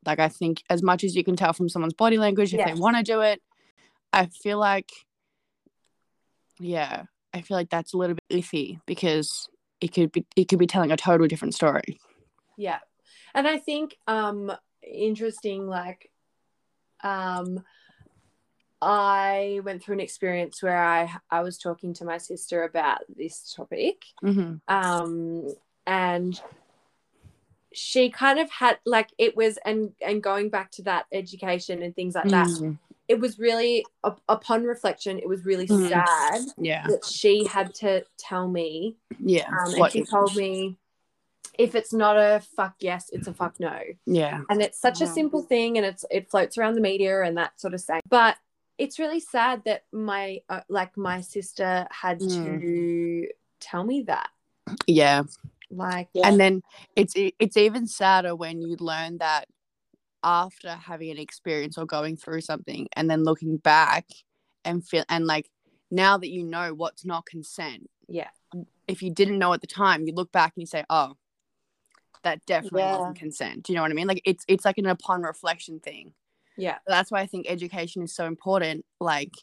Like 0.05 0.19
I 0.19 0.29
think 0.29 0.63
as 0.69 0.81
much 0.81 1.03
as 1.03 1.15
you 1.15 1.23
can 1.23 1.35
tell 1.35 1.53
from 1.53 1.69
someone's 1.69 1.93
body 1.93 2.17
language 2.17 2.53
if 2.53 2.59
Yeah. 2.59 2.73
they 2.73 2.79
want 2.79 2.97
to 2.97 3.03
do 3.03 3.21
it, 3.21 3.41
I 4.13 4.27
feel 4.27 4.57
like 4.59 4.89
yeah, 6.59 7.03
I 7.33 7.41
feel 7.41 7.57
like 7.57 7.69
that's 7.69 7.93
a 7.93 7.97
little 7.97 8.15
bit 8.15 8.41
iffy 8.43 8.79
because 8.85 9.49
it 9.81 9.93
could 9.93 10.11
be 10.11 10.25
it 10.35 10.47
could 10.47 10.59
be 10.59 10.67
telling 10.67 10.91
a 10.91 10.97
totally 10.97 11.27
different 11.27 11.53
story. 11.55 11.99
Yeah. 12.57 12.79
And 13.33 13.47
I 13.47 13.57
think 13.57 13.97
um 14.07 14.51
interesting 14.81 15.67
like 15.67 16.09
um 17.03 17.63
I 18.81 19.59
went 19.63 19.83
through 19.83 19.95
an 19.95 19.99
experience 19.99 20.61
where 20.61 20.77
I 20.83 21.09
I 21.31 21.41
was 21.41 21.57
talking 21.57 21.93
to 21.95 22.05
my 22.05 22.17
sister 22.17 22.63
about 22.63 22.99
this 23.09 23.53
topic 23.55 24.03
Mm-hmm. 24.23 24.55
um 24.73 25.53
and 25.85 26.39
she 27.73 28.09
kind 28.09 28.39
of 28.39 28.49
had 28.49 28.79
like 28.85 29.09
it 29.17 29.35
was 29.35 29.57
and 29.65 29.91
and 30.05 30.23
going 30.23 30.49
back 30.49 30.71
to 30.71 30.83
that 30.83 31.05
education 31.11 31.81
and 31.83 31.95
things 31.95 32.15
like 32.15 32.29
that 32.29 32.47
it 33.07 33.19
was 33.19 33.39
really 33.39 33.85
up- 34.03 34.21
upon 34.27 34.63
reflection 34.63 35.17
it 35.19 35.27
was 35.27 35.45
really 35.45 35.67
Mm. 35.67 35.89
sad 35.89 36.41
Yeah, 36.57 36.87
that 36.87 37.05
she 37.05 37.45
had 37.45 37.73
to 37.75 38.03
tell 38.17 38.47
me 38.47 38.97
yeah, 39.19 39.47
um, 39.47 39.71
and 39.71 39.79
What- 39.79 39.91
she 39.91 40.03
told 40.05 40.35
me 40.35 40.77
if 41.57 41.73
it's 41.75 41.93
not 41.93 42.17
a 42.17 42.39
fuck 42.55 42.75
yes 42.79 43.09
it's 43.11 43.27
a 43.27 43.33
fuck 43.33 43.59
no. 43.59 43.79
Yeah, 44.05 44.41
and 44.49 44.61
it's 44.61 44.79
such 44.79 45.01
a 45.01 45.07
simple 45.07 45.41
thing 45.41 45.77
and 45.77 45.85
it's 45.85 46.05
it 46.11 46.29
floats 46.29 46.57
around 46.57 46.75
the 46.75 46.81
media 46.81 47.21
and 47.23 47.37
that 47.37 47.59
sort 47.59 47.73
of 47.73 47.81
thing 47.83 48.01
but 48.09 48.37
it's 48.77 48.99
really 48.99 49.19
sad 49.19 49.63
that 49.65 49.85
my 49.91 50.41
uh, 50.49 50.61
like 50.69 50.95
my 50.97 51.21
sister 51.21 51.87
had 51.91 52.19
Mm. 52.19 52.61
to 52.61 53.27
tell 53.59 53.83
me 53.83 54.03
that 54.03 54.29
yeah. 54.85 55.23
like 55.71 56.09
Yeah. 56.13 56.27
And 56.27 56.39
then 56.39 56.61
it's 56.95 57.13
it's 57.15 57.57
even 57.57 57.87
sadder 57.87 58.35
when 58.35 58.61
you 58.61 58.75
learn 58.79 59.17
that 59.19 59.45
after 60.23 60.69
having 60.69 61.11
an 61.11 61.17
experience 61.19 61.77
or 61.77 61.85
going 61.85 62.17
through 62.17 62.41
something, 62.41 62.87
and 62.95 63.09
then 63.09 63.23
looking 63.23 63.57
back 63.57 64.05
and 64.65 64.85
feel 64.85 65.03
and 65.09 65.25
like 65.25 65.49
now 65.91 66.17
that 66.17 66.29
you 66.29 66.43
know 66.43 66.73
what's 66.73 67.05
not 67.05 67.25
consent. 67.25 67.89
Yeah. 68.07 68.29
If 68.87 69.01
you 69.03 69.09
didn't 69.11 69.39
know 69.39 69.53
at 69.53 69.61
the 69.61 69.67
time, 69.67 70.05
you 70.05 70.13
look 70.13 70.31
back 70.31 70.53
and 70.55 70.61
you 70.61 70.67
say, 70.67 70.83
"Oh, 70.89 71.17
that 72.23 72.45
definitely 72.45 72.81
Yeah. 72.81 72.97
wasn't 72.97 73.19
consent." 73.19 73.63
Do 73.63 73.71
you 73.71 73.75
know 73.75 73.83
what 73.83 73.91
I 73.91 73.95
mean? 73.95 74.07
Like 74.07 74.21
it's 74.25 74.43
it's 74.47 74.65
like 74.65 74.77
an 74.77 74.85
upon 74.85 75.21
reflection 75.21 75.79
thing. 75.79 76.13
Yeah 76.57 76.77
that's 76.87 77.11
why 77.11 77.21
I 77.21 77.27
think 77.27 77.45
education 77.49 78.03
is 78.03 78.15
so 78.15 78.25
important. 78.25 78.85
Like, 78.99 79.33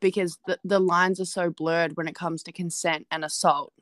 because 0.00 0.38
the, 0.46 0.58
the 0.64 0.78
lines 0.78 1.20
are 1.20 1.24
so 1.24 1.50
blurred 1.50 1.96
when 1.96 2.08
it 2.08 2.14
comes 2.14 2.42
to 2.44 2.52
consent 2.52 3.06
and 3.10 3.24
assault 3.24 3.72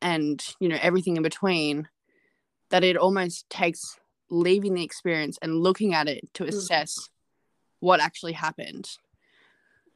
and, 0.00 0.44
you 0.60 0.68
know, 0.68 0.78
everything 0.80 1.16
in 1.16 1.22
between 1.22 1.88
that 2.70 2.84
it 2.84 2.96
almost 2.96 3.48
takes 3.50 3.98
leaving 4.30 4.74
the 4.74 4.82
experience 4.84 5.38
and 5.42 5.62
looking 5.62 5.94
at 5.94 6.08
it 6.08 6.32
to 6.34 6.44
Mm. 6.44 6.48
assess 6.48 7.10
what 7.80 8.00
actually 8.00 8.32
happened. 8.32 8.88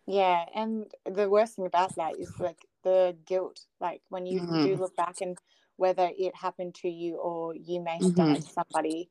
Yeah, 0.07 0.45
and 0.55 0.87
the 1.05 1.29
worst 1.29 1.57
thing 1.57 1.67
about 1.67 1.95
that 1.97 2.19
is 2.19 2.33
like 2.41 2.67
the 2.83 3.17
guilt. 3.27 3.61
Like 3.81 4.03
when 4.09 4.27
you 4.27 4.41
Mhm. 4.41 4.65
do 4.65 4.77
look 4.77 4.97
back 4.97 5.21
and 5.21 5.39
whether 5.77 6.11
it 6.19 6.35
happened 6.35 6.75
to 6.77 6.89
you 6.89 7.17
or 7.17 7.55
you 7.55 7.81
may 7.81 7.99
have 7.99 8.15
done 8.15 8.31
it 8.31 8.43
Mhm. 8.43 8.47
to 8.47 8.53
somebody, 8.53 9.09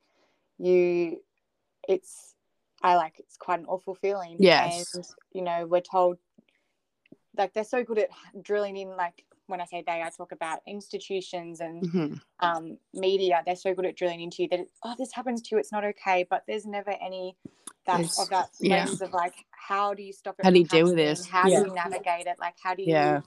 you 0.58 1.23
it's 1.89 2.36
I 2.82 2.95
like 2.95 3.15
it's 3.19 3.36
quite 3.36 3.60
an 3.60 3.65
awful 3.65 3.95
feeling. 3.95 4.38
Yes. 4.39 4.95
And 4.95 5.06
you 5.34 5.41
know, 5.41 5.65
we're 5.67 5.82
told 5.82 6.17
like 7.38 7.54
they're 7.54 7.63
so 7.65 7.84
good 7.84 7.99
at 7.99 8.10
drilling 8.41 8.78
in 8.78 8.95
like 8.95 9.25
when 9.47 9.60
I 9.60 9.65
say 9.65 9.84
they, 9.86 10.02
I 10.04 10.10
talk 10.15 10.32
about 10.32 10.60
institutions 10.67 11.60
and 11.60 11.82
Mhm. 11.84 12.21
um, 12.39 12.78
media. 12.93 13.41
They're 13.45 13.56
so 13.56 13.73
good 13.73 13.88
at 13.88 13.95
drilling 13.97 14.21
into 14.21 14.43
you 14.43 14.49
that 14.49 14.60
oh, 14.84 14.93
this 14.97 15.12
happens 15.12 15.41
to 15.41 15.56
you, 15.56 15.60
it's 15.60 15.71
not 15.71 15.84
okay. 15.84 16.25
But 16.30 16.43
there's 16.47 16.65
never 16.67 16.91
any 17.02 17.36
that 17.86 17.97
There's- 17.97 18.19
of 18.19 18.30
that 18.30 18.49
yeah. 18.60 18.86
lens 18.86 19.02
of 19.02 19.12
like, 19.12 19.34
how 19.52 19.93
do 19.95 20.04
you 20.04 20.13
stop 20.13 20.36
it? 20.39 20.45
How 20.45 20.52
do 20.52 20.60
you 20.60 20.65
deal 20.65 20.86
with 20.86 20.95
this? 20.95 21.25
How 21.25 21.47
Yeah. 21.47 21.62
do 21.63 21.69
you 21.69 21.73
navigate 21.73 22.28
it? 22.28 22.38
Like, 22.39 22.56
how 22.62 22.75
do 22.75 22.84
you? 22.84 22.89
Yeah. 22.93 23.21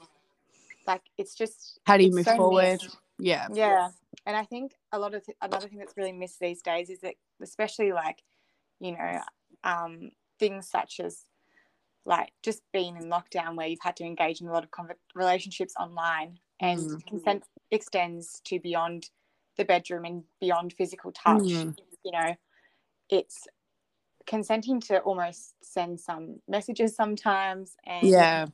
Like, 0.86 1.02
it's 1.18 1.34
just 1.34 1.80
How 1.84 1.96
do 1.96 2.04
you 2.04 2.12
move 2.12 2.24
so 2.24 2.36
forward? 2.36 2.80
missed. 2.82 2.96
Yeah. 3.18 3.48
Yeah, 3.52 3.90
and 4.26 4.36
I 4.36 4.44
think 4.44 4.74
a 4.92 4.98
lot 4.98 5.14
of 5.14 5.24
th- 5.24 5.36
another 5.42 5.68
thing 5.68 5.78
that's 5.78 5.96
really 5.96 6.12
missed 6.12 6.38
these 6.40 6.60
days 6.62 6.90
is 6.90 7.00
that, 7.00 7.14
especially 7.40 7.92
like, 7.92 8.22
you 8.82 8.92
know, 8.92 9.20
um, 9.64 10.10
things 10.38 10.68
such 10.68 10.98
as 11.00 11.24
like 12.04 12.32
just 12.42 12.62
being 12.72 12.96
in 12.96 13.04
lockdown 13.04 13.56
where 13.56 13.68
you've 13.68 13.78
had 13.80 13.94
to 13.96 14.04
engage 14.04 14.40
in 14.40 14.48
a 14.48 14.52
lot 14.52 14.64
of 14.64 14.70
conver- 14.70 14.96
relationships 15.14 15.74
online 15.78 16.38
and 16.58 16.80
Mm. 16.80 17.06
consent 17.06 17.44
extends 17.70 18.40
to 18.46 18.58
beyond 18.58 19.08
the 19.56 19.64
bedroom 19.64 20.04
and 20.04 20.24
beyond 20.40 20.72
physical 20.72 21.12
touch 21.12 21.42
Mm. 21.42 21.76
you 22.04 22.10
know 22.12 22.34
it's 23.08 23.46
consenting 24.26 24.80
to 24.80 24.98
almost 25.00 25.54
send 25.62 26.00
some 26.00 26.40
messages 26.48 26.96
sometimes 26.96 27.76
and 27.84 28.06
Yeah. 28.08 28.46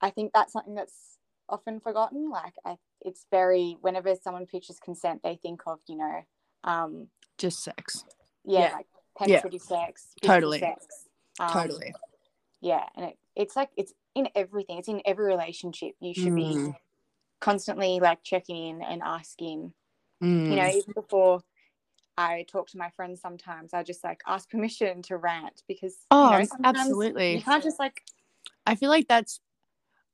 i 0.00 0.10
think 0.10 0.32
that's 0.32 0.52
something 0.52 0.74
that's 0.74 1.18
often 1.48 1.78
forgotten 1.80 2.30
like 2.30 2.54
I, 2.64 2.78
it's 3.02 3.26
very 3.30 3.76
whenever 3.80 4.14
someone 4.16 4.46
pictures 4.46 4.80
consent 4.80 5.22
they 5.22 5.36
think 5.36 5.60
of 5.66 5.78
you 5.86 5.96
know 5.98 6.22
um 6.64 7.08
Just 7.38 7.62
sex. 7.62 8.04
yeah, 8.44 8.60
Yeah. 8.60 8.72
like 8.72 8.86
penetrative 9.26 9.62
sex 9.62 10.08
Totally. 10.22 10.58
sex. 10.58 10.86
Um, 11.40 11.48
Totally. 11.52 11.94
yeah 12.60 12.84
and 12.96 13.06
it, 13.06 13.18
it's 13.36 13.56
like 13.56 13.70
it's 13.76 13.92
in 14.14 14.28
everything 14.34 14.78
it's 14.78 14.88
in 14.88 15.00
every 15.04 15.26
relationship 15.26 15.94
you 16.00 16.14
should 16.14 16.34
be 16.34 16.42
Mm. 16.56 16.74
constantly 17.40 17.98
like 18.00 18.22
checking 18.22 18.56
in 18.68 18.82
and 18.82 19.02
asking 19.02 19.72
Mm. 20.22 20.50
you 20.50 20.56
know 20.56 20.68
even 20.68 20.92
before 20.94 21.40
i 22.16 22.44
talk 22.48 22.68
to 22.68 22.78
my 22.78 22.90
friends 22.90 23.20
sometimes 23.20 23.72
i 23.74 23.82
just 23.82 24.04
like 24.04 24.20
ask 24.26 24.48
permission 24.50 25.02
to 25.02 25.16
rant 25.16 25.62
because 25.66 25.96
Oh, 26.10 26.24
you 26.26 26.30
know, 26.38 26.46
absolutely. 26.64 27.34
you 27.36 27.42
can't 27.42 27.62
just 27.62 27.78
like 27.78 28.02
I 28.66 28.74
feel 28.74 28.90
like 28.90 29.08
that's 29.08 29.40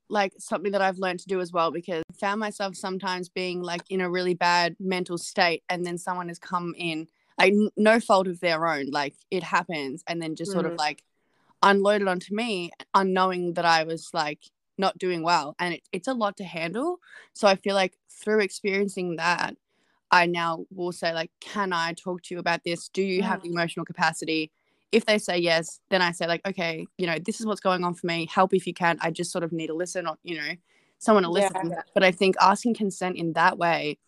like 0.09 0.33
something 0.39 0.73
that 0.73 0.81
I've 0.81 0.99
learned 0.99 1.19
to 1.21 1.27
do 1.29 1.41
as 1.41 1.53
well 1.53 1.71
because 1.71 2.03
I 2.11 2.15
found 2.15 2.41
myself 2.41 2.77
sometimes 2.77 3.29
being 3.29 3.63
like 3.63 3.83
in 3.91 4.01
a 4.01 4.09
really 4.09 4.33
bad 4.35 4.77
mental 4.81 5.19
state 5.19 5.63
and 5.69 5.85
then 5.85 5.99
someone 5.99 6.29
has 6.29 6.39
come 6.39 6.73
in 6.79 7.09
like 7.39 7.55
no 7.77 8.01
fault 8.01 8.27
of 8.27 8.41
their 8.41 8.67
own 8.67 8.87
like 8.91 9.15
it 9.31 9.43
happens 9.43 10.03
and 10.07 10.21
then 10.21 10.35
just 10.35 10.53
sort 10.53 10.67
of 10.67 10.73
Mhm. 10.73 10.79
like 10.79 11.03
unloaded 11.63 12.09
onto 12.09 12.35
me 12.35 12.71
unknowing 12.95 13.55
that 13.55 13.65
I 13.65 13.85
was 13.85 14.11
like 14.13 14.41
not 14.77 14.99
doing 14.99 15.23
well 15.23 15.57
and 15.59 15.75
it, 15.75 15.83
it's 15.93 16.09
a 16.09 16.15
lot 16.15 16.37
to 16.39 16.45
handle 16.45 16.99
so 17.33 17.49
I 17.49 17.57
feel 17.57 17.75
like 17.75 17.97
through 18.09 18.41
experiencing 18.41 19.17
that 19.17 19.57
I 20.11 20.27
now 20.27 20.67
will 20.71 20.93
say 20.93 21.13
like 21.13 21.31
can 21.41 21.73
I 21.73 21.93
talk 21.95 22.23
to 22.25 22.35
you 22.35 22.39
about 22.41 22.63
this 22.65 22.89
do 22.89 23.03
you 23.03 23.23
have 23.23 23.43
the 23.43 23.51
emotional 23.51 23.85
capacity 23.87 24.51
if 24.91 25.05
they 25.05 25.19
say 25.19 25.37
yes, 25.37 25.81
then 25.91 26.01
I 26.01 26.13
say 26.13 26.27
like, 26.27 26.41
okay, 26.49 26.87
you 26.97 27.07
know, 27.07 27.19
this 27.19 27.41
is 27.41 27.47
what's 27.47 27.61
going 27.61 27.85
on 27.85 27.93
for 27.93 28.07
me. 28.07 28.27
Help 28.33 28.55
if 28.55 28.67
you 28.67 28.73
can. 28.73 28.97
I 29.03 29.11
just 29.11 29.31
sort 29.31 29.45
of 29.45 29.53
need 29.53 29.67
to 29.67 29.75
listen 29.75 30.07
or, 30.07 30.17
you 30.23 30.35
know, 30.39 30.53
someone 30.99 31.25
to 31.25 31.29
Yeah. 31.29 31.51
listen. 31.51 31.77
But 31.93 32.05
I 32.05 32.11
think 32.11 32.37
asking 32.41 32.73
consent 32.73 33.17
in 33.17 33.35
that 33.35 33.59
way 33.59 33.99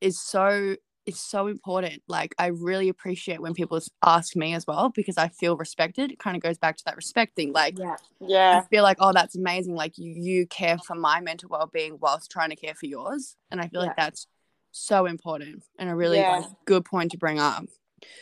is 0.00 0.20
so 0.20 0.76
is 1.08 1.18
so 1.18 1.46
important. 1.48 2.02
Like 2.06 2.34
I 2.38 2.46
really 2.48 2.88
appreciate 2.88 3.40
when 3.40 3.54
people 3.54 3.80
ask 4.04 4.36
me 4.36 4.54
as 4.54 4.66
well 4.66 4.90
because 4.90 5.16
I 5.18 5.28
feel 5.28 5.56
respected. 5.56 6.12
It 6.12 6.18
kind 6.18 6.36
of 6.36 6.42
goes 6.42 6.58
back 6.58 6.76
to 6.76 6.84
that 6.84 6.96
respect 6.96 7.34
thing. 7.34 7.52
Like 7.52 7.76
yeah 7.78 7.96
yeah. 8.20 8.58
I 8.62 8.68
feel 8.68 8.82
like, 8.82 8.98
oh, 9.00 9.12
that's 9.12 9.36
amazing. 9.36 9.74
Like 9.74 9.96
you, 9.96 10.12
you 10.12 10.46
care 10.46 10.76
for 10.78 10.94
my 10.94 11.20
mental 11.20 11.48
well 11.48 11.66
being 11.72 11.98
whilst 12.00 12.30
trying 12.30 12.50
to 12.50 12.56
care 12.56 12.74
for 12.74 12.86
yours. 12.86 13.36
And 13.50 13.60
I 13.60 13.68
feel 13.68 13.80
Yeah. 13.80 13.88
like 13.88 13.96
that's 13.96 14.26
so 14.72 15.06
important 15.06 15.62
and 15.78 15.88
a 15.88 15.94
really 15.94 16.18
Yeah. 16.18 16.40
like, 16.40 16.46
good 16.66 16.84
point 16.84 17.12
to 17.12 17.18
bring 17.18 17.38
up. 17.38 17.64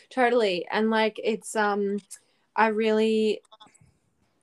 totally 0.09 0.65
and 0.71 0.89
like 0.89 1.19
it's 1.23 1.55
um 1.55 1.97
i 2.55 2.67
really 2.67 3.41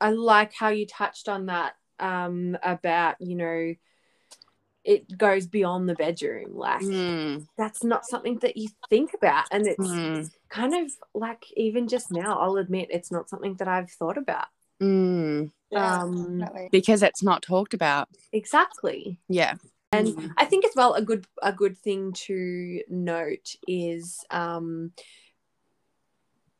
i 0.01 0.11
like 0.11 0.53
how 0.53 0.69
you 0.69 0.87
touched 0.87 1.29
on 1.29 1.47
that 1.47 1.75
um 1.99 2.57
about 2.63 3.17
you 3.21 3.35
know 3.35 3.75
it 4.85 5.17
goes 5.17 5.47
beyond 5.47 5.89
the 5.89 5.95
bedroom. 5.95 6.55
Like 6.57 6.83
Mm, 6.83 7.47
that's 7.57 7.83
not 7.85 8.05
something 8.05 8.39
that 8.41 8.57
you 8.57 8.69
think 8.91 9.15
about, 9.15 9.47
and 9.51 9.67
it's 9.67 9.81
mm, 9.81 10.31
kind 10.49 10.75
of 10.75 10.91
like 11.15 11.45
even 11.57 11.89
just 11.89 12.11
now, 12.11 12.39
I'll 12.39 12.57
admit 12.57 12.89
it's 12.91 13.11
not 13.13 13.29
something 13.29 13.55
that 13.57 13.69
I've 13.69 13.91
thought 13.91 14.19
about. 14.19 14.47
mm. 14.83 15.51
Yeah, 15.71 16.03
Um, 16.03 16.39
definitely. 16.39 16.69
Because 16.71 17.03
it's 17.03 17.23
not 17.23 17.43
talked 17.43 17.75
about. 17.75 18.09
Exactly. 18.33 19.21
Yeah. 19.29 19.55
And 19.93 20.09
Mm. 20.09 20.35
I 20.37 20.45
think 20.45 20.65
as 20.65 20.73
well 20.75 20.95
a 20.95 21.03
good 21.03 21.27
a 21.43 21.53
good 21.53 21.79
thing 21.79 22.13
to 22.27 22.83
note 22.89 23.55
is 23.69 24.25
um, 24.31 24.93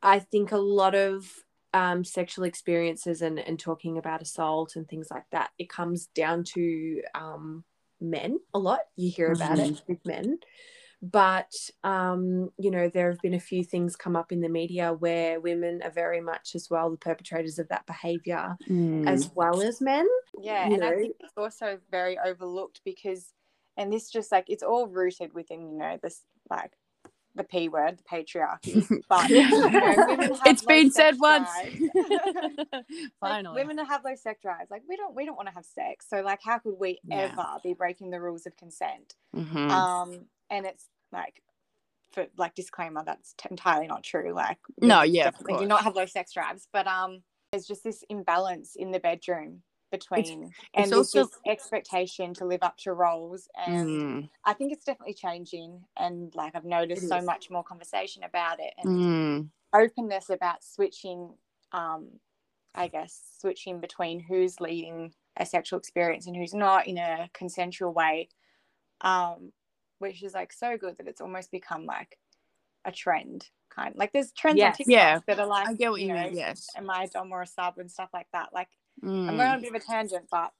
I 0.01 0.19
think 0.19 0.51
a 0.51 0.57
lot 0.57 0.95
of 0.95 1.29
um, 1.73 2.03
sexual 2.05 2.45
experiences 2.45 3.21
and, 3.21 3.37
and 3.39 3.59
talking 3.59 3.97
about 3.97 4.21
assault 4.21 4.75
and 4.75 4.87
things 4.87 5.07
like 5.11 5.25
that, 5.31 5.49
it 5.59 5.67
comes 5.69 6.07
down 6.15 6.43
to 6.53 7.01
um, 7.13 7.65
men 8.01 8.39
a 8.53 8.59
lot. 8.59 8.79
You 8.95 9.09
hear 9.09 9.31
about 9.31 9.59
it 9.59 9.81
with 9.87 10.05
men. 10.05 10.39
But, 11.01 11.51
um, 11.83 12.49
you 12.57 12.71
know, 12.71 12.89
there 12.89 13.11
have 13.11 13.21
been 13.21 13.33
a 13.35 13.39
few 13.39 13.63
things 13.63 13.95
come 13.95 14.15
up 14.15 14.31
in 14.31 14.41
the 14.41 14.49
media 14.49 14.93
where 14.93 15.39
women 15.39 15.81
are 15.83 15.91
very 15.91 16.21
much 16.21 16.55
as 16.55 16.69
well 16.69 16.89
the 16.89 16.97
perpetrators 16.97 17.59
of 17.59 17.67
that 17.67 17.85
behavior 17.85 18.55
Mm. 18.69 19.07
as 19.07 19.29
well 19.35 19.61
as 19.61 19.81
men. 19.81 20.07
Yeah, 20.41 20.67
you 20.67 20.75
and 20.75 20.83
I 20.83 20.95
think 20.95 21.17
it's 21.19 21.37
also 21.37 21.79
very 21.91 22.17
overlooked 22.17 22.81
because, 22.83 23.33
and 23.77 23.91
this 23.91 24.09
just 24.09 24.31
like 24.31 24.49
it's 24.49 24.63
all 24.63 24.87
rooted 24.87 25.33
within 25.33 25.69
you 25.69 25.77
know 25.77 25.99
this 26.01 26.23
like 26.49 26.71
the 27.35 27.43
p 27.43 27.67
word, 27.69 27.97
the 27.99 28.03
patriarchy. 28.03 28.87
But 29.09 29.29
you 29.29 29.49
know, 29.49 29.67
women 30.07 30.29
have 30.33 30.41
it's 30.45 30.63
low 30.63 30.67
been 30.67 30.91
sex 30.91 30.95
said 31.17 31.19
once. 31.19 31.49
drives. 31.51 31.79
Like, 32.71 32.85
Finally. 33.19 33.55
women 33.63 33.85
have 33.85 34.03
low 34.05 34.15
sex 34.15 34.41
drives. 34.41 34.71
Like 34.71 34.83
we 34.87 34.95
don't 34.95 35.15
we 35.15 35.25
don't 35.25 35.35
want 35.35 35.47
to 35.49 35.53
have 35.53 35.65
sex. 35.65 36.05
So 36.09 36.21
like 36.21 36.39
how 36.43 36.59
could 36.59 36.75
we 36.79 36.99
Yeah. 37.03 37.31
ever 37.33 37.45
be 37.63 37.73
breaking 37.73 38.09
the 38.11 38.21
rules 38.21 38.45
of 38.45 38.55
consent? 38.55 39.15
Mhm. 39.35 39.69
Um, 39.69 40.25
and 40.49 40.65
it's 40.65 40.87
like 41.11 41.41
for 42.13 42.27
like 42.37 42.55
disclaimer 42.55 43.03
that's 43.05 43.33
t- 43.37 43.47
entirely 43.51 43.87
not 43.87 44.03
true. 44.03 44.33
Like 44.33 44.57
No, 44.81 45.01
yeah, 45.03 45.27
of 45.27 45.33
definitely 45.33 45.63
do 45.63 45.67
not 45.67 45.83
have 45.83 45.95
low 45.95 46.05
sex 46.05 46.31
drives, 46.33 46.67
but 46.71 46.87
um, 46.87 47.21
there's 47.51 47.67
just 47.67 47.83
this 47.83 48.03
imbalance 48.09 48.75
in 48.75 48.91
the 48.91 48.99
bedroom 48.99 49.61
between 49.99 50.53
and 50.75 50.93
it's 50.95 51.13
also- 51.15 51.29
this 51.29 51.39
expectation 51.47 52.33
to 52.35 52.45
live 52.45 52.63
up 52.63 52.77
to 52.77 52.93
roles 52.93 53.49
and 53.57 54.03
Mm, 54.03 54.29
I 54.45 54.53
think 54.53 54.73
it's 54.73 54.85
definitely 54.85 55.15
changing 55.15 55.83
and 55.97 56.33
like 56.35 56.55
I've 56.55 56.65
noticed 56.65 57.07
so 57.07 57.21
much 57.21 57.49
more 57.51 57.63
conversation 57.63 58.23
about 58.23 58.59
it 58.61 58.73
and 58.77 58.89
mm, 58.89 59.49
openness 59.75 60.29
about 60.29 60.63
switching 60.63 61.35
um 61.73 62.09
I 62.75 62.87
guess 62.89 63.21
switching 63.39 63.81
between 63.81 64.21
who's 64.21 64.61
leading 64.61 65.13
a 65.37 65.45
sexual 65.45 65.79
experience 65.79 66.27
and 66.27 66.35
who's 66.37 66.53
not 66.55 66.87
in 66.87 66.97
a 66.99 67.29
consensual 67.33 67.93
way 67.93 68.29
um 69.01 69.53
which 69.99 70.23
is 70.23 70.33
like 70.35 70.53
so 70.53 70.77
good 70.77 70.97
that 70.97 71.07
it's 71.07 71.21
almost 71.21 71.51
become 71.51 71.85
like 71.85 72.17
a 72.85 72.91
trend 72.93 73.49
kind 73.69 73.95
like 73.97 74.13
there's 74.13 74.31
trends 74.33 74.57
Yes. 74.57 74.63
on 74.63 74.73
TikTok 74.73 74.95
Yeah, 74.99 75.21
that 75.27 75.39
are 75.39 75.47
like 75.47 75.67
I 75.67 75.73
get 75.75 75.91
what 75.91 76.01
you 76.01 76.07
know, 76.09 76.13
mean. 76.13 76.35
Yes. 76.35 76.69
am 76.75 76.89
I 76.89 77.05
a 77.05 77.07
dom 77.09 77.31
or 77.31 77.43
a 77.43 77.47
sub 77.47 77.77
and 77.79 77.91
stuff 77.91 78.09
like 78.13 78.27
that 78.33 78.49
like 78.53 78.69
I'm 79.03 79.09
Mm, 79.09 79.37
going 79.37 79.49
on 79.49 79.57
a 79.57 79.61
bit 79.61 79.69
of 79.69 79.75
a 79.75 79.79
tangent, 79.85 80.25
but 80.31 80.51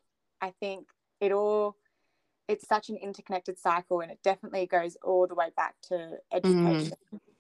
I 0.41 0.51
think 0.59 0.87
it 1.19 1.31
all 1.31 1.75
it's 2.47 2.67
such 2.67 2.89
an 2.89 2.97
interconnected 2.97 3.57
cycle 3.57 4.01
and 4.01 4.11
it 4.11 4.19
definitely 4.23 4.67
goes 4.67 4.97
all 5.03 5.25
the 5.27 5.33
way 5.33 5.49
back 5.57 5.75
to 5.81 6.17
education 6.31 6.91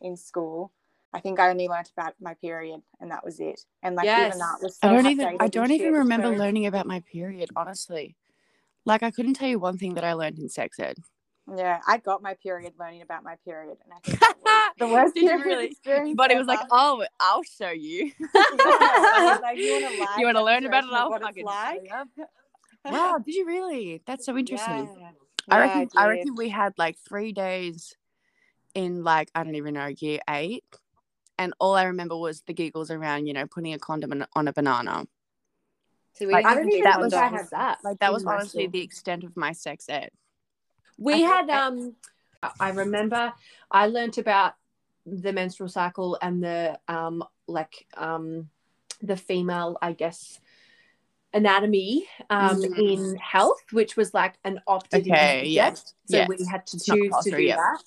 in 0.01 0.17
school. 0.17 0.71
I 1.13 1.19
think 1.19 1.39
I 1.39 1.49
only 1.49 1.67
learnt 1.67 1.91
about 1.95 2.15
my 2.19 2.33
period 2.35 2.81
and 2.99 3.11
that 3.11 3.23
was 3.23 3.39
it. 3.39 3.61
And 3.83 3.95
like 3.95 4.05
Yes. 4.05 4.27
even 4.27 4.39
that 4.39 4.57
was 4.61 4.77
so 4.77 4.87
I 4.89 4.93
don't 4.93 5.05
even 5.05 5.37
I 5.39 5.47
don't 5.47 5.71
even 5.71 5.93
remember 5.93 6.29
so- 6.29 6.35
learning 6.35 6.65
about 6.65 6.87
my 6.87 7.01
period. 7.11 7.49
Honestly, 7.55 8.15
like 8.85 9.03
I 9.03 9.11
couldn't 9.11 9.35
tell 9.35 9.47
you 9.47 9.59
one 9.59 9.77
thing 9.77 9.93
that 9.93 10.03
I 10.03 10.13
learned 10.13 10.39
in 10.39 10.49
sex 10.49 10.79
ed. 10.79 10.97
Yeah, 11.55 11.79
I 11.87 11.97
got 11.97 12.23
my 12.23 12.33
period 12.35 12.73
learning 12.79 13.03
about 13.03 13.23
my 13.23 13.35
period 13.45 13.77
and 13.83 13.93
I 13.93 13.99
think 13.99 14.19
the 14.79 14.87
worst 14.87 15.13
Did 15.13 15.23
you 15.23 15.29
period 15.29 15.45
really? 15.45 15.65
experience 15.71 16.15
But 16.17 16.31
it 16.31 16.37
was 16.37 16.47
like, 16.47 16.59
oh, 16.71 17.05
I'll 17.19 17.43
show 17.43 17.69
you. 17.69 18.11
Yeah, 18.19 19.37
like, 19.41 19.57
you 19.57 19.71
want 19.73 19.95
to 19.95 20.07
You 20.19 20.25
want 20.25 20.37
to 20.37 20.43
learn 20.43 20.65
about 20.65 20.83
it? 20.85 20.89
I'll 20.91 21.09
what 21.11 21.21
fucking 21.21 21.37
it's 21.37 21.45
like. 21.45 21.81
show. 21.87 22.25
Wow, 22.91 23.17
did 23.23 23.35
you 23.35 23.45
really? 23.45 24.01
That's 24.07 24.25
so 24.25 24.35
interesting. 24.37 24.89
Yeah. 24.99 25.11
I 25.49 25.57
Yeah, 25.57 25.61
reckon. 25.61 25.89
I, 25.97 26.03
did. 26.07 26.09
reckon 26.17 26.35
we 26.35 26.49
had 26.49 26.73
like 26.77 26.97
three 27.07 27.31
days 27.31 27.95
in 28.73 29.03
like 29.03 29.29
I 29.35 29.43
don't 29.43 29.55
even 29.55 29.75
know 29.75 29.87
year 29.99 30.19
eight, 30.29 30.63
and 31.37 31.53
all 31.59 31.75
I 31.75 31.83
remember 31.83 32.17
was 32.17 32.41
the 32.41 32.53
giggles 32.53 32.89
around 32.91 33.27
you 33.27 33.33
know 33.33 33.45
putting 33.47 33.73
a 33.73 33.79
condom 33.79 34.11
on- 34.11 34.27
on 34.35 34.47
a 34.47 34.53
banana. 34.53 35.05
So 36.13 36.25
we 36.27 36.33
Like, 36.33 36.45
didn't 36.45 36.51
I 36.57 36.61
don't 36.61 36.71
even 36.71 36.83
that 36.83 36.91
think 36.93 37.03
was- 37.05 37.13
I 37.13 37.27
had 37.27 37.45
that. 37.51 37.77
Like 37.83 37.99
that 37.99 38.13
was 38.13 38.25
honestly 38.25 38.67
the 38.67 38.81
extent 38.81 39.23
of 39.23 39.35
my 39.37 39.51
sex 39.51 39.85
ed. 39.89 40.09
We 40.97 41.21
had 41.21 41.49
um 41.49 41.95
I 42.59 42.69
remember 42.69 43.33
I 43.71 43.87
learnt 43.87 44.17
about 44.17 44.53
the 45.05 45.33
menstrual 45.33 45.69
cycle 45.69 46.17
and 46.21 46.43
the 46.43 46.79
um 46.87 47.23
like 47.47 47.87
um 47.95 48.49
the 49.01 49.17
female 49.17 49.77
I 49.81 49.93
guess 49.93 50.39
anatomy 51.33 52.07
um 52.29 52.61
Mhm. 52.61 52.79
in 52.79 53.15
health 53.17 53.61
which 53.71 53.97
was 53.97 54.13
like 54.13 54.35
an 54.43 54.61
opted 54.67 55.01
Okay, 55.07 55.45
yes, 55.47 55.93
so 56.05 56.17
yes. 56.19 56.27
we 56.29 56.45
had 56.45 56.65
to 56.67 56.79
choose 56.79 57.15
to 57.23 57.31
do 57.31 57.47
that 57.47 57.83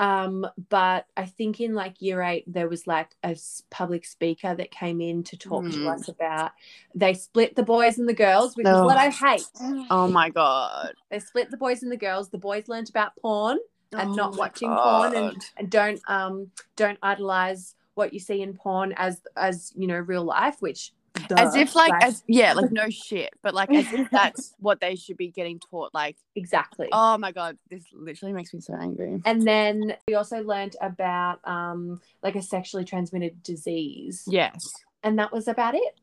um 0.00 0.44
but 0.70 1.06
I 1.16 1.26
think 1.26 1.60
in 1.60 1.74
like 1.74 2.02
year 2.02 2.20
8 2.20 2.44
there 2.52 2.68
was 2.68 2.86
like 2.86 3.14
a 3.22 3.36
public 3.70 4.04
speaker 4.04 4.54
that 4.54 4.70
came 4.72 5.00
in 5.00 5.22
to 5.24 5.36
talk 5.36 5.62
to 5.70 5.78
Mm. 5.78 5.94
us 5.94 6.08
about 6.08 6.50
they 6.94 7.14
split 7.14 7.54
the 7.54 7.62
boys 7.62 7.98
and 7.98 8.08
the 8.08 8.14
girls 8.14 8.56
which 8.56 8.66
is 8.66 8.72
Oh. 8.76 8.84
what 8.86 8.98
I 8.98 9.10
hate 9.10 9.44
Oh 9.90 10.08
my 10.08 10.30
god. 10.30 10.94
they 11.10 11.20
split 11.20 11.50
the 11.50 11.56
boys 11.56 11.82
and 11.82 11.92
the 11.92 11.96
girls 11.96 12.28
the 12.30 12.38
boys 12.38 12.66
learned 12.66 12.88
about 12.90 13.12
porn 13.22 13.58
and 13.92 14.10
Oh 14.10 14.14
not 14.14 14.32
my 14.32 14.38
watching 14.38 14.74
porn 14.74 15.14
and, 15.14 15.44
and 15.56 15.70
don't 15.70 16.00
um 16.08 16.50
don't 16.74 16.98
idolize 17.02 17.76
what 17.94 18.12
you 18.12 18.18
see 18.18 18.42
in 18.42 18.54
porn 18.54 18.92
as 18.96 19.20
as 19.36 19.72
you 19.76 19.86
know 19.86 19.98
real 19.98 20.24
life 20.24 20.56
which 20.60 20.92
as 21.36 21.54
if 21.54 21.74
like, 21.74 21.92
as 22.02 22.24
yeah 22.26 22.52
like 22.54 22.72
no 22.72 22.90
shit 22.90 23.30
but 23.42 23.54
like 23.54 23.72
as 23.72 23.92
if 23.92 24.10
that's 24.12 24.54
what 24.58 24.80
they 24.80 24.96
should 24.96 25.16
be 25.16 25.28
getting 25.28 25.60
taught 25.60 25.92
like 25.94 26.16
exactly. 26.34 26.88
oh 26.92 27.16
my 27.18 27.32
god 27.32 27.56
this 27.70 27.84
literally 27.92 28.32
makes 28.32 28.52
me 28.52 28.60
so 28.60 28.74
angry. 28.74 29.20
And 29.24 29.42
then 29.42 29.96
we 30.06 30.14
also 30.14 30.42
learned 30.42 30.76
about 30.80 31.40
um 31.44 32.00
like 32.22 32.36
a 32.36 32.42
sexually 32.42 32.84
transmitted 32.84 33.42
disease. 33.42 34.24
Yes. 34.26 34.60
And 35.02 35.18
that 35.18 35.32
was 35.32 35.48
about 35.48 35.74
it. 35.74 36.00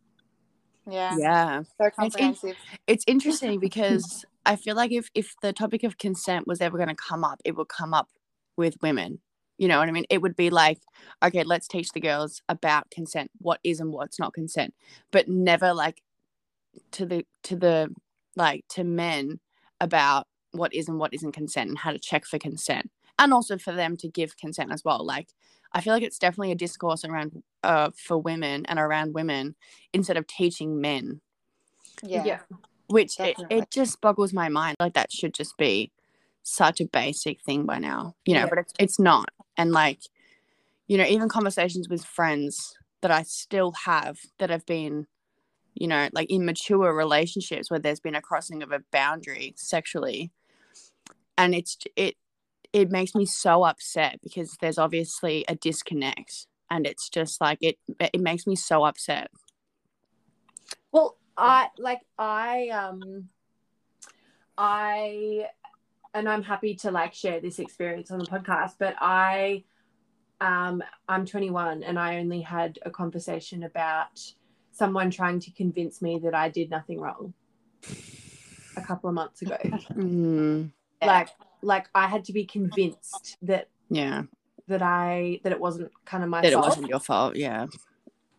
Yeah. 0.90 1.16
yeah. 1.18 1.64
So 1.78 1.86
in- 1.86 1.92
comprehensive. 1.92 2.56
it's 2.88 3.04
interesting 3.08 3.60
because 3.60 4.26
i 4.46 4.56
feel 4.56 4.76
like 4.76 4.92
if 4.92 5.10
if 5.14 5.36
the 5.42 5.54
topic 5.54 5.84
of 5.84 5.98
consent 6.00 6.48
was 6.48 6.62
ever 6.62 6.78
going 6.78 6.90
to 6.90 6.96
come 6.96 7.24
up 7.24 7.40
it 7.46 7.56
would 7.56 7.68
come 7.68 7.94
up 7.94 8.10
with 8.58 8.76
women 8.82 9.20
you 9.62 9.68
know 9.68 9.78
what 9.78 9.88
i 9.88 9.92
mean 9.92 10.06
it 10.10 10.22
would 10.24 10.36
be 10.36 10.50
like 10.50 10.80
okay 11.24 11.44
let's 11.44 11.68
teach 11.68 11.92
the 11.92 12.00
girls 12.00 12.42
about 12.50 12.90
consent 12.90 13.30
what 13.38 13.60
is 13.64 13.80
and 13.80 13.92
what's 13.94 14.18
not 14.20 14.34
consent 14.34 14.74
but 15.12 15.28
never 15.30 15.72
like 15.72 16.02
to 16.92 17.06
the 17.06 17.24
to 17.44 17.56
the 17.56 17.94
like 18.36 18.66
to 18.70 18.84
men 18.84 19.40
about 19.80 20.26
what 20.52 20.74
is 20.74 20.90
and 20.90 20.98
what 20.98 21.14
isn't 21.14 21.32
consent 21.34 21.70
and 21.70 21.78
how 21.78 21.92
to 21.92 22.00
check 22.00 22.26
for 22.26 22.40
consent 22.40 22.90
and 23.20 23.32
also 23.34 23.56
for 23.58 23.72
them 23.72 23.96
to 23.96 24.08
give 24.08 24.36
consent 24.36 24.72
as 24.72 24.84
well 24.84 25.06
like 25.06 25.30
i 25.74 25.80
feel 25.80 25.94
like 25.94 26.04
it's 26.04 26.18
definitely 26.18 26.52
a 26.52 26.56
discourse 26.56 27.06
around 27.06 27.44
uh 27.64 27.92
for 27.96 28.18
women 28.18 28.66
and 28.66 28.80
around 28.80 29.14
women 29.14 29.54
instead 29.94 30.18
of 30.18 30.26
teaching 30.26 30.82
men 30.82 31.22
Yeah. 32.02 32.24
yeah. 32.26 32.40
which 32.88 33.20
it, 33.20 33.36
it 33.52 33.70
just 33.70 34.02
boggles 34.02 34.34
my 34.34 34.50
mind 34.50 34.76
like 34.80 34.94
that 34.96 35.12
should 35.12 35.36
just 35.36 35.56
be 35.58 35.92
such 36.44 36.82
a 36.82 36.86
basic 36.86 37.42
thing 37.44 37.66
by 37.66 37.78
now 37.78 38.16
you 38.26 38.34
know 38.34 38.42
Yeah. 38.42 38.50
but 38.50 38.58
it's, 38.60 38.74
it's 38.80 39.00
not. 39.00 39.30
And 39.58 39.72
like 39.72 40.00
you 40.88 40.98
know 40.98 41.06
even 41.06 41.30
conversations 41.30 41.88
with 41.90 42.04
friends 42.04 42.76
that 43.02 43.12
i 43.12 43.24
still 43.24 43.74
have 43.86 44.18
that 44.40 44.50
have 44.50 44.66
been 44.66 45.08
you 45.74 45.88
know 45.88 46.10
like 46.14 46.30
immature 46.30 46.94
relationships 46.94 47.70
where 47.72 47.80
there's 47.80 48.00
been 48.00 48.16
a 48.16 48.22
crossing 48.22 48.62
of 48.64 48.72
a 48.72 48.82
boundary 48.92 49.54
sexually. 49.58 50.32
And 51.38 51.56
it's 51.56 51.78
it 51.96 52.16
it 52.74 52.90
makes 52.90 53.16
me 53.16 53.26
so 53.26 53.64
upset 53.64 54.20
because 54.22 54.58
there's 54.62 54.78
obviously 54.78 55.44
a 55.48 55.56
disconnect 55.56 56.48
and 56.70 56.86
it's 56.86 57.10
just 57.10 57.42
like 57.42 57.58
it 57.62 57.78
it 58.00 58.22
makes 58.22 58.48
me 58.48 58.56
so 58.56 58.86
upset. 58.86 59.30
Well, 60.92 61.18
I 61.38 61.70
like 61.78 62.02
I 62.18 62.70
um 62.70 63.30
I 64.58 65.48
and 66.14 66.28
I'm 66.28 66.44
happy 66.44 66.76
to 66.76 66.92
like 66.92 67.14
share 67.14 67.40
this 67.40 67.60
experience 67.60 68.12
on 68.12 68.20
the 68.20 68.26
podcast, 68.26 68.74
but 68.80 68.96
I 69.00 69.64
um 70.40 70.84
I'm 71.08 71.26
21 71.26 71.84
and 71.84 72.00
I 72.00 72.18
only 72.18 72.42
had 72.42 72.80
a 72.84 72.92
conversation 72.92 73.64
about 73.64 74.20
someone 74.72 75.12
trying 75.12 75.40
to 75.42 75.52
convince 75.52 76.02
me 76.02 76.20
that 76.24 76.34
I 76.34 76.50
did 76.50 76.70
nothing 76.70 77.00
wrong 77.00 77.34
a 78.76 78.82
couple 78.82 79.10
of 79.10 79.16
months 79.16 79.42
ago. 79.42 79.58
Mm, 79.92 80.72
like 81.02 81.30
like 81.62 81.88
I 81.94 82.08
had 82.08 82.26
to 82.26 82.34
be 82.34 82.46
convinced 82.46 83.38
that 83.44 83.70
yeah. 83.90 84.24
that 84.68 84.82
I 84.82 85.40
that 85.44 85.52
it 85.52 85.60
wasn't 85.60 85.92
kind 86.06 86.24
of 86.24 86.30
my 86.30 86.42
that 86.42 86.54
it 86.54 86.60
wasn't 86.60 86.88
your 86.88 87.00
fault 87.00 87.36
yeah. 87.36 87.68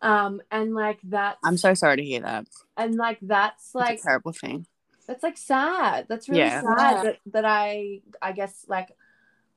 Um 0.00 0.42
and 0.50 0.74
like 0.74 0.98
that 1.04 1.36
i'm 1.44 1.56
so 1.56 1.74
sorry 1.74 1.96
to 1.98 2.04
hear 2.04 2.20
that. 2.22 2.46
And 2.76 2.96
like 2.96 3.18
that's 3.22 3.74
like 3.74 3.88
like 3.88 3.98
a 4.00 4.02
terrible 4.02 4.32
thing 4.32 4.66
That's 5.06 5.22
like 5.22 5.36
sad. 5.36 6.06
That's 6.08 6.28
really 6.28 6.42
Yeah. 6.42 6.60
sad 6.62 6.78
Yeah. 6.78 7.02
that, 7.04 7.18
that 7.26 7.44
I 7.44 8.00
I 8.20 8.32
guess 8.32 8.64
like 8.68 8.96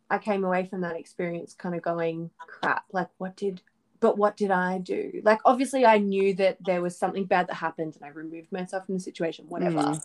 I 0.10 0.17
came 0.17 0.43
away 0.43 0.65
from 0.65 0.81
that 0.81 0.95
experience 0.95 1.53
kind 1.53 1.75
of 1.75 1.81
going 1.81 2.31
crap. 2.47 2.86
Like 2.91 3.10
what 3.17 3.36
did 3.36 3.62
but 3.99 4.17
what 4.17 4.38
did 4.38 4.51
I 4.51 4.77
do? 4.79 5.21
Like 5.23 5.39
obviously 5.45 5.86
I 5.86 5.97
knew 5.97 6.34
that 6.36 6.58
there 6.63 6.81
was 6.81 6.97
something 6.97 7.25
bad 7.25 7.47
that 7.47 7.55
happened 7.55 7.95
and 7.95 8.03
I 8.05 8.10
removed 8.10 8.51
myself 8.51 8.86
from 8.86 8.95
the 8.95 9.01
situation, 9.01 9.45
whatever. 9.47 9.77
Mm. 9.79 10.03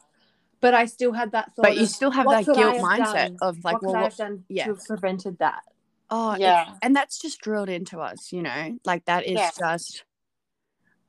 But 0.60 0.74
I 0.74 0.84
still 0.86 1.12
had 1.12 1.32
that 1.32 1.54
thought. 1.54 1.62
But 1.62 1.76
you 1.76 1.84
of, 1.84 1.88
still 1.88 2.10
have 2.10 2.26
that 2.28 2.44
guilt 2.44 2.58
have 2.58 2.82
mindset 2.82 3.12
done? 3.12 3.36
of 3.40 3.64
like, 3.64 3.74
what 3.74 3.82
well, 3.82 3.92
could 3.92 3.98
i 3.98 4.02
have 4.04 4.16
done 4.16 4.44
yeah. 4.48 4.64
to 4.66 4.74
have 4.74 4.84
prevented 4.86 5.38
that? 5.38 5.62
oh, 6.10 6.36
Yeah. 6.38 6.74
and 6.82 6.94
that's 6.94 7.18
just 7.20 7.40
drilled 7.40 7.68
into 7.68 8.00
us, 8.00 8.32
you 8.32 8.42
know, 8.42 8.78
like 8.84 9.04
that 9.06 9.26
is 9.26 9.34
Yeah. 9.34 9.50
just, 9.58 10.04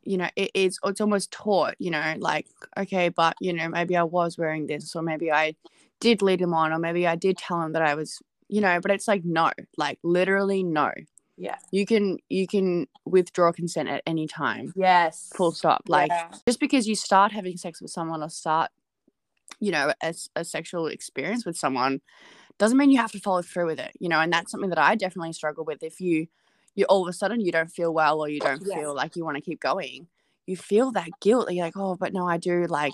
you 0.03 0.17
know, 0.17 0.29
it 0.35 0.51
is, 0.53 0.79
it's 0.83 1.01
almost 1.01 1.31
taught, 1.31 1.75
you 1.79 1.91
know, 1.91 2.15
like, 2.17 2.47
okay, 2.77 3.09
but, 3.09 3.35
you 3.39 3.53
know, 3.53 3.69
maybe 3.69 3.95
I 3.95 4.03
was 4.03 4.37
wearing 4.37 4.67
this, 4.67 4.95
or 4.95 5.01
maybe 5.01 5.31
I 5.31 5.55
did 5.99 6.21
lead 6.21 6.41
him 6.41 6.53
on, 6.53 6.73
or 6.73 6.79
maybe 6.79 7.05
I 7.07 7.15
did 7.15 7.37
tell 7.37 7.61
him 7.61 7.73
that 7.73 7.81
I 7.81 7.95
was, 7.95 8.19
you 8.47 8.61
know, 8.61 8.79
but 8.81 8.91
it's 8.91 9.07
like, 9.07 9.23
no, 9.23 9.51
like 9.77 9.99
literally 10.03 10.63
no. 10.63 10.91
Yeah. 11.37 11.57
You 11.71 11.85
can, 11.85 12.17
you 12.29 12.47
can 12.47 12.87
withdraw 13.05 13.51
consent 13.51 13.89
at 13.89 14.03
any 14.05 14.27
time, 14.27 14.73
Yes. 14.75 15.31
full 15.35 15.51
stop. 15.51 15.83
Like, 15.87 16.09
Yeah. 16.09 16.31
just 16.47 16.59
because 16.59 16.87
you 16.87 16.95
start 16.95 17.31
having 17.31 17.57
sex 17.57 17.81
with 17.81 17.91
someone 17.91 18.23
or 18.23 18.29
start 18.29 18.71
you 19.59 19.71
know 19.71 19.91
a 20.35 20.45
sexual 20.45 20.87
experience 20.87 21.45
with 21.45 21.57
someone 21.57 21.99
doesn't 22.57 22.77
mean 22.77 22.89
you 22.89 22.97
have 22.97 23.11
to 23.11 23.19
follow 23.19 23.41
through 23.41 23.65
with 23.65 23.79
it 23.79 23.91
you 23.99 24.07
know 24.07 24.19
and 24.19 24.31
that's 24.31 24.49
something 24.49 24.69
that 24.69 24.79
i 24.79 24.95
definitely 24.95 25.33
struggle 25.33 25.65
with 25.65 25.83
if 25.83 25.99
you 25.99 26.25
you 26.75 26.85
all 26.85 27.01
of 27.03 27.07
a 27.09 27.13
sudden 27.13 27.41
you 27.41 27.51
don't 27.51 27.69
feel 27.71 27.93
well 27.93 28.19
or 28.19 28.29
you 28.29 28.39
don't 28.39 28.61
Yes. 28.65 28.77
feel 28.77 28.95
like 28.95 29.15
you 29.15 29.23
want 29.25 29.37
to 29.37 29.41
keep 29.41 29.59
going 29.59 30.07
you 30.47 30.55
feel 30.57 30.91
that 30.91 31.09
guilt 31.19 31.47
that 31.47 31.53
you're 31.53 31.65
like 31.65 31.77
oh 31.77 31.95
but 31.95 32.13
no 32.13 32.27
i 32.27 32.37
do 32.37 32.65
like 32.67 32.93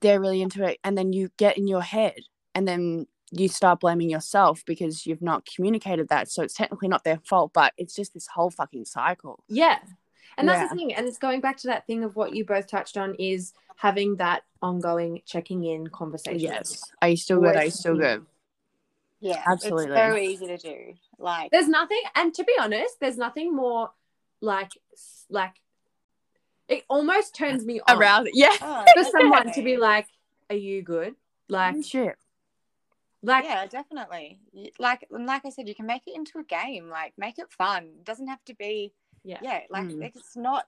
they're 0.00 0.20
really 0.20 0.42
into 0.42 0.64
it 0.64 0.78
and 0.84 0.96
then 0.98 1.12
you 1.12 1.30
get 1.36 1.56
in 1.56 1.66
your 1.68 1.82
head 1.82 2.14
and 2.54 2.66
then 2.66 3.06
you 3.30 3.48
start 3.48 3.80
blaming 3.80 4.10
yourself 4.10 4.62
because 4.66 5.06
you've 5.06 5.22
not 5.22 5.46
communicated 5.46 6.08
that 6.08 6.28
so 6.30 6.42
it's 6.42 6.54
technically 6.54 6.88
not 6.88 7.04
their 7.04 7.18
fault 7.24 7.52
but 7.54 7.72
it's 7.78 7.94
just 7.94 8.12
this 8.14 8.26
whole 8.26 8.50
fucking 8.50 8.84
cycle 8.84 9.42
Yeah. 9.48 9.78
And 10.38 10.48
that's 10.48 10.62
Yeah. 10.62 10.68
the 10.68 10.74
thing. 10.76 10.94
And 10.94 11.06
it's 11.06 11.18
going 11.18 11.42
back 11.42 11.58
to 11.58 11.66
that 11.68 11.86
thing 11.86 12.04
of 12.04 12.16
what 12.16 12.34
you 12.34 12.44
both 12.46 12.66
touched 12.66 12.96
on 12.96 13.14
is 13.16 13.52
having 13.76 14.16
that 14.16 14.44
ongoing 14.62 15.20
checking 15.26 15.62
in 15.64 15.86
conversation. 15.88 16.40
yes 16.40 16.90
are 17.02 17.08
you 17.10 17.16
still 17.18 17.38
good 17.40 17.54
are 17.56 17.64
you 17.64 17.70
still 17.70 17.96
checking 17.96 18.18
good 18.20 18.26
Yeah. 19.20 19.42
Absolutely. 19.46 19.84
It's 19.84 19.94
very 19.94 20.26
easy 20.26 20.46
to 20.48 20.56
do. 20.58 20.94
Like 21.22 21.50
There's 21.50 21.68
nothing, 21.68 22.02
and 22.14 22.34
to 22.34 22.44
be 22.44 22.52
honest, 22.60 23.00
there's 23.00 23.16
nothing 23.16 23.54
more 23.54 23.90
like, 24.40 24.72
like, 25.30 25.54
it 26.68 26.84
almost 26.88 27.34
turns 27.34 27.64
me 27.64 27.80
on 27.86 27.96
around 27.96 28.28
yeah 28.32 28.56
oh, 28.60 28.84
for 28.94 29.04
someone 29.04 29.52
to 29.52 29.62
be 29.62 29.76
like, 29.76 30.06
"Are 30.50 30.56
you 30.56 30.82
good?" 30.82 31.14
Like, 31.48 31.84
shit 31.84 32.16
like, 33.22 33.44
yeah, 33.44 33.66
definitely. 33.66 34.40
Like 34.78 35.06
and 35.10 35.26
like 35.26 35.46
I 35.46 35.50
said, 35.50 35.68
you 35.68 35.74
can 35.74 35.86
make 35.86 36.02
it 36.06 36.16
into 36.16 36.38
a 36.38 36.44
game. 36.44 36.88
Like 36.88 37.14
make 37.16 37.38
it 37.38 37.50
fun. 37.52 37.84
It 37.84 38.04
doesn't 38.04 38.26
have 38.26 38.44
to 38.46 38.54
be 38.54 38.92
Yeah. 39.24 39.38
yeah, 39.42 39.60
like 39.70 39.84
Mm. 39.84 40.02
it's 40.02 40.36
not 40.36 40.66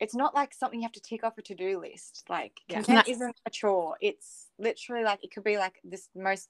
it's 0.00 0.14
not 0.14 0.34
like 0.34 0.52
something 0.54 0.80
you 0.80 0.84
have 0.84 0.92
to 0.92 1.00
tick 1.00 1.22
off 1.22 1.38
a 1.38 1.42
to-do 1.42 1.78
list. 1.78 2.24
Like 2.28 2.58
Yeah. 2.68 2.76
consent 2.76 3.04
Can 3.04 3.14
isn't 3.14 3.40
a 3.44 3.50
chore. 3.50 3.96
It's 4.00 4.50
literally 4.58 5.04
like 5.04 5.22
it 5.22 5.32
could 5.32 5.44
be 5.44 5.58
like 5.58 5.78
this 5.84 6.08
most 6.14 6.48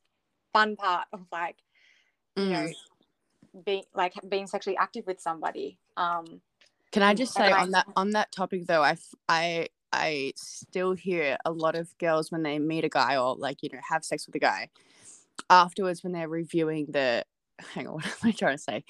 fun 0.52 0.76
part 0.76 1.08
of 1.12 1.26
like, 1.32 1.56
you 2.36 2.48
know, 2.48 2.66
Mm. 2.66 2.74
Being 3.64 3.84
like 3.94 4.14
being 4.28 4.46
sexually 4.46 4.76
active 4.76 5.06
with 5.06 5.20
somebody. 5.20 5.78
Um 5.96 6.40
Can 6.92 7.02
I 7.02 7.14
just 7.14 7.34
say 7.34 7.46
And 7.46 7.54
on 7.54 7.70
that 7.72 7.86
I- 7.88 8.00
on 8.00 8.10
that 8.10 8.32
topic 8.32 8.66
though, 8.66 8.82
I 8.82 8.96
I 9.28 9.68
I 9.92 10.32
still 10.36 10.92
hear 10.92 11.36
a 11.44 11.52
lot 11.52 11.76
of 11.76 11.96
girls 11.98 12.32
when 12.32 12.42
they 12.42 12.58
meet 12.58 12.84
a 12.84 12.88
guy 12.88 13.16
or 13.16 13.36
like 13.36 13.62
you 13.62 13.68
know 13.72 13.78
have 13.90 14.04
sex 14.04 14.26
with 14.26 14.34
a 14.34 14.40
guy, 14.40 14.70
afterwards 15.50 16.02
when 16.02 16.12
they're 16.12 16.28
reviewing 16.28 16.86
the 16.90 17.24
hang 17.74 17.86
on 17.86 17.94
what 17.94 18.06
am 18.06 18.28
I 18.28 18.32
trying 18.32 18.56
to 18.56 18.62
say? 18.62 18.84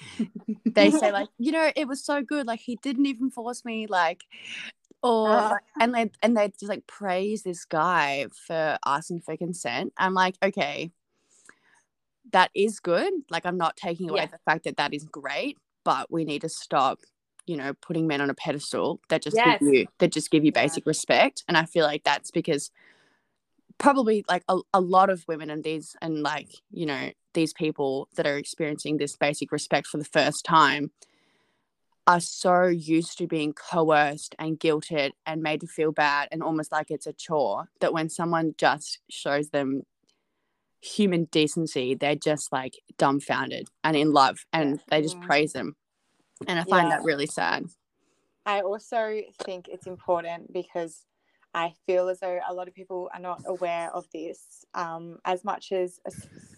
They 0.65 0.89
say 0.91 1.11
like 1.11 1.29
you 1.37 1.51
know 1.51 1.71
it 1.75 1.87
was 1.87 2.03
so 2.03 2.23
good 2.23 2.47
like 2.47 2.59
he 2.59 2.77
didn't 2.81 3.05
even 3.05 3.29
force 3.29 3.63
me 3.63 3.85
like 3.87 4.23
or 5.03 5.29
Uh. 5.29 5.55
and 5.79 5.93
they 5.93 6.09
and 6.23 6.35
they 6.35 6.47
just 6.49 6.69
like 6.69 6.87
praise 6.87 7.43
this 7.43 7.65
guy 7.65 8.25
for 8.47 8.77
asking 8.85 9.21
for 9.21 9.37
consent. 9.37 9.93
I'm 9.97 10.13
like 10.15 10.35
okay, 10.43 10.91
that 12.31 12.51
is 12.55 12.79
good. 12.79 13.13
Like 13.29 13.45
I'm 13.45 13.57
not 13.57 13.75
taking 13.77 14.09
away 14.09 14.21
Yeah. 14.21 14.27
the 14.27 14.39
fact 14.45 14.63
that 14.65 14.77
that 14.77 14.93
is 14.93 15.05
great, 15.05 15.57
but 15.83 16.11
we 16.11 16.25
need 16.25 16.41
to 16.41 16.49
stop 16.49 16.99
you 17.45 17.55
know 17.55 17.73
putting 17.75 18.07
men 18.07 18.21
on 18.21 18.29
a 18.29 18.33
pedestal 18.33 18.99
that 19.09 19.21
just 19.21 19.37
Yes. 19.37 19.59
give 19.59 19.73
you 19.73 19.87
that 19.99 20.11
just 20.11 20.31
give 20.31 20.43
you 20.43 20.51
Yeah. 20.55 20.63
basic 20.63 20.85
respect 20.87 21.43
and 21.47 21.55
i 21.55 21.63
feel 21.63 21.85
like 21.85 22.03
that's 22.03 22.31
because 22.31 22.71
probably 23.77 24.23
like 24.27 24.43
a, 24.49 24.57
a 24.73 24.81
lot 24.81 25.09
of 25.09 25.23
women 25.27 25.49
and 25.49 25.63
these 25.63 25.95
and 26.01 26.23
like 26.23 26.49
you 26.71 26.85
know 26.85 27.11
these 27.33 27.53
people 27.53 28.07
that 28.15 28.25
are 28.25 28.37
experiencing 28.37 28.97
this 28.97 29.15
basic 29.15 29.51
respect 29.51 29.87
for 29.87 29.97
the 29.97 30.05
first 30.05 30.43
time 30.45 30.91
are 32.07 32.19
so 32.19 32.65
used 32.65 33.17
to 33.17 33.27
being 33.27 33.51
coerced 33.53 34.35
and 34.37 34.59
guilted 34.59 35.11
and 35.25 35.41
made 35.41 35.61
to 35.61 35.67
feel 35.67 35.91
bad 35.91 36.27
and 36.31 36.43
almost 36.43 36.71
like 36.71 36.89
it's 36.89 37.07
a 37.07 37.13
chore 37.13 37.69
that 37.79 37.93
when 37.93 38.09
someone 38.09 38.53
just 38.57 38.99
shows 39.09 39.49
them 39.49 39.81
human 40.85 41.25
decency 41.25 41.95
they're 41.95 42.15
just 42.15 42.51
like 42.51 42.73
dumbfounded 42.97 43.67
and 43.83 43.97
in 43.97 44.11
love 44.11 44.37
and 44.53 44.79
they 44.89 45.01
just 45.01 45.17
Mm. 45.17 45.25
praise 45.25 45.51
them 45.53 45.75
and 46.47 46.59
i 46.59 46.63
find 46.63 46.87
Yeah. 46.87 46.97
that 46.97 47.03
really 47.03 47.25
sad 47.27 47.65
I 48.45 48.61
also 48.61 49.21
think 49.43 49.67
it's 49.67 49.87
important 49.87 50.53
because 50.53 51.03
I 51.55 51.73
feel 51.87 52.09
as 52.09 52.19
though 52.19 52.39
a 52.47 52.53
lot 52.53 52.67
of 52.67 52.75
people 52.75 53.09
are 53.11 53.19
not 53.19 53.41
aware 53.47 53.89
of 53.91 54.05
this 54.13 54.63
um, 54.75 55.17
as 55.25 55.43
much 55.43 55.71
as, 55.71 55.99
as 56.05 56.15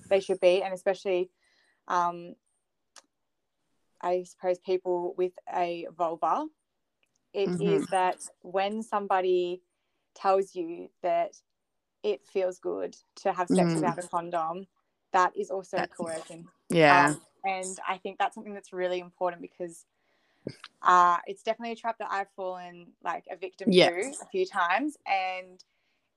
they 0.09 0.19
should 0.19 0.41
be, 0.41 0.61
and 0.61 0.73
especially, 0.73 1.29
um, 1.87 2.35
I 4.01 4.23
suppose, 4.23 4.59
people 4.59 5.15
with 5.17 5.31
a 5.55 5.87
vulva. 5.97 6.47
It 7.33 7.49
is 7.61 7.85
Mhm. 7.85 7.89
that 7.91 8.17
when 8.41 8.83
somebody 8.83 9.61
tells 10.13 10.55
you 10.55 10.89
that 11.03 11.35
it 12.03 12.25
feels 12.25 12.59
good 12.59 12.95
to 13.15 13.31
have 13.33 13.47
sex 13.47 13.59
Mhm. 13.71 13.75
without 13.75 13.97
a 14.03 14.07
condom, 14.07 14.67
that 15.11 15.35
is 15.35 15.49
also 15.51 15.77
That's- 15.77 15.95
coercion. 15.97 16.47
yeah 16.69 17.09
Um, 17.09 17.21
and 17.45 17.79
I 17.87 17.97
think 17.97 18.17
that's 18.19 18.35
something 18.35 18.53
that's 18.53 18.73
really 18.73 18.99
important 18.99 19.41
because 19.41 19.85
uh, 20.81 21.17
it's 21.27 21.43
definitely 21.43 21.73
a 21.73 21.75
trap 21.75 21.97
that 21.97 22.07
I've 22.09 22.29
fallen 22.35 22.93
like 23.03 23.25
a 23.29 23.35
victim 23.35 23.69
Yes. 23.71 24.17
to 24.19 24.23
a 24.23 24.27
few 24.29 24.45
times. 24.45 24.97
And 25.05 25.61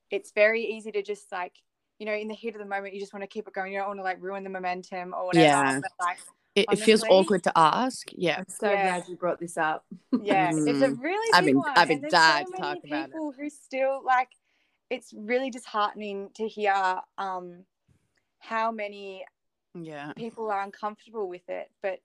it's 0.09 0.31
very 0.31 0.63
easy 0.63 0.91
to 0.93 1.01
just 1.01 1.31
like, 1.31 1.53
you 1.99 2.05
know, 2.05 2.13
in 2.13 2.27
the 2.29 2.33
heat 2.33 2.55
of 2.55 2.59
the 2.59 2.65
moment, 2.65 2.93
you 2.93 2.99
just 2.99 3.13
want 3.13 3.23
to 3.23 3.27
keep 3.27 3.47
it 3.47 3.53
going. 3.53 3.73
You 3.73 3.79
don't 3.79 3.87
want 3.89 3.99
to 3.99 4.03
like 4.03 4.21
ruin 4.21 4.43
the 4.43 4.49
momentum 4.49 5.13
or 5.13 5.25
whatever. 5.27 5.45
Yeah. 5.45 5.79
But 5.81 5.91
like, 5.99 6.17
it, 6.55 6.65
it 6.71 6.77
feels 6.77 7.03
awkward 7.09 7.43
to 7.43 7.51
ask 7.57 8.07
yeah 8.13 8.39
I'm 8.39 8.45
so 8.49 8.69
Yeah. 8.71 8.99
glad 8.99 9.07
you 9.09 9.15
brought 9.15 9.39
this 9.39 9.57
up. 9.57 9.85
yeah, 10.21 10.49
it's 10.49 10.57
a 10.81 10.87
Mm. 10.89 11.01
really 11.01 11.33
I've 11.33 11.45
been- 11.45 11.57
one. 11.57 11.71
I've 11.75 11.87
been 11.87 12.03
and 12.03 12.11
dying 12.11 12.45
so 12.47 12.51
to 12.53 12.57
talk 12.61 12.77
about 12.83 13.09
it. 13.09 13.11
people 13.11 13.31
who 13.31 13.49
still 13.49 14.01
like, 14.03 14.29
it's 14.91 15.13
really 15.15 15.49
disheartening 15.49 16.29
to 16.35 16.47
hear 16.47 16.99
um, 17.17 17.63
how 18.39 18.71
many 18.71 19.25
yeah 19.73 20.11
people 20.17 20.51
are 20.51 20.61
uncomfortable 20.61 21.29
with 21.29 21.47
it, 21.47 21.71
but 21.81 21.99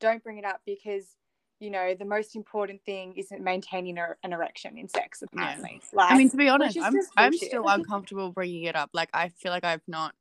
don't 0.00 0.24
bring 0.24 0.38
it 0.38 0.44
up 0.44 0.62
because 0.64 1.14
you 1.60 1.70
know 1.70 1.94
the 1.94 2.06
most 2.06 2.34
important 2.34 2.82
thing 2.84 3.12
isn't 3.16 3.44
maintaining 3.44 3.98
a, 3.98 4.16
an 4.24 4.32
erection 4.32 4.78
in 4.78 4.88
sex. 4.88 5.22
Apparently, 5.22 5.80
like 5.92 6.10
I 6.10 6.16
mean, 6.16 6.30
to 6.30 6.36
be 6.38 6.48
honest, 6.48 6.78
I'm 6.80 6.96
I'm 7.18 7.34
still 7.34 7.68
uncomfortable 7.68 8.30
bringing 8.32 8.64
it 8.64 8.74
up. 8.74 8.90
Like, 8.94 9.10
I 9.12 9.28
feel 9.28 9.52
like 9.52 9.64
I've 9.64 9.86
not, 9.86 10.14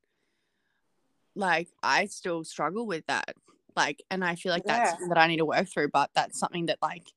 like, 1.33 1.69
I 1.81 2.05
still 2.07 2.43
struggle 2.43 2.85
with 2.85 3.05
that. 3.07 3.35
Like, 3.77 4.03
and 4.11 4.21
I 4.21 4.35
feel 4.35 4.51
like 4.51 4.65
that's 4.65 4.79
Yeah. 4.79 4.91
something 4.91 5.09
that 5.09 5.17
I 5.17 5.27
need 5.27 5.37
to 5.37 5.45
work 5.45 5.69
through. 5.69 5.91
But 5.93 6.09
that's 6.13 6.37
something 6.37 6.65
that 6.65 6.79
like 6.81 7.07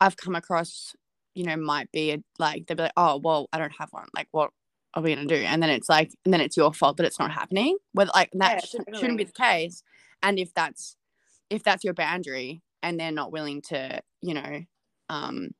I've 0.00 0.16
come 0.16 0.36
across. 0.36 0.94
You 1.34 1.44
know, 1.44 1.56
might 1.56 1.90
be 1.92 2.12
a, 2.12 2.22
like 2.38 2.66
they'll 2.66 2.76
be 2.76 2.82
like, 2.84 2.92
oh, 2.96 3.20
well, 3.22 3.48
I 3.52 3.58
don't 3.58 3.72
have 3.78 3.92
one. 3.92 4.08
Like, 4.14 4.28
what 4.32 4.50
are 4.94 5.02
we 5.02 5.14
gonna 5.14 5.26
do? 5.26 5.36
And 5.36 5.62
then 5.62 5.70
it's 5.70 5.88
like, 5.88 6.10
and 6.24 6.34
then 6.34 6.40
it's 6.40 6.56
your 6.56 6.72
fault 6.72 6.96
that 6.96 7.06
it's 7.06 7.18
not 7.20 7.30
happening. 7.30 7.78
Whether 7.92 8.10
like 8.14 8.30
that 8.34 8.52
Yeah, 8.74 8.82
sh- 8.82 8.98
shouldn't 8.98 9.18
be 9.18 9.24
the 9.24 9.32
case. 9.32 9.82
And 10.22 10.38
if 10.38 10.52
that's 10.54 10.96
if 11.48 11.62
that's 11.62 11.84
your 11.84 11.94
boundary, 11.94 12.62
and 12.82 12.98
they're 12.98 13.12
not 13.12 13.32
willing 13.32 13.62
to, 13.62 14.00
you 14.22 14.34
know, 14.34 14.60
um, 15.08 15.50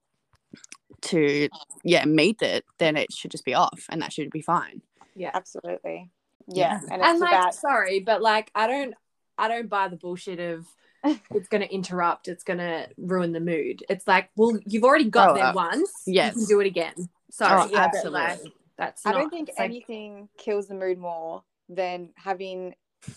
to 1.03 1.49
yeah 1.85 2.05
meet 2.05 2.43
it, 2.43 2.65
then 2.79 2.97
it 2.97 3.13
should 3.13 3.31
just 3.31 3.45
be 3.45 3.55
off, 3.55 3.87
and 3.89 4.03
that 4.03 4.13
should 4.13 4.31
be 4.31 4.43
fine. 4.43 4.83
Yeah. 5.15 5.31
absolutely, 5.35 6.11
Yeah. 6.47 6.81
yeah, 6.83 6.93
and 6.93 7.03
it's 7.03 7.11
and 7.11 7.21
like 7.21 7.33
about 7.33 7.55
sorry 7.55 8.01
but 8.01 8.23
like 8.23 8.51
i 8.55 8.67
don't 8.67 8.95
i 9.37 9.49
don't 9.49 9.69
buy 9.69 9.89
the 9.89 9.97
bullshit 9.97 10.39
of 10.39 10.67
it's 11.35 11.49
going 11.49 11.63
to 11.63 11.73
interrupt 11.73 12.29
it's 12.29 12.45
going 12.45 12.59
to 12.59 12.87
ruin 12.99 13.33
the 13.33 13.41
mood 13.41 13.83
it's 13.89 14.07
like 14.07 14.29
well 14.37 14.59
you've 14.67 14.85
already 14.85 15.09
got 15.09 15.31
Oh, 15.31 15.35
there 15.35 15.45
uh, 15.47 15.53
once 15.55 15.91
yes. 16.07 16.35
you 16.35 16.41
can 16.41 16.49
do 16.49 16.61
it 16.61 16.67
again 16.67 16.95
sorry 17.31 17.63
Oh, 17.63 17.69
but, 17.73 17.79
absolutely. 17.79 18.21
like, 18.21 18.41
that's 18.77 19.07
I 19.07 19.13
not, 19.13 19.19
don't 19.19 19.31
think 19.31 19.49
it's 19.49 19.59
like- 19.59 19.71
anything 19.71 20.29
kills 20.39 20.69
the 20.69 20.75
mood 20.75 20.99
more 20.99 21.43
than 21.69 22.11
having 22.17 22.75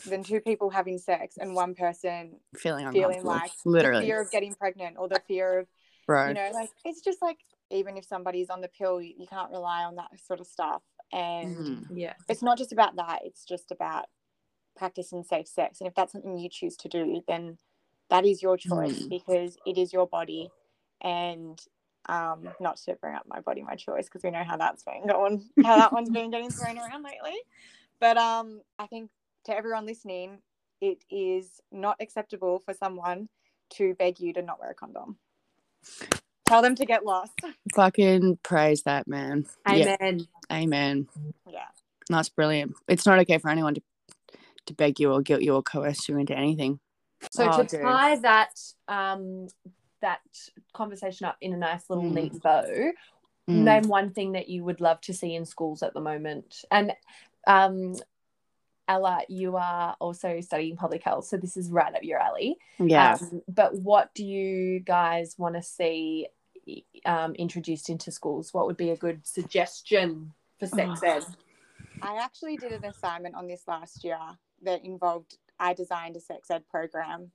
than 0.07 0.23
two 0.23 0.39
people 0.39 0.69
having 0.69 0.97
sex 0.97 1.35
and 1.37 1.53
one 1.55 1.75
person 1.75 2.37
Feeling 2.55 2.89
feeling 2.93 3.17
uncomfortable, 3.19 3.73
like 3.73 3.91
the 3.93 3.99
fear 4.05 4.21
of 4.21 4.31
getting 4.31 4.53
pregnant 4.55 4.95
or 4.97 5.09
the 5.09 5.21
fear 5.27 5.59
of 5.59 5.67
bro. 6.07 6.29
you 6.29 6.33
know 6.35 6.51
like 6.53 6.69
it's 6.85 7.01
just 7.01 7.21
like 7.21 7.37
even 7.69 7.97
if 7.97 8.05
somebody's 8.05 8.49
on 8.49 8.61
the 8.61 8.69
pill 8.69 9.01
you, 9.01 9.13
you 9.17 9.27
can't 9.27 9.51
rely 9.51 9.83
on 9.83 9.95
that 9.95 10.07
sort 10.25 10.39
of 10.39 10.47
stuff 10.47 10.81
And 11.11 11.55
Mhm. 11.57 11.85
Yeah. 11.95 12.13
it's 12.29 12.41
not 12.41 12.57
just 12.57 12.71
about 12.71 12.95
that, 12.95 13.19
it's 13.25 13.43
just 13.45 13.71
about 13.71 14.05
practicing 14.75 15.23
safe 15.23 15.47
sex. 15.47 15.79
And 15.81 15.87
if 15.87 15.93
that's 15.95 16.11
something 16.13 16.37
you 16.37 16.49
choose 16.49 16.75
to 16.77 16.87
do, 16.89 17.21
then 17.27 17.57
that 18.09 18.25
is 18.25 18.41
your 18.41 18.57
choice 18.57 18.93
Mm. 18.93 19.09
because 19.09 19.57
it 19.65 19.77
is 19.77 19.93
your 19.93 20.07
body. 20.07 20.49
And 21.01 21.59
um, 22.07 22.49
not 22.59 22.77
to 22.85 22.95
bring 22.95 23.15
up 23.15 23.25
my 23.27 23.39
body, 23.41 23.61
my 23.61 23.75
choice, 23.75 24.05
because 24.05 24.23
we 24.23 24.31
know 24.31 24.43
how 24.43 24.57
that's 24.57 24.83
been 24.83 25.07
going, 25.07 25.43
how 25.63 25.77
that 25.77 25.93
one's 25.93 26.09
been 26.09 26.31
getting 26.31 26.51
thrown 26.51 26.77
around 26.77 27.03
lately. 27.03 27.37
But 27.99 28.17
um, 28.17 28.61
I 28.77 28.87
think 28.87 29.09
to 29.45 29.55
everyone 29.55 29.85
listening, 29.85 30.39
it 30.81 31.03
is 31.09 31.61
not 31.71 31.97
acceptable 32.01 32.59
for 32.59 32.73
someone 32.73 33.29
to 33.71 33.93
beg 33.95 34.19
you 34.19 34.33
to 34.33 34.41
not 34.41 34.59
wear 34.59 34.71
a 34.71 34.75
condom. 34.75 35.17
Tell 36.45 36.61
them 36.61 36.75
to 36.75 36.85
get 36.85 37.05
lost. 37.05 37.39
Fucking 37.73 38.39
praise 38.43 38.83
that 38.83 39.07
man. 39.07 39.45
Yeah, 39.67 39.95
Amen. 39.97 40.27
amen. 40.51 41.07
Yeah. 41.49 41.65
That's 42.09 42.29
brilliant. 42.29 42.75
It's 42.87 43.05
not 43.05 43.19
okay 43.19 43.37
for 43.37 43.49
anyone 43.49 43.75
to 43.75 43.81
to 44.67 44.73
beg 44.73 44.99
you 44.99 45.11
or 45.11 45.21
guilt 45.21 45.41
you 45.41 45.55
or 45.55 45.63
coerce 45.63 46.07
you 46.07 46.17
into 46.17 46.37
anything. 46.37 46.79
So 47.31 47.49
Oh, 47.49 47.57
to 47.57 47.63
dude. 47.67 47.81
tie 47.81 48.15
that 48.17 48.59
um 48.87 49.47
that 50.01 50.21
conversation 50.73 51.25
up 51.25 51.37
in 51.41 51.53
a 51.53 51.57
nice 51.57 51.89
little 51.89 52.03
Mm. 52.03 52.13
neat 52.13 52.41
bow, 52.41 52.63
Mm. 53.49 53.63
name 53.63 53.87
one 53.87 54.13
thing 54.13 54.33
that 54.33 54.49
you 54.49 54.63
would 54.63 54.81
love 54.81 54.99
to 55.01 55.13
see 55.13 55.33
in 55.35 55.45
schools 55.45 55.81
at 55.83 55.93
the 55.93 56.01
moment. 56.01 56.63
And 56.71 56.93
um 57.47 57.95
Ella, 58.87 59.21
you 59.29 59.55
are 59.55 59.95
also 60.01 60.41
studying 60.41 60.75
public 60.75 61.03
health, 61.03 61.25
so 61.25 61.37
this 61.37 61.55
is 61.55 61.71
right 61.71 61.95
up 61.95 62.03
your 62.03 62.19
alley. 62.19 62.57
Yeah. 62.79 63.17
Um, 63.21 63.41
but 63.47 63.73
what 63.75 64.13
do 64.13 64.25
you 64.25 64.81
guys 64.81 65.35
want 65.37 65.55
to 65.55 65.61
see 65.61 66.27
um, 67.05 67.33
introduced 67.35 67.89
into 67.89 68.11
schools? 68.11 68.53
What 68.53 68.65
would 68.67 68.75
be 68.75 68.89
a 68.89 68.97
good 68.97 69.25
suggestion 69.25 70.33
for 70.59 70.67
sex 70.67 71.01
ed? 71.01 71.23
I 72.01 72.17
actually 72.17 72.57
did 72.57 72.73
an 72.73 72.83
assignment 72.83 73.35
on 73.35 73.47
this 73.47 73.63
last 73.69 74.03
year 74.03 74.19
that 74.63 74.83
involved 74.83 75.37
I 75.59 75.73
designed 75.73 76.15
a 76.15 76.19
sex 76.21 76.49
ed 76.51 76.63
program. 76.69 77.31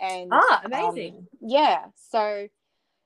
And 0.00 0.32
Ah, 0.32 0.60
um, 0.64 0.72
amazing. 0.72 1.26
yeah, 1.40 1.86
so 1.96 2.48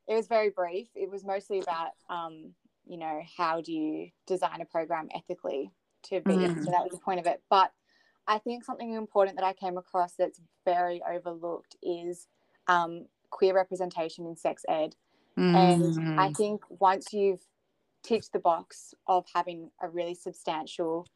it 0.09 0.15
was 0.15 0.27
very 0.27 0.51
brief. 0.51 0.89
It 0.95 1.11
was 1.11 1.25
mostly 1.25 1.61
about 1.61 1.93
um, 2.09 2.55
you 2.87 2.99
know, 2.99 3.23
how 3.37 3.61
do 3.61 3.73
you 3.73 4.11
design 4.27 4.61
a 4.61 4.65
program 4.65 5.09
ethically 5.15 5.71
to 6.05 6.21
be 6.21 6.33
Mm. 6.35 6.65
so 6.65 6.71
that 6.71 6.83
was 6.83 6.93
the 6.93 6.99
point 6.99 7.21
of 7.21 7.27
it. 7.27 7.41
But 7.49 7.73
I 8.27 8.39
think 8.39 8.65
something 8.65 8.93
important 8.93 9.37
that 9.37 9.45
I 9.45 9.53
came 9.53 9.79
across 9.79 10.15
that's 10.15 10.41
very 10.65 11.01
overlooked 11.09 11.77
is 11.83 12.27
um, 12.69 13.07
queer 13.31 13.55
representation 13.55 14.27
in 14.27 14.37
sex 14.37 14.65
ed. 14.69 14.95
And 15.37 16.19
I 16.19 16.29
Mm. 16.29 16.37
think 16.37 16.63
once 16.69 17.13
you've 17.13 17.47
ticked 18.03 18.33
the 18.33 18.39
box 18.39 18.95
of 19.07 19.25
having 19.33 19.71
a 19.81 19.89
really 19.89 20.15
substantial 20.15 21.07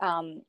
um, 0.00 0.42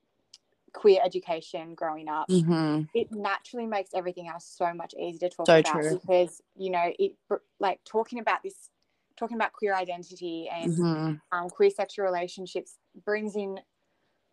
queer 0.73 0.99
education 1.03 1.75
growing 1.75 2.07
up, 2.07 2.29
Mhm. 2.29 2.87
it 2.93 3.11
naturally 3.11 3.65
makes 3.67 3.91
everything 3.93 4.27
else 4.27 4.45
so 4.45 4.73
much 4.73 4.93
easier 4.99 5.29
to 5.29 5.35
talk 5.35 5.45
So 5.47 5.59
about 5.59 5.81
true. 5.81 5.99
because 5.99 6.41
you 6.55 6.69
know 6.71 6.91
it 6.99 7.15
like 7.59 7.83
talking 7.83 8.19
about 8.19 8.41
this, 8.43 8.69
talking 9.17 9.37
about 9.37 9.53
queer 9.53 9.73
identity 9.75 10.49
and 10.49 10.77
Mhm. 10.77 11.21
um, 11.31 11.49
queer 11.49 11.69
sexual 11.69 12.05
relationships 12.05 12.77
brings 13.05 13.35
in 13.35 13.59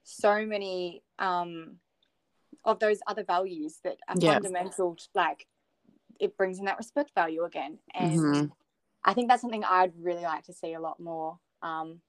so 0.04 0.44
many 0.46 1.02
um, 1.18 1.80
of 2.64 2.78
those 2.78 3.00
other 3.06 3.24
values 3.24 3.80
that 3.84 3.98
are 4.08 4.16
Yeah. 4.18 4.34
fundamental. 4.34 4.96
to- 4.96 5.08
Like 5.14 5.46
it 6.18 6.36
brings 6.36 6.58
in 6.58 6.64
that 6.64 6.78
respect 6.78 7.12
value 7.14 7.44
again, 7.44 7.78
and 7.94 8.12
Mhm. 8.20 8.52
I 9.04 9.14
think 9.14 9.28
that's 9.28 9.40
something 9.42 9.64
I'd 9.64 9.94
really 9.96 10.22
like 10.22 10.44
to 10.44 10.52
see 10.52 10.74
a 10.74 10.80
lot 10.80 10.98
more. 11.00 11.38
Um, 11.62 12.02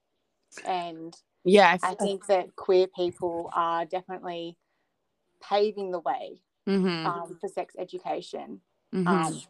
and 0.66 1.16
Yeah. 1.44 1.78
I 1.82 1.96
think 1.96 2.28
that 2.28 2.56
queer 2.56 2.88
people 2.88 3.50
are 3.54 3.86
definitely 3.86 4.58
paving 5.42 5.92
the 5.92 6.00
way 6.00 6.42
mm-hmm. 6.68 7.06
um, 7.08 7.38
for 7.40 7.48
sex 7.48 7.76
education. 7.78 8.62
mm-hmm. 8.94 9.08
Um, 9.08 9.42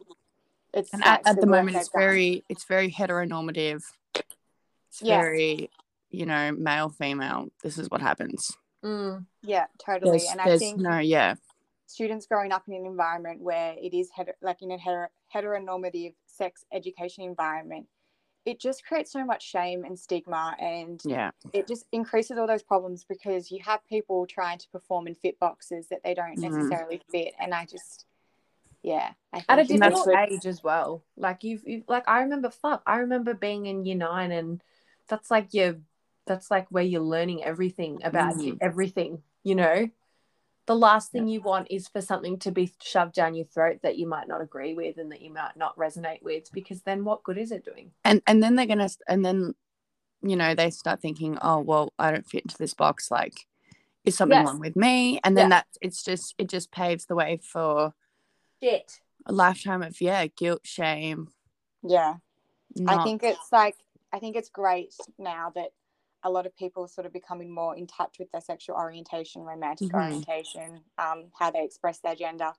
it's 0.72 0.92
and 0.92 1.04
at, 1.04 1.22
at 1.26 1.40
the 1.40 1.46
moment 1.46 1.76
it's 1.76 1.88
they've 1.88 1.92
done. 1.94 2.00
very 2.02 2.44
it's 2.48 2.64
very 2.64 2.90
heteronormative 2.92 3.82
it's 4.14 5.02
Yes. 5.02 5.20
very 5.20 5.70
you 6.10 6.26
know 6.26 6.52
male 6.52 6.88
female 6.90 7.48
this 7.62 7.76
is 7.78 7.90
what 7.90 8.00
happens 8.00 8.56
Mm. 8.84 9.26
yeah 9.42 9.66
totally. 9.84 10.12
there's, 10.18 10.30
and 10.30 10.40
I 10.40 10.56
think 10.56 10.78
no 10.80 10.98
yeah 11.00 11.34
students 11.86 12.26
growing 12.26 12.52
up 12.52 12.62
in 12.68 12.74
an 12.74 12.86
environment 12.86 13.40
where 13.42 13.74
it 13.82 13.92
is 13.92 14.08
heter- 14.16 14.38
like 14.40 14.62
in 14.62 14.70
a 14.70 14.78
heter- 14.78 15.08
heteronormative 15.34 16.14
sex 16.26 16.64
education 16.72 17.24
environment, 17.24 17.86
it 18.44 18.58
just 18.60 18.84
creates 18.86 19.12
so 19.12 19.24
much 19.24 19.42
shame 19.48 19.84
and 19.84 19.98
stigma, 19.98 20.54
and 20.58 21.00
yeah 21.04 21.30
it 21.52 21.66
just 21.66 21.86
increases 21.90 22.38
all 22.38 22.46
those 22.46 22.62
problems 22.62 23.04
because 23.04 23.50
you 23.50 23.58
have 23.64 23.84
people 23.88 24.26
trying 24.26 24.58
to 24.58 24.68
perform 24.70 25.06
in 25.06 25.14
fit 25.14 25.38
boxes 25.40 25.88
that 25.88 26.02
they 26.04 26.14
don't 26.14 26.38
Mhm. 26.38 26.50
necessarily 26.52 27.00
fit, 27.10 27.34
and 27.40 27.54
I 27.54 27.64
just 27.66 28.06
yeah, 28.82 29.12
I 29.32 29.44
At 29.48 29.58
a 29.58 29.62
different 29.64 29.80
that's 29.82 29.94
difficult 29.94 30.08
it's- 30.08 30.32
age 30.32 30.46
as 30.46 30.62
well. 30.64 31.04
Like 31.16 31.44
you've, 31.44 31.62
you've 31.66 31.84
like 31.88 32.08
I 32.08 32.22
remember 32.22 32.48
fuck, 32.50 32.82
I 32.86 32.98
remember 32.98 33.34
being 33.34 33.66
in 33.66 33.84
year 33.84 33.96
nine 33.96 34.32
and 34.32 34.62
that's 35.06 35.30
like 35.30 35.52
your 35.52 35.76
that's 36.26 36.50
like 36.50 36.66
where 36.70 36.82
you're 36.84 37.02
learning 37.02 37.44
everything 37.44 38.02
about 38.04 38.36
Mhm. 38.36 38.56
everything, 38.60 39.22
you 39.42 39.54
know? 39.54 39.90
The 40.70 40.76
last 40.76 41.10
thing 41.10 41.26
you 41.26 41.40
want 41.40 41.66
is 41.68 41.88
for 41.88 42.00
something 42.00 42.38
to 42.38 42.52
be 42.52 42.72
shoved 42.80 43.14
down 43.14 43.34
your 43.34 43.44
throat 43.46 43.80
that 43.82 43.98
you 43.98 44.06
might 44.06 44.28
not 44.28 44.40
agree 44.40 44.72
with 44.72 44.98
and 44.98 45.10
that 45.10 45.20
you 45.20 45.32
might 45.32 45.56
not 45.56 45.76
resonate 45.76 46.22
with 46.22 46.48
because 46.52 46.82
then 46.82 47.02
what 47.04 47.24
good 47.24 47.38
is 47.38 47.50
it 47.50 47.64
doing? 47.64 47.90
and 48.04 48.22
and 48.28 48.40
then 48.40 48.54
they're 48.54 48.66
gonna 48.66 48.88
and 49.08 49.24
then 49.24 49.56
you 50.22 50.36
know 50.36 50.54
they 50.54 50.70
start 50.70 51.02
thinking 51.02 51.36
oh 51.42 51.58
well 51.58 51.92
i 51.98 52.12
don't 52.12 52.24
fit 52.28 52.44
into 52.44 52.56
this 52.56 52.72
box 52.72 53.10
like 53.10 53.48
is 54.04 54.16
something 54.16 54.38
Yes. 54.38 54.46
wrong 54.46 54.60
with 54.60 54.76
me 54.76 55.18
and 55.24 55.36
then 55.36 55.46
Yeah. 55.46 55.56
that 55.56 55.66
it's 55.82 56.04
just 56.04 56.36
it 56.38 56.48
just 56.48 56.70
paves 56.70 57.06
the 57.06 57.16
way 57.16 57.40
for 57.42 57.92
Shit. 58.62 59.00
a 59.26 59.32
lifetime 59.32 59.82
of 59.82 60.00
yeah 60.00 60.28
guilt 60.28 60.60
shame 60.62 61.32
yeah. 61.82 62.14
I 62.86 63.02
think 63.02 63.24
it's 63.24 63.50
like 63.50 63.74
I 64.12 64.20
think 64.20 64.36
it's 64.36 64.50
great 64.50 64.94
now 65.18 65.50
that 65.56 65.70
a 66.22 66.30
lot 66.30 66.46
of 66.46 66.54
people 66.56 66.86
sort 66.86 67.06
of 67.06 67.12
becoming 67.12 67.50
more 67.50 67.76
in 67.76 67.86
touch 67.86 68.18
with 68.18 68.30
their 68.32 68.40
sexual 68.40 68.76
orientation, 68.76 69.42
romantic 69.42 69.88
Mhm. 69.90 69.94
orientation, 70.02 70.84
um, 70.98 71.30
how 71.38 71.50
they 71.50 71.64
express 71.64 72.00
their 72.00 72.14
gender. 72.14 72.52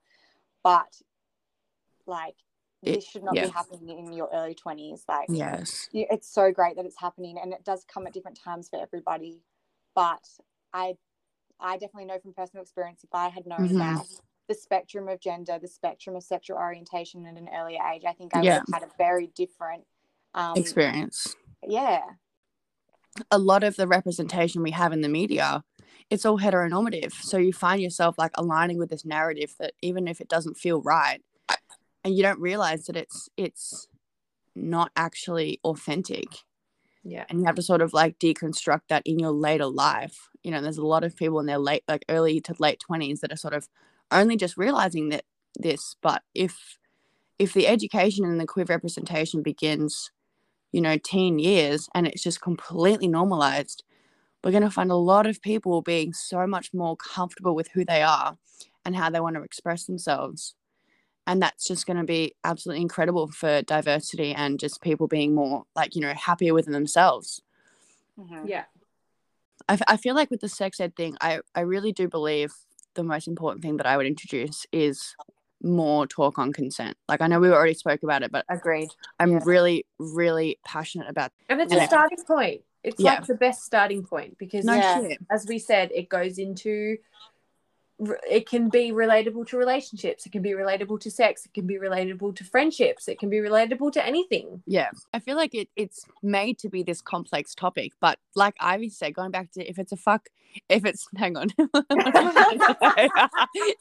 But 0.62 1.00
like 2.06 2.36
It- 2.82 2.94
this 2.96 3.04
should 3.04 3.22
not 3.22 3.36
yeah. 3.36 3.46
be 3.46 3.50
happening 3.52 3.98
in 3.98 4.12
your 4.12 4.28
early 4.32 4.54
twenties. 4.54 5.04
Like 5.08 5.28
yes 5.28 5.88
you- 5.92 6.06
it's 6.10 6.26
so 6.28 6.50
great 6.52 6.74
that 6.76 6.84
it's 6.84 6.98
happening 6.98 7.38
and 7.38 7.52
it 7.52 7.62
does 7.64 7.84
come 7.84 8.06
at 8.06 8.12
different 8.12 8.36
times 8.38 8.68
for 8.68 8.80
everybody. 8.80 9.42
But 9.94 10.28
I 10.72 10.96
I 11.60 11.76
definitely 11.76 12.06
know 12.06 12.18
from 12.18 12.34
personal 12.34 12.62
experience 12.62 13.04
if 13.04 13.14
I 13.14 13.28
had 13.28 13.46
known 13.46 13.68
Mhm. 13.68 13.76
about 13.76 14.06
the 14.48 14.54
spectrum 14.54 15.08
of 15.08 15.20
gender, 15.20 15.60
the 15.60 15.68
spectrum 15.68 16.16
of 16.16 16.24
sexual 16.24 16.56
orientation 16.58 17.24
at 17.26 17.36
an 17.36 17.48
earlier 17.48 17.80
age, 17.92 18.04
I 18.04 18.12
think 18.14 18.34
I 18.34 18.42
Yeah. 18.42 18.58
would 18.58 18.72
have 18.74 18.82
had 18.82 18.90
a 18.90 18.96
very 18.96 19.28
different 19.28 19.86
um, 20.34 20.56
experience 20.56 21.36
yeah, 21.62 22.16
a 23.30 23.38
lot 23.38 23.62
of 23.62 23.76
the 23.76 23.86
representation 23.86 24.62
we 24.62 24.70
have 24.70 24.92
in 24.92 25.02
the 25.02 25.08
media 25.08 25.62
it's 26.12 26.26
all 26.26 26.38
heteronormative. 26.38 27.12
So 27.12 27.38
you 27.38 27.54
find 27.54 27.80
yourself 27.80 28.16
like 28.18 28.32
aligning 28.34 28.76
with 28.76 28.90
this 28.90 29.06
narrative 29.06 29.54
that 29.58 29.72
even 29.80 30.06
if 30.06 30.20
it 30.20 30.28
doesn't 30.28 30.58
feel 30.58 30.82
right 30.82 31.22
and 32.04 32.14
you 32.14 32.22
don't 32.22 32.38
realize 32.38 32.84
that 32.84 32.96
it's 32.96 33.30
it's 33.38 33.88
not 34.54 34.92
actually 34.94 35.58
authentic. 35.64 36.26
Yeah. 37.04 37.24
and 37.28 37.40
you 37.40 37.46
have 37.46 37.56
to 37.56 37.62
sort 37.62 37.82
of 37.82 37.92
like 37.92 38.20
deconstruct 38.20 38.82
that 38.88 39.02
in 39.06 39.18
your 39.18 39.32
later 39.32 39.66
life. 39.66 40.28
You 40.42 40.50
know 40.50 40.60
there's 40.60 40.76
a 40.76 40.86
lot 40.86 41.02
of 41.02 41.16
people 41.16 41.40
in 41.40 41.46
their 41.46 41.58
late 41.58 41.82
like 41.88 42.04
early 42.10 42.40
to 42.42 42.54
late 42.58 42.82
20s 42.90 43.20
that 43.20 43.32
are 43.32 43.36
sort 43.36 43.54
of 43.54 43.68
only 44.10 44.36
just 44.36 44.58
realizing 44.58 45.08
that 45.08 45.24
this 45.58 45.96
but 46.02 46.22
if 46.34 46.78
if 47.38 47.54
the 47.54 47.66
education 47.66 48.24
and 48.24 48.38
the 48.38 48.46
queer 48.46 48.66
representation 48.68 49.42
begins 49.42 50.10
you 50.72 50.80
know 50.80 50.96
teen 50.98 51.38
years 51.38 51.88
and 51.94 52.06
it's 52.06 52.22
just 52.22 52.40
completely 52.40 53.08
normalized 53.08 53.84
we're 54.42 54.50
going 54.50 54.62
to 54.62 54.70
find 54.70 54.90
a 54.90 54.96
lot 54.96 55.26
of 55.26 55.40
people 55.40 55.82
being 55.82 56.12
so 56.12 56.46
much 56.46 56.74
more 56.74 56.96
comfortable 56.96 57.54
with 57.54 57.68
who 57.68 57.84
they 57.84 58.02
are 58.02 58.36
and 58.84 58.96
how 58.96 59.08
they 59.08 59.20
want 59.20 59.36
to 59.36 59.42
express 59.42 59.84
themselves 59.84 60.54
and 61.26 61.40
that's 61.40 61.66
just 61.68 61.86
going 61.86 61.96
to 61.96 62.04
be 62.04 62.34
absolutely 62.42 62.82
incredible 62.82 63.28
for 63.28 63.62
diversity 63.62 64.34
and 64.34 64.58
just 64.58 64.82
people 64.82 65.06
being 65.06 65.34
more 65.34 65.64
like 65.76 65.94
you 65.94 66.00
know 66.00 66.14
happier 66.14 66.54
within 66.54 66.72
themselves 66.72 67.42
Mhm. 68.18 68.48
Yeah. 68.48 68.64
I, 69.68 69.74
f- 69.74 69.82
I 69.86 69.96
feel 69.96 70.14
like 70.14 70.30
with 70.30 70.40
the 70.40 70.48
sex 70.48 70.80
ed 70.80 70.96
thing 70.96 71.16
I, 71.20 71.40
I 71.54 71.60
really 71.60 71.92
do 71.92 72.08
believe 72.08 72.52
the 72.94 73.02
most 73.02 73.26
important 73.26 73.62
thing 73.62 73.78
that 73.78 73.86
i 73.86 73.96
would 73.96 74.06
introduce 74.06 74.66
is 74.72 75.14
more 75.62 76.06
talk 76.06 76.38
on 76.38 76.52
consent 76.52 76.96
like 77.08 77.20
i 77.20 77.26
know 77.26 77.38
we 77.40 77.48
already 77.50 77.74
spoke 77.74 78.02
about 78.02 78.22
it 78.22 78.32
but 78.32 78.44
Agreed. 78.48 78.88
i'm 79.20 79.32
Yeah. 79.32 79.40
really 79.44 79.86
really 79.98 80.58
passionate 80.64 81.08
about 81.08 81.30
And 81.48 81.60
it's 81.60 81.72
Yeah. 81.72 81.84
a 81.84 81.86
starting 81.86 82.18
point. 82.26 82.62
It's 82.82 82.98
Yeah. 83.00 83.14
like 83.14 83.26
the 83.26 83.34
best 83.36 83.62
starting 83.62 84.02
point 84.04 84.38
because 84.38 84.64
no 84.64 84.74
Yeah. 84.74 85.14
as 85.30 85.46
we 85.46 85.58
said, 85.60 85.90
it 85.94 86.08
goes 86.08 86.38
into 86.38 86.96
r- 86.98 87.31
it 88.28 88.48
can 88.48 88.68
be 88.68 88.92
relatable 88.92 89.46
to 89.48 89.56
relationships. 89.56 90.26
It 90.26 90.32
can 90.32 90.42
be 90.42 90.50
relatable 90.50 91.00
to 91.00 91.10
sex. 91.10 91.44
It 91.46 91.54
can 91.54 91.66
be 91.66 91.74
relatable 91.76 92.34
to 92.36 92.44
friendships. 92.44 93.08
It 93.08 93.18
can 93.18 93.30
be 93.30 93.38
relatable 93.38 93.92
to 93.92 94.04
anything. 94.04 94.62
Yeah, 94.66 94.90
I 95.12 95.18
feel 95.18 95.36
like 95.36 95.54
it 95.54 95.68
it's 95.76 96.04
made 96.22 96.58
to 96.60 96.68
be 96.68 96.82
this 96.82 97.00
complex 97.00 97.54
topic, 97.54 97.92
but 98.00 98.18
like 98.34 98.54
Ivy 98.60 98.88
said, 98.88 99.14
going 99.14 99.30
back 99.30 99.50
to 99.52 99.68
if 99.68 99.78
it's 99.78 99.92
a 99.92 99.96
fuck, 99.96 100.28
if 100.68 100.84
it's 100.84 101.06
hang 101.16 101.36
on, 101.36 101.48
if 101.58 101.68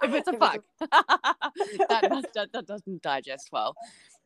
it's 0.04 0.28
a 0.28 0.34
fuck, 0.38 0.64
that, 0.80 2.08
does, 2.10 2.26
that 2.36 2.52
that 2.54 2.66
doesn't 2.68 3.02
digest 3.02 3.50
well. 3.52 3.76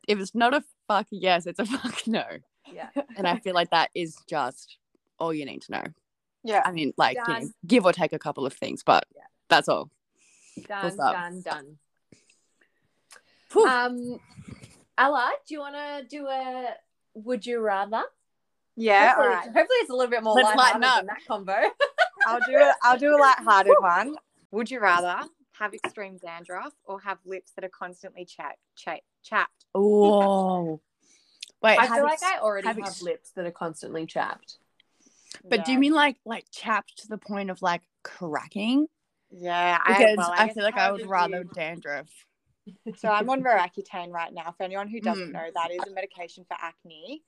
If 0.08 0.18
it's 0.18 0.34
not 0.34 0.54
a 0.54 0.62
fuck, 0.88 1.06
yes, 1.10 1.46
it's 1.46 1.58
a 1.58 1.66
fuck 1.66 2.06
no, 2.06 2.24
Yeah. 2.72 2.88
and 3.16 3.26
I 3.26 3.38
feel 3.38 3.54
like 3.54 3.70
that 3.70 3.90
is 3.94 4.16
just 4.28 4.78
all 5.18 5.34
you 5.34 5.44
need 5.44 5.62
to 5.62 5.72
know. 5.72 5.82
Yeah. 6.44 6.62
I 6.64 6.70
mean, 6.70 6.92
like 6.96 7.16
you 7.26 7.34
know, 7.34 7.48
give 7.66 7.84
or 7.84 7.92
take 7.92 8.12
a 8.12 8.18
couple 8.20 8.46
of 8.46 8.52
things, 8.52 8.82
but 8.84 9.04
Yeah. 9.14 9.22
That's 9.48 9.68
all. 9.68 9.90
Done, 10.66 10.92
stop. 10.92 11.12
done, 11.12 11.40
done. 11.42 11.78
Whew. 13.52 13.66
Um, 13.66 14.20
Ella, 14.98 15.30
do 15.46 15.54
you 15.54 15.60
want 15.60 15.74
to 15.74 16.04
do 16.08 16.26
a 16.26 16.74
would 17.14 17.46
you 17.46 17.60
rather? 17.60 18.02
Yeah. 18.76 19.08
hopefully, 19.08 19.26
All 19.26 19.34
right. 19.34 19.44
hopefully 19.44 19.66
it's 19.80 19.90
a 19.90 19.94
little 19.94 20.10
bit 20.10 20.22
more 20.22 20.34
Let's 20.34 20.54
lighthearted 20.56 20.82
lighten 20.82 21.06
than 21.06 21.06
that 21.06 21.26
combo. 21.26 21.52
I'll 22.26 22.40
do 22.40 22.56
it. 22.56 22.74
I'll 22.82 22.98
do 22.98 23.14
a 23.14 23.18
light-hearted 23.18 23.74
one. 23.80 24.16
Would 24.50 24.70
you 24.70 24.80
rather 24.80 25.20
have 25.58 25.74
extreme 25.74 26.18
dandruff 26.18 26.72
or 26.84 27.00
have 27.00 27.18
lips 27.24 27.52
that 27.56 27.64
are 27.64 27.70
constantly 27.70 28.24
cha- 28.24 28.52
cha- 28.76 29.00
chapped? 29.22 29.64
Oh, 29.74 30.80
wait. 31.62 31.78
I 31.78 31.86
feel 31.86 32.06
ex- 32.06 32.22
like 32.22 32.34
I 32.34 32.40
already 32.40 32.66
have 32.66 32.76
have, 32.76 32.86
ex- 32.86 33.02
lips 33.02 33.30
that 33.36 33.46
are 33.46 33.50
constantly 33.50 34.06
chapped. 34.06 34.58
But 35.48 35.64
do 35.64 35.72
you 35.72 35.78
mean 35.78 35.92
like 35.92 36.16
like 36.24 36.46
chapped 36.50 36.98
to 36.98 37.08
the 37.08 37.18
point 37.18 37.50
of 37.50 37.62
like 37.62 37.82
cracking? 38.02 38.88
Yeah, 39.30 39.78
Because 39.86 40.16
well, 40.16 40.32
I, 40.36 40.46
guess 40.46 40.54
feel 40.54 40.64
like 40.64 40.76
I 40.76 40.86
how 40.86 40.92
would 40.92 41.06
rather 41.06 41.38
you- 41.38 41.50
dandruff. 41.54 42.08
So 42.96 43.08
I'm 43.08 43.28
on 43.30 43.42
Roaccutane 43.44 44.10
right 44.10 44.32
now. 44.32 44.52
For 44.56 44.64
anyone 44.64 44.88
who 44.88 45.00
doesn't 45.00 45.28
Mm. 45.30 45.32
know, 45.32 45.46
that 45.54 45.70
is 45.70 45.80
a 45.86 45.90
medication 45.94 46.44
for 46.48 46.56
acne. 46.60 47.22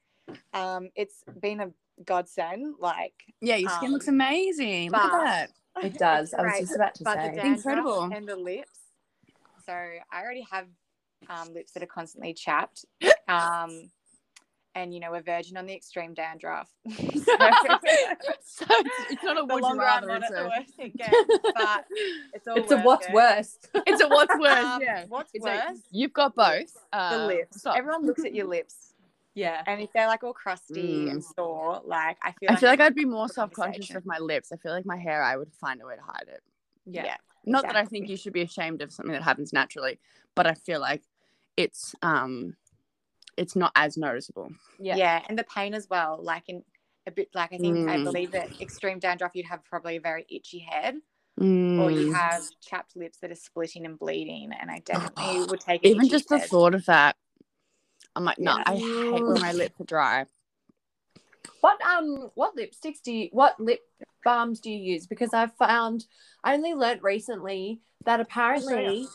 Um, 0.53 0.91
it's 0.97 1.23
been 1.41 1.61
a 1.61 1.71
godsend. 2.05 2.75
Like, 2.81 3.15
Yeah, 3.41 3.57
your 3.57 3.71
skin 3.71 3.87
Um, 3.89 3.93
looks 3.93 4.09
amazing. 4.09 4.91
Look 4.91 5.01
at 5.01 5.25
that. 5.25 5.51
It 5.85 5.97
does. 5.97 6.35
I 6.35 6.43
was 6.43 6.59
just 6.59 6.75
about 6.75 6.95
to 6.97 7.05
but 7.05 7.15
say. 7.15 7.35
dandruff 7.37 7.57
Incredible. 7.59 8.03
and 8.13 8.29
the 8.29 8.35
lips. 8.35 8.79
So 9.65 9.73
I 9.73 10.01
already 10.23 10.45
have 10.51 10.67
um, 11.29 11.53
lips 11.55 11.71
that 11.73 11.83
are 11.85 11.87
constantly 11.87 12.35
chapped. 12.35 12.85
Um, 13.29 13.91
and 14.79 14.95
you 14.95 15.01
know, 15.01 15.11
we're 15.11 15.23
virgin 15.23 15.57
on 15.57 15.67
the 15.67 15.75
extreme 15.75 16.15
dandruff. 16.15 16.69
so, 16.91 16.99
so 16.99 18.67
it's, 18.71 19.13
it's 19.13 19.23
not 19.25 19.39
a 19.39 19.45
would 19.45 19.63
you 19.65 19.79
rather. 19.79 20.11
It's 20.17 20.31
a, 20.31 20.45
worse 20.45 20.73
it 20.79 20.97
gets. 20.97 21.17
But 21.55 21.85
it's 22.35 22.47
it's 22.47 22.73
a 22.73 22.79
what's 22.79 23.07
it. 23.07 23.13
worse. 23.13 23.59
it's 23.75 24.01
a 24.03 24.09
what's 24.09 24.35
worse. 24.39 24.65
Um, 24.65 24.81
yeah. 24.83 25.05
What's 25.09 25.31
It's 25.35 25.45
like, 25.45 25.69
worse? 25.69 25.79
you've 25.91 26.13
got 26.13 26.35
both. 26.35 26.73
the 26.93 26.99
Uh, 26.99 27.27
lips. 27.27 27.61
stop. 27.61 27.77
Everyone 27.77 28.07
looks 28.07 28.25
at 28.25 28.35
your 28.35 28.47
lips, 28.47 28.95
yeah. 29.35 29.63
and 29.67 29.81
if 29.81 29.93
they're 29.93 30.07
like 30.07 30.23
all 30.25 30.33
crusty 30.33 31.07
Mm. 31.07 31.11
and 31.11 31.25
sore, 31.25 31.81
like 31.85 32.17
I 32.23 32.33
feel. 32.33 32.51
I 32.51 32.57
feel 32.57 32.69
like 32.71 32.81
I'd 32.81 32.95
be 32.95 33.05
more 33.05 33.29
self 33.29 33.51
conscious 33.53 33.95
of 33.95 34.07
my 34.07 34.19
lips. 34.19 34.53
I 34.53 34.57
feel 34.57 34.73
like 34.73 34.87
my 34.87 34.97
hair, 34.97 35.23
I 35.23 35.37
would 35.37 35.53
find 35.55 35.83
a 35.83 35.87
way 35.87 35.97
to 35.97 36.03
hide 36.03 36.29
it. 36.29 36.43
Yeah. 36.87 37.05
Yeah. 37.05 37.17
Not 37.45 37.63
that 37.65 37.77
I 37.77 37.85
think 37.85 38.09
you 38.09 38.17
should 38.17 38.33
be 38.33 38.43
ashamed 38.43 38.83
of 38.83 38.93
something 38.93 39.13
that 39.13 39.23
happens 39.23 39.53
naturally, 39.53 39.99
but 40.35 40.47
I 40.47 40.55
feel 40.55 40.81
like 40.81 41.03
it's 41.57 41.95
um 42.03 42.55
it's 43.39 43.57
not 43.57 43.73
as 43.77 43.97
noticeable. 43.97 44.53
Yeah. 44.79 44.97
Yeah. 44.97 45.23
and 45.29 45.39
the 45.39 45.45
pain 45.45 45.75
as 45.75 45.89
well. 45.89 46.19
Like 46.23 46.45
in 46.49 46.63
a 47.07 47.11
bit, 47.11 47.29
like 47.35 47.53
I 47.53 47.59
think 47.59 47.89
I 47.89 47.97
Mm. 47.99 48.05
believe 48.05 48.33
that 48.33 48.51
extreme 48.61 48.99
dandruff, 48.99 49.33
you'd 49.35 49.47
have 49.47 49.65
probably 49.65 49.97
a 49.97 50.01
very 50.01 50.27
itchy 50.29 50.59
head, 50.59 50.97
or 51.37 51.89
Mm. 51.89 52.03
you 52.07 52.13
have 52.15 52.43
chapped 52.61 52.97
lips 52.97 53.19
that 53.19 53.31
are 53.31 53.37
splitting 53.37 53.87
and 53.87 53.99
bleeding. 53.99 54.51
And 54.53 54.71
I 54.71 54.81
definitely 54.81 55.43
would 55.49 55.61
take 55.61 55.85
an 55.85 55.91
even 55.91 56.01
itchy 56.07 56.11
just 56.11 56.29
the 56.29 56.39
thought 56.41 56.75
of 56.75 56.85
that. 56.87 57.17
I'm 58.15 58.25
like, 58.25 58.39
no, 58.39 58.57
Yeah. 58.57 58.63
I 58.67 58.77
hate 59.11 59.27
when 59.27 59.41
my 59.41 59.53
lips 59.53 59.81
are 59.81 59.85
dry. 59.85 60.27
What 61.61 61.81
um 61.83 62.31
what 62.35 62.57
lipsticks 62.57 63.03
do 63.03 63.13
you 63.13 63.29
what 63.33 63.59
lip 63.59 63.81
balms 64.25 64.61
do 64.61 64.71
you 64.71 64.93
use? 64.95 65.07
Because 65.07 65.33
I've 65.33 65.55
found 65.57 66.07
I 66.45 66.55
only 66.55 66.75
learnt 66.75 67.03
recently 67.03 67.81
that 68.05 68.21
apparently 68.21 69.09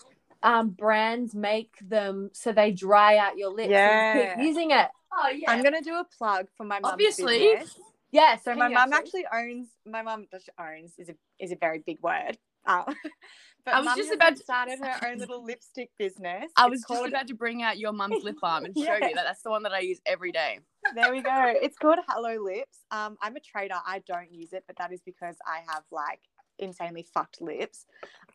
um 0.44 0.70
brands 0.70 1.34
make 1.34 1.76
them 1.82 2.30
so 2.34 2.52
they 2.52 2.72
dry 2.72 3.18
out 3.18 3.38
your 3.38 3.50
lips 3.50 3.64
and 3.64 3.72
Yeah. 3.72 4.36
keep 4.36 4.44
using 4.46 4.72
it. 4.72 4.88
Oh 5.12 5.30
yeah. 5.30 5.52
I'm 5.52 5.64
gonna 5.64 5.82
do 5.82 5.96
a 5.96 6.06
plug 6.18 6.48
for 6.58 6.64
my 6.66 6.80
mum's 6.80 6.94
Obviously. 6.94 7.40
business. 7.40 7.80
yeah, 8.12 8.36
So 8.36 8.52
can 8.52 8.60
my 8.60 8.68
you 8.68 8.74
mum 8.76 8.94
actually 8.94 9.26
owns. 9.34 9.70
My 9.86 10.02
mum 10.02 10.28
just 10.32 10.50
owns 10.60 10.94
is 10.98 11.10
a 11.10 11.16
is 11.40 11.52
a 11.52 11.56
very 11.56 11.80
big 11.80 12.00
word. 12.02 12.38
Um, 12.66 12.86
but 13.66 13.74
I 13.74 13.82
was 13.82 13.96
just 13.96 14.12
about 14.14 14.36
to- 14.38 14.44
started 14.44 14.80
her 14.80 15.08
own 15.10 15.18
little 15.18 15.44
lipstick 15.52 15.92
business. 15.98 16.52
I 16.56 16.66
It's 16.66 16.70
was 16.72 16.80
just 16.80 16.88
called- 16.88 17.08
about 17.10 17.28
to 17.28 17.34
bring 17.36 17.62
out 17.62 17.78
your 17.78 17.92
mum's 17.94 18.24
lip 18.24 18.38
balm 18.42 18.66
and 18.66 18.76
show 18.78 18.84
Yeah. 18.84 19.08
you 19.10 19.16
that 19.16 19.24
that's 19.26 19.44
the 19.44 19.50
one 19.50 19.64
that 19.64 19.74
I 19.74 19.80
use 19.80 20.00
every 20.06 20.32
day. 20.32 20.60
there 20.96 21.12
we 21.12 21.22
go. 21.22 21.54
It's 21.62 21.78
called 21.78 22.00
Hello 22.08 22.42
Lips. 22.44 22.80
Um, 22.92 23.18
I'm 23.22 23.36
a 23.36 23.40
traitor. 23.40 23.76
I 23.86 24.00
don't 24.06 24.32
use 24.34 24.52
it, 24.54 24.64
but 24.68 24.78
that 24.78 24.92
is 24.94 25.02
because 25.06 25.36
I 25.46 25.60
have 25.72 25.84
like 25.92 26.22
insanely 26.60 27.04
fucked 27.14 27.42
lips. 27.42 27.86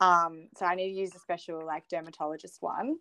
Um, 0.01 0.49
so 0.57 0.67
I 0.67 0.75
need 0.75 0.93
to 0.93 0.99
use 1.01 1.15
a 1.15 1.19
special 1.19 1.65
like 1.65 1.89
dermatologist 1.89 2.59
one. 2.61 2.97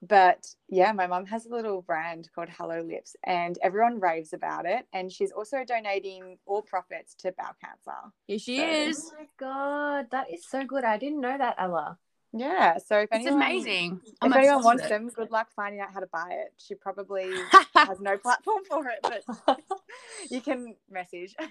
But 0.00 0.46
yeah, 0.68 0.92
my 0.92 1.08
mum 1.08 1.26
has 1.26 1.46
a 1.46 1.50
little 1.50 1.82
brand 1.82 2.30
called 2.32 2.48
Hello 2.50 2.82
Lips, 2.82 3.16
and 3.24 3.58
everyone 3.62 3.98
raves 3.98 4.32
about 4.32 4.64
it. 4.64 4.86
And 4.92 5.10
she's 5.10 5.32
also 5.32 5.64
donating 5.66 6.38
all 6.46 6.62
profits 6.62 7.14
to 7.16 7.32
bowel 7.32 7.56
cancer. 7.60 8.12
Here 8.28 8.38
she 8.38 8.58
So- 8.58 8.64
is. 8.64 9.12
Oh 9.12 9.18
my 9.18 9.26
god, 9.38 10.10
that 10.12 10.32
is 10.32 10.46
so 10.48 10.64
good. 10.64 10.84
I 10.84 10.98
didn't 10.98 11.20
know 11.20 11.36
that, 11.36 11.56
Ella. 11.58 11.98
Yeah. 12.32 12.76
So 12.78 12.98
if 12.98 13.08
It's 13.12 13.26
anyone, 13.26 13.42
amazing. 13.42 14.00
Oh 14.04 14.26
if 14.26 14.32
I'm 14.32 14.32
anyone 14.34 14.62
wants 14.64 14.82
with 14.82 14.90
them, 14.90 15.08
good 15.08 15.30
luck 15.30 15.48
finding 15.56 15.80
out 15.80 15.92
how 15.94 16.00
to 16.00 16.06
buy 16.12 16.28
it. 16.30 16.52
She 16.58 16.74
probably 16.74 17.30
has 17.74 18.00
no 18.00 18.18
platform 18.18 18.64
for 18.68 18.84
it, 18.88 18.98
but 19.02 19.60
you 20.30 20.40
can 20.40 20.76
message. 20.90 21.34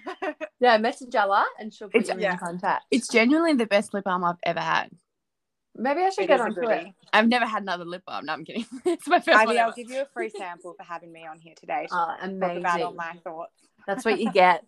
Yeah, 0.60 0.76
message 0.78 1.14
Ella 1.14 1.46
and 1.60 1.72
she'll 1.72 1.88
put 1.88 2.02
It's- 2.02 2.16
you 2.16 2.20
yeah. 2.22 2.32
in 2.32 2.38
contact. 2.38 2.84
it's 2.90 3.08
genuinely 3.08 3.54
the 3.54 3.66
best 3.66 3.94
lip 3.94 4.04
balm 4.04 4.24
I've 4.24 4.36
ever 4.42 4.60
had. 4.60 4.90
Maybe 5.76 6.00
I 6.02 6.10
should 6.10 6.24
It 6.24 6.26
get 6.28 6.40
on 6.40 6.52
to 6.54 6.68
it. 6.68 6.88
I've 7.12 7.28
never 7.28 7.46
had 7.46 7.62
another 7.62 7.84
lip 7.84 8.02
balm. 8.04 8.26
No, 8.26 8.32
I'm 8.32 8.44
kidding. 8.44 8.66
it's 8.84 9.06
my 9.06 9.20
first 9.20 9.38
one. 9.38 9.48
Ivy, 9.48 9.58
I'll 9.60 9.72
give 9.72 9.88
you 9.90 10.02
a 10.02 10.06
free 10.06 10.28
sample 10.30 10.74
for 10.76 10.82
having 10.82 11.12
me 11.12 11.24
on 11.26 11.38
here 11.38 11.54
today 11.58 11.86
to 11.88 11.94
Oh, 11.94 11.96
talk 12.06 12.18
amazing. 12.22 12.56
about 12.58 12.82
all 12.82 12.94
my 12.94 13.12
thoughts. 13.22 13.52
That's 13.86 14.04
what 14.04 14.18
you 14.20 14.32
get. 14.32 14.64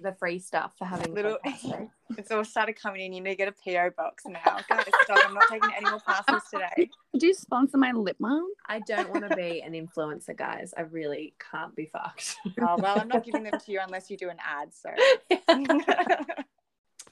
The 0.00 0.12
free 0.12 0.38
stuff 0.38 0.72
for 0.78 0.84
having 0.84 1.14
Little- 1.14 1.38
podcast. 1.44 1.90
It's 2.18 2.30
all 2.30 2.44
started 2.44 2.80
coming 2.80 3.00
in. 3.04 3.12
You 3.12 3.20
need 3.20 3.30
to 3.30 3.36
get 3.36 3.48
a 3.48 3.52
PO 3.52 3.90
box 3.96 4.22
now. 4.26 4.38
Guys, 4.68 4.84
stop. 5.02 5.18
I'm 5.26 5.34
not 5.34 5.48
taking 5.50 5.70
any 5.76 5.90
more 5.90 5.98
parcels 5.98 6.42
today. 6.52 6.88
Could 7.10 7.20
you 7.22 7.34
sponsor 7.34 7.78
my 7.78 7.90
lip 7.90 8.16
balm? 8.20 8.46
I 8.68 8.78
don't 8.78 9.10
want 9.10 9.28
to 9.28 9.34
be 9.34 9.60
an 9.60 9.72
influencer, 9.72 10.36
guys. 10.36 10.72
I 10.78 10.82
really 10.82 11.34
can't 11.50 11.74
be 11.74 11.86
fucked. 11.86 12.36
Oh, 12.60 12.76
well, 12.78 13.00
I'm 13.00 13.08
not 13.08 13.24
giving 13.24 13.42
them 13.42 13.58
to 13.58 13.72
you 13.72 13.80
unless 13.84 14.08
you 14.08 14.16
do 14.16 14.30
an 14.30 14.36
ad. 14.38 14.68
So, 14.72 14.90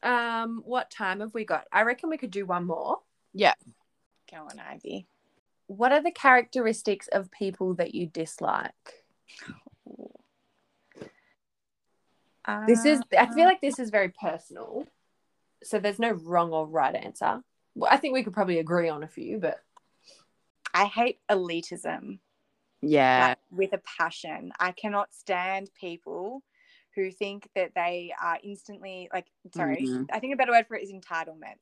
um, 0.03 0.63
what 0.65 0.91
time 0.93 1.21
have 1.21 1.35
we 1.35 1.45
got? 1.45 1.65
I 1.73 1.83
reckon 1.83 2.09
we 2.09 2.17
could 2.19 2.31
do 2.31 2.47
one 2.47 2.65
more. 2.67 2.99
Yeah. 3.33 3.55
Go 4.31 4.39
on, 4.39 4.61
Ivy. 4.61 5.07
What 5.67 5.91
are 5.93 6.03
the 6.03 6.13
characteristics 6.13 7.09
of 7.09 7.31
people 7.33 7.75
that 7.75 7.95
you 7.97 8.07
dislike? 8.07 9.03
This 12.67 12.85
is 12.85 13.01
I 13.19 13.27
feel 13.35 13.45
like 13.47 13.61
this 13.61 13.79
is 13.79 13.91
very 13.91 14.11
personal. 14.11 14.87
So 15.63 15.79
there's 15.79 15.99
no 15.99 16.11
wrong 16.13 16.53
or 16.53 16.67
right 16.67 16.95
answer. 16.95 17.43
Well, 17.75 17.91
I 17.91 17.97
think 17.97 18.15
we 18.15 18.23
could 18.23 18.35
probably 18.35 18.59
agree 18.59 18.89
on 18.89 19.03
a 19.03 19.09
few, 19.09 19.39
but 19.39 19.61
I 20.73 20.85
hate 20.87 21.21
elitism. 21.31 22.19
Yeah. 22.83 23.29
like, 23.29 23.39
with 23.51 23.73
a 23.73 23.81
passion. 23.99 24.53
I 24.61 24.73
cannot 24.73 25.15
stand 25.15 25.71
people 25.81 26.43
who 26.95 27.11
think 27.11 27.49
that 27.55 27.73
they 27.75 28.13
are 28.21 28.39
instantly 28.43 29.09
like 29.13 29.27
sorry, 29.55 29.87
Mhm. 29.87 30.07
I 30.13 30.21
think 30.21 30.35
a 30.35 30.37
better 30.37 30.53
word 30.53 30.67
for 30.67 30.77
it 30.77 30.83
is 30.83 30.93
entitlement. 30.93 31.59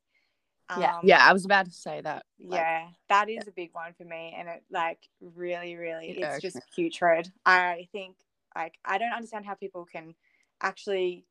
Yeah. 0.76 0.99
Um, 0.99 1.07
Yeah, 1.07 1.24
I 1.24 1.33
was 1.33 1.45
about 1.45 1.66
to 1.66 1.72
say 1.72 2.01
that. 2.01 2.26
Like, 2.41 2.59
yeah, 2.59 2.89
that 3.09 3.28
is 3.30 3.47
a 3.47 3.53
big 3.53 3.72
one 3.72 3.93
for 3.95 4.05
me, 4.05 4.35
and 4.37 4.49
it 4.49 4.64
like 4.70 4.99
really, 5.20 5.76
really, 5.76 6.11
It 6.11 6.18
it's 6.18 6.35
irks 6.35 6.43
just 6.43 6.57
me. 6.57 6.62
putrid. 6.74 7.33
I 7.47 7.89
think 7.93 8.16
like 8.57 8.78
I 8.85 8.99
don't 8.99 9.12
understand 9.12 9.47
how 9.47 9.55
people 9.55 9.85
can 9.85 10.14
actually 10.62 11.26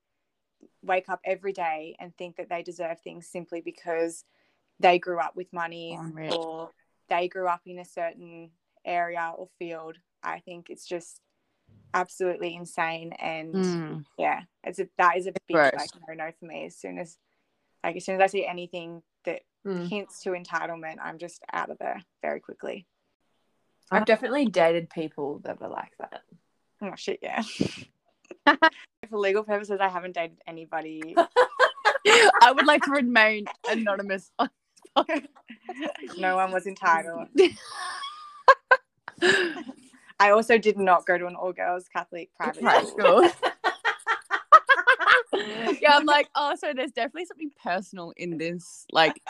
wake 0.83 1.09
up 1.09 1.19
every 1.25 1.53
day 1.53 1.95
and 1.99 2.15
think 2.15 2.35
that 2.35 2.49
they 2.49 2.61
deserve 2.61 2.99
things 3.01 3.27
simply 3.27 3.61
because 3.61 4.23
they 4.79 4.99
grew 4.99 5.19
up 5.19 5.35
with 5.35 5.51
money 5.53 5.97
or 6.31 6.69
they 7.09 7.27
grew 7.27 7.47
up 7.47 7.61
in 7.65 7.79
a 7.79 7.85
certain 7.85 8.51
area 8.85 9.33
or 9.37 9.47
field. 9.59 9.97
I 10.23 10.39
think 10.39 10.69
it's 10.69 10.85
just 10.85 11.19
absolutely 11.93 12.55
insane, 12.55 13.13
and 13.13 13.53
Mm. 13.53 14.05
yeah, 14.17 14.43
it's 14.63 14.79
a 14.79 14.87
that 14.97 15.17
is 15.17 15.27
a 15.27 15.33
big 15.47 15.55
gross. 15.55 15.71
like 15.75 15.89
no 16.07 16.13
no 16.13 16.31
for 16.39 16.45
me. 16.45 16.65
As 16.65 16.75
soon 16.75 16.97
as 16.97 17.17
like 17.83 17.95
as 17.95 18.05
soon 18.05 18.15
as 18.15 18.21
I 18.21 18.27
see 18.27 18.45
anything 18.45 19.03
that 19.25 19.41
mm. 19.65 19.87
hints 19.87 20.21
to 20.21 20.31
entitlement, 20.31 20.97
I'm 21.01 21.17
just 21.17 21.43
out 21.51 21.69
of 21.69 21.77
there 21.79 22.01
very 22.21 22.39
quickly. 22.39 22.87
I've 23.93 24.05
definitely 24.05 24.45
dated 24.45 24.89
people 24.89 25.39
that 25.39 25.59
were 25.59 25.67
like 25.67 25.91
that. 25.99 26.21
Oh 26.81 26.95
shit, 26.95 27.19
yeah. 27.21 27.43
For 29.11 29.19
legal 29.19 29.43
purposes, 29.43 29.79
I 29.81 29.89
haven't 29.89 30.15
dated 30.15 30.37
anybody 30.47 31.03
I 32.41 32.51
would 32.51 32.65
like 32.65 32.81
to 32.83 32.91
remain 32.91 33.45
anonymous. 33.69 34.31
no 36.17 36.37
one 36.37 36.51
was 36.51 36.65
entitled. 36.65 37.27
I 40.19 40.29
also 40.31 40.57
did 40.57 40.77
not 40.77 41.05
go 41.05 41.17
to 41.17 41.25
an 41.27 41.35
all 41.35 41.51
girls 41.51 41.89
Catholic 41.91 42.33
private 42.35 42.63
Private 42.63 42.87
school. 42.87 43.29
school. 43.29 43.51
yeah, 45.81 45.95
I'm 45.97 46.05
like, 46.05 46.29
oh, 46.35 46.55
so 46.55 46.71
there's 46.73 46.91
definitely 46.91 47.25
something 47.25 47.51
personal 47.61 48.13
in 48.15 48.37
this. 48.37 48.85
Like, 48.91 49.21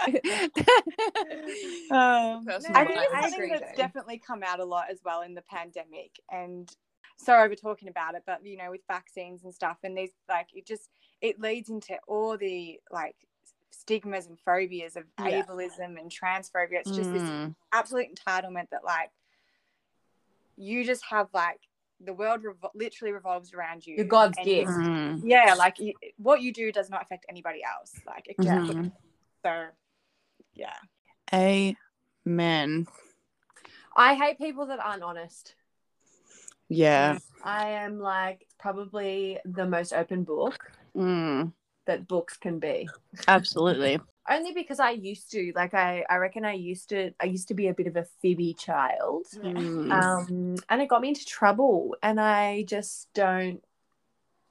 Um, 1.91 2.45
Personal 2.45 2.77
I 2.77 2.85
think 2.85 2.97
life 2.97 3.07
it's 3.13 3.27
is 3.27 3.31
something 3.31 3.31
strange, 3.31 3.59
that's 3.59 3.77
definitely 3.77 4.21
come 4.25 4.43
out 4.43 4.59
a 4.59 4.65
lot 4.65 4.85
as 4.91 4.99
well 5.03 5.21
in 5.21 5.33
the 5.33 5.41
pandemic. 5.41 6.11
And 6.31 6.69
sorry 7.23 7.49
we're 7.49 7.55
talking 7.55 7.87
about 7.89 8.15
it, 8.15 8.23
but 8.25 8.45
you 8.45 8.57
know, 8.57 8.71
with 8.71 8.81
vaccines 8.87 9.43
and 9.43 9.53
stuff, 9.53 9.77
and 9.83 9.97
these 9.97 10.11
like 10.29 10.47
it 10.53 10.65
just 10.65 10.89
it 11.21 11.39
leads 11.39 11.69
into 11.69 11.97
all 12.07 12.37
the 12.37 12.79
like 12.91 13.15
stigmas 13.71 14.27
and 14.27 14.37
phobias 14.39 14.95
of 14.95 15.03
Yeah. 15.19 15.43
ableism 15.43 15.99
and 15.99 16.11
transphobia. 16.11 16.79
It's 16.81 16.95
just 16.95 17.11
this 17.11 17.23
Mm, 17.23 17.55
absolute 17.71 18.07
entitlement 18.15 18.69
that 18.71 18.83
like 18.83 19.11
you 20.57 20.83
just 20.83 21.03
have 21.09 21.27
like 21.33 21.59
the 22.03 22.13
world 22.13 22.41
revo- 22.43 22.71
literally 22.75 23.13
revolves 23.13 23.53
around 23.53 23.85
you. 23.85 23.95
You're 23.95 24.05
God's 24.05 24.37
and 24.37 24.45
gift. 24.45 24.69
mm, 24.69 25.21
Yeah, 25.23 25.55
like 25.57 25.79
you, 25.79 25.93
what 26.17 26.41
you 26.41 26.51
do 26.51 26.71
does 26.71 26.89
not 26.89 27.03
affect 27.03 27.25
anybody 27.29 27.61
else. 27.63 28.01
Like 28.05 28.25
exactly. 28.27 28.75
mhm. 28.75 28.91
So, 29.43 29.65
yeah. 30.53 30.75
Amen. 31.33 32.87
I 33.95 34.15
hate 34.15 34.37
people 34.37 34.67
that 34.67 34.79
aren't 34.79 35.03
honest. 35.03 35.55
Yeah. 36.71 37.17
I 37.43 37.69
am 37.71 37.99
like 37.99 38.47
probably 38.59 39.39
the 39.43 39.65
most 39.65 39.91
open 39.93 40.23
book 40.23 40.71
Mm, 40.95 41.51
that 41.85 42.07
books 42.07 42.37
can 42.37 42.59
be. 42.59 42.89
absolutely. 43.27 43.99
Only 44.29 44.53
because 44.53 44.79
I 44.79 44.91
used 44.91 45.31
to, 45.31 45.51
like 45.55 45.73
I, 45.73 46.05
I 46.09 46.17
reckon 46.17 46.45
I 46.45 46.53
used 46.53 46.89
to 46.89 47.11
I 47.19 47.25
used 47.25 47.47
to 47.49 47.53
be 47.53 47.67
a 47.67 47.73
bit 47.73 47.87
of 47.87 47.95
a 47.97 48.05
fibby 48.21 48.53
child. 48.53 49.25
Mm. 49.35 49.91
Um 49.91 50.55
and 50.69 50.81
it 50.81 50.87
got 50.87 51.01
me 51.01 51.09
into 51.09 51.25
trouble 51.25 51.95
and 52.01 52.19
I 52.21 52.63
just 52.63 53.09
don't 53.13 53.61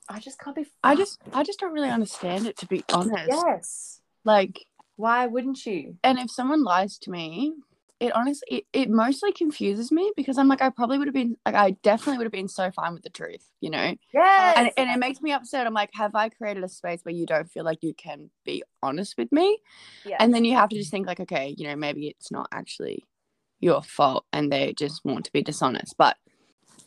I 0.08 0.18
just 0.18 0.38
can't 0.40 0.56
be 0.56 0.66
I 0.82 0.96
just, 0.96 1.20
I 1.32 1.42
just 1.44 1.60
don't 1.60 1.72
really 1.72 1.88
understand 1.88 2.46
it 2.46 2.56
to 2.58 2.66
be 2.66 2.84
honest. 2.92 3.28
Yes. 3.28 4.00
Like, 4.24 4.66
Why 4.96 5.26
wouldn't 5.26 5.64
you? 5.64 5.96
and 6.02 6.18
if 6.18 6.30
someone 6.30 6.64
lies 6.64 6.98
to 6.98 7.10
me, 7.10 7.54
it 8.00 8.14
honestly, 8.14 8.48
it, 8.58 8.64
it 8.72 8.90
mostly 8.90 9.32
confuses 9.32 9.92
me 9.92 10.12
because 10.16 10.38
I'm 10.38 10.48
like, 10.48 10.62
I 10.62 10.70
probably 10.70 10.98
would 10.98 11.06
have 11.06 11.14
been, 11.14 11.36
like, 11.44 11.54
I 11.54 11.72
definitely 11.82 12.18
would 12.18 12.24
have 12.24 12.32
been 12.32 12.48
so 12.48 12.70
fine 12.70 12.94
with 12.94 13.02
the 13.02 13.10
truth, 13.10 13.46
you 13.60 13.70
know? 13.70 13.94
Yes. 14.12 14.56
and, 14.56 14.70
and 14.76 14.90
it 14.90 14.98
makes 14.98 15.20
me 15.20 15.32
upset. 15.32 15.66
I'm 15.66 15.74
like, 15.74 15.90
have 15.94 16.14
I 16.14 16.30
created 16.30 16.64
a 16.64 16.68
space 16.68 17.00
where 17.02 17.14
you 17.14 17.26
don't 17.26 17.50
feel 17.50 17.64
like 17.64 17.82
you 17.82 17.94
can 17.94 18.30
be 18.44 18.62
honest 18.82 19.16
with 19.18 19.30
me? 19.32 19.58
yeah. 20.04 20.16
And 20.20 20.32
then 20.34 20.44
you 20.44 20.56
have 20.56 20.70
to 20.70 20.76
just 20.76 20.90
think 20.90 21.06
like, 21.06 21.20
okay, 21.20 21.54
you 21.56 21.68
know, 21.68 21.76
maybe 21.76 22.08
it's 22.08 22.30
not 22.32 22.48
actually 22.52 23.04
your 23.60 23.82
fault 23.82 24.24
and 24.32 24.50
they 24.50 24.72
just 24.72 25.04
want 25.04 25.26
to 25.26 25.32
be 25.32 25.42
dishonest. 25.42 25.94
But 25.98 26.16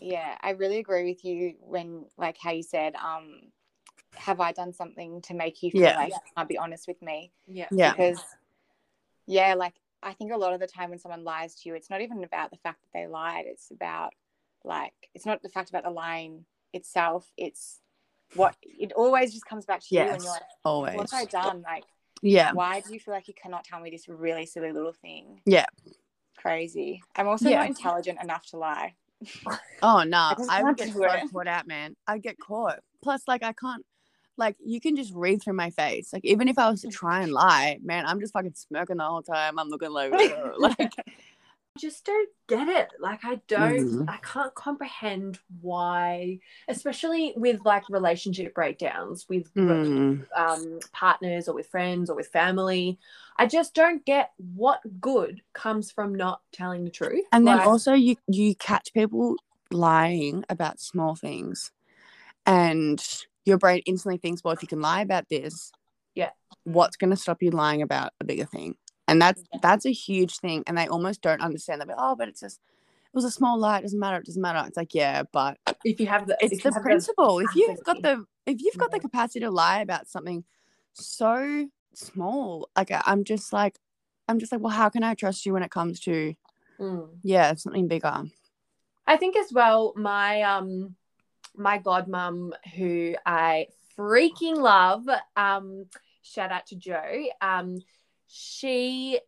Yeah, 0.01 0.36
I 0.41 0.51
really 0.51 0.80
agree 0.80 1.05
with 1.05 1.24
you 1.24 1.53
when, 1.61 2.05
like, 2.18 2.38
how 2.41 2.51
you 2.51 2.64
said, 2.64 2.95
um, 2.95 3.51
have 4.16 4.39
I 4.39 4.51
done 4.51 4.74
something 4.74 5.22
to 5.24 5.34
make 5.34 5.61
you 5.64 5.72
feel 5.72 5.82
Yeah. 5.82 5.95
like 5.95 6.09
you 6.09 6.20
can't 6.36 6.49
be 6.49 6.57
honest 6.57 6.88
with 6.88 7.01
me? 7.01 7.32
yeah. 7.47 7.68
yeah, 7.72 7.91
Because, 7.91 8.20
yeah, 9.28 9.53
like, 9.53 9.76
I 10.04 10.14
think 10.14 10.32
a 10.32 10.38
lot 10.38 10.54
of 10.54 10.60
the 10.60 10.68
time 10.68 10.89
when 10.89 10.99
someone 10.99 11.24
lies 11.24 11.56
to 11.56 11.70
you, 11.70 11.76
it's 11.76 11.89
not 11.89 12.01
even 12.01 12.24
about 12.24 12.51
the 12.51 12.58
fact 12.58 12.82
that 12.82 12.97
they 12.97 13.08
lied. 13.08 13.45
It's 13.47 13.72
about, 13.72 14.14
like, 14.64 14.93
it's 15.14 15.26
not 15.26 15.41
the 15.41 15.49
fact 15.49 15.70
about 15.70 15.84
the 15.84 15.89
lying 15.89 16.45
itself. 16.74 17.32
It's 17.38 17.80
what, 18.36 18.56
it 18.62 18.91
always 18.93 19.34
just 19.34 19.45
comes 19.45 19.66
back 19.66 19.82
to 19.82 19.95
you 19.95 20.01
and 20.01 20.10
yes, 20.12 20.24
you're 20.24 20.32
like, 20.32 20.41
always. 20.66 20.95
what 20.95 21.10
have 21.12 21.22
I 21.22 21.26
done? 21.26 21.62
Like, 21.62 21.86
Yeah, 22.22 22.51
why 22.54 22.82
do 22.82 22.93
you 22.93 22.99
feel 22.99 23.14
like 23.14 23.28
you 23.28 23.34
cannot 23.34 23.64
tell 23.64 23.80
me 23.80 23.89
this 23.89 24.08
really 24.08 24.45
silly 24.45 24.72
little 24.72 24.93
thing? 24.93 25.41
Yeah. 25.45 25.66
Crazy. 26.38 27.01
I'm 27.16 27.28
also 27.28 27.49
Yeah. 27.49 27.58
not 27.60 27.68
intelligent 27.68 28.22
enough 28.22 28.45
to 28.47 28.58
lie. 28.58 28.95
Oh 29.82 30.04
no, 30.04 30.18
I 30.18 30.36
I 30.49 30.64
would 30.64 30.78
get 30.78 30.88
to 30.88 30.93
so 30.93 30.99
do 31.04 31.06
it. 31.06 31.32
caught 31.32 31.47
out, 31.47 31.68
man. 31.68 31.95
I'd 32.08 32.24
get 32.24 32.39
caught. 32.39 32.80
Plus, 33.04 33.22
like 33.28 33.43
I 33.43 33.54
can't 33.54 33.86
like 34.38 34.56
you 34.64 34.80
can 34.82 34.96
just 34.96 35.14
read 35.14 35.42
through 35.42 35.54
my 35.54 35.70
face. 35.70 36.12
Like 36.14 36.26
even 36.26 36.48
if 36.48 36.58
I 36.58 36.70
was 36.70 36.82
to 36.82 36.90
try 36.90 37.22
and 37.22 37.32
lie, 37.32 37.80
man, 37.84 38.06
I'm 38.06 38.20
just 38.20 38.34
fucking 38.34 38.54
smirking 38.56 38.98
the 38.98 39.04
whole 39.04 39.22
time. 39.22 39.60
I'm 39.60 39.70
looking 39.70 39.92
like 39.92 40.12
like 40.58 40.80
I 40.80 41.80
just 41.80 42.06
don't 42.06 42.30
get 42.48 42.68
it. 42.68 42.90
Like 43.00 43.26
I 43.26 43.42
don't 43.48 43.80
Mhm. 43.80 44.06
I 44.08 44.18
can't 44.18 44.54
comprehend 44.54 45.40
why 45.62 46.40
especially 46.68 47.34
with 47.36 47.62
like 47.66 47.90
relationship 47.90 48.54
breakdowns 48.54 49.26
with 49.30 49.54
mm, 49.56 50.26
um 50.36 50.80
partners 50.92 51.48
or 51.48 51.56
with 51.56 51.68
friends 51.68 52.10
or 52.10 52.16
with 52.16 52.28
family. 52.28 53.00
I 53.38 53.48
just 53.48 53.74
don't 53.74 54.06
get 54.06 54.32
what 54.38 54.82
good 55.02 55.42
comes 55.54 55.92
from 55.92 56.14
not 56.16 56.42
telling 56.52 56.86
the 56.86 56.92
truth. 56.92 57.26
and 57.32 57.48
then 57.48 57.60
also 57.60 57.94
you 57.94 58.16
you 58.28 58.56
catch 58.56 58.94
people 58.94 59.36
lying 59.72 60.44
about 60.50 60.80
small 60.80 61.16
things 61.16 61.72
and 62.46 63.04
your 63.46 63.58
brain 63.58 63.82
instantly 63.86 64.18
thinks, 64.18 64.44
well, 64.44 64.54
if 64.54 64.62
you 64.62 64.68
can 64.68 64.82
lie 64.82 65.02
about 65.02 65.30
this, 65.30 65.72
Yeah. 66.16 66.30
what's 66.64 66.98
going 66.98 67.10
to 67.10 67.18
stop 67.18 67.41
you 67.44 67.52
lying 67.52 67.82
about 67.82 68.12
a 68.22 68.26
bigger 68.26 68.46
thing? 68.46 68.76
And 69.08 69.22
that's 69.22 69.44
that's 69.62 69.86
a 69.86 69.91
huge 69.91 70.38
thing, 70.38 70.64
and 70.66 70.78
they 70.78 70.88
almost 70.88 71.22
don't 71.22 71.41
understand 71.41 71.82
that. 71.82 71.89
Oh, 71.98 72.16
but 72.16 72.30
it's 72.30 72.39
just 72.39 72.58
it 72.58 73.16
was 73.16 73.26
a 73.26 73.32
small 73.32 73.60
lie. 73.60 73.80
It 73.80 73.82
doesn't 73.82 74.00
matter. 74.00 74.18
It 74.18 74.26
doesn't 74.26 74.41
matter. 74.41 74.66
It's 74.66 74.78
like 74.78 74.94
yeah, 74.96 75.24
but 75.34 75.58
if 75.84 76.00
you 76.00 76.08
have 76.08 76.26
the 76.26 76.38
it's 76.39 76.64
the 76.64 76.72
principle. 76.72 77.39
If 77.39 77.54
you've 77.56 77.84
got 77.84 78.02
the 78.02 78.26
if 78.46 78.62
you've 78.62 78.78
got 78.78 78.91
the 78.91 79.00
capacity 79.00 79.41
to 79.41 79.52
lie 79.52 79.82
about 79.82 80.08
something 80.08 80.46
so 80.94 81.68
small, 81.94 82.70
like 82.78 82.91
I'm 83.06 83.26
just 83.26 83.52
like 83.52 83.78
I'm 84.30 84.39
just 84.39 84.54
like, 84.54 84.62
well, 84.62 84.72
how 84.72 84.88
can 84.88 85.04
I 85.04 85.16
trust 85.16 85.46
you 85.46 85.54
when 85.54 85.64
it 85.64 85.72
comes 85.72 86.00
to 86.02 86.34
Mm. 86.80 87.18
yeah 87.24 87.54
something 87.56 87.88
bigger? 87.88 88.24
I 89.06 89.18
think 89.18 89.36
as 89.36 89.52
well, 89.54 89.94
my 89.96 90.41
um 90.44 90.96
my 91.56 91.80
godmum 91.80 92.51
who 92.76 93.16
I 93.26 93.68
freaking 93.97 94.58
love, 94.58 95.06
um, 95.36 95.86
shout 96.22 96.51
out 96.51 96.66
to 96.68 96.76
Joe. 96.76 97.26
Um, 97.41 97.82
she 98.28 99.20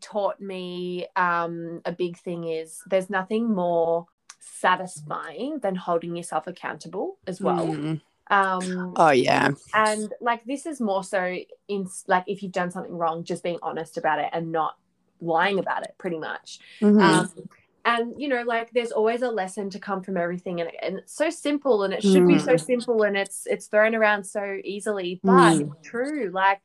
taught 0.00 0.40
me 0.40 1.06
um 1.16 1.82
a 1.84 1.92
big 1.92 2.16
thing 2.18 2.44
is 2.44 2.80
there's 2.86 3.10
nothing 3.10 3.54
more 3.54 4.06
satisfying 4.40 5.58
than 5.60 5.74
holding 5.74 6.16
yourself 6.16 6.46
accountable 6.46 7.18
as 7.26 7.40
well. 7.40 7.66
Mm. 7.66 8.00
Um 8.30 8.94
Oh 8.96 9.10
yeah, 9.10 9.50
and 9.74 10.12
like 10.20 10.44
this 10.44 10.66
is 10.66 10.80
more 10.80 11.04
so 11.04 11.36
in 11.68 11.88
like 12.06 12.24
if 12.26 12.42
you've 12.42 12.52
done 12.52 12.70
something 12.70 12.96
wrong, 12.96 13.24
just 13.24 13.42
being 13.42 13.58
honest 13.62 13.98
about 13.98 14.18
it 14.18 14.30
and 14.32 14.50
not 14.50 14.76
lying 15.20 15.58
about 15.58 15.82
it 15.84 15.94
pretty 15.98 16.18
much 16.18 16.58
Mhm. 16.80 17.00
um, 17.02 17.48
and 17.84 18.20
you 18.20 18.28
know 18.28 18.42
like 18.42 18.70
there's 18.72 18.92
always 18.92 19.22
a 19.22 19.28
lesson 19.28 19.68
to 19.70 19.78
come 19.78 20.02
from 20.02 20.16
everything 20.16 20.60
and, 20.60 20.70
and 20.82 20.98
it's 20.98 21.14
so 21.14 21.30
simple 21.30 21.82
and 21.84 21.92
it 21.92 22.02
should 22.02 22.26
be 22.26 22.38
so 22.38 22.54
Mm. 22.54 22.60
simple 22.64 23.02
and 23.02 23.16
it's 23.16 23.46
it's 23.46 23.66
thrown 23.66 23.94
around 23.94 24.24
so 24.24 24.58
easily 24.64 25.20
but 25.24 25.32
Mm. 25.58 25.72
it's 25.76 25.88
true 25.88 26.30
like 26.32 26.60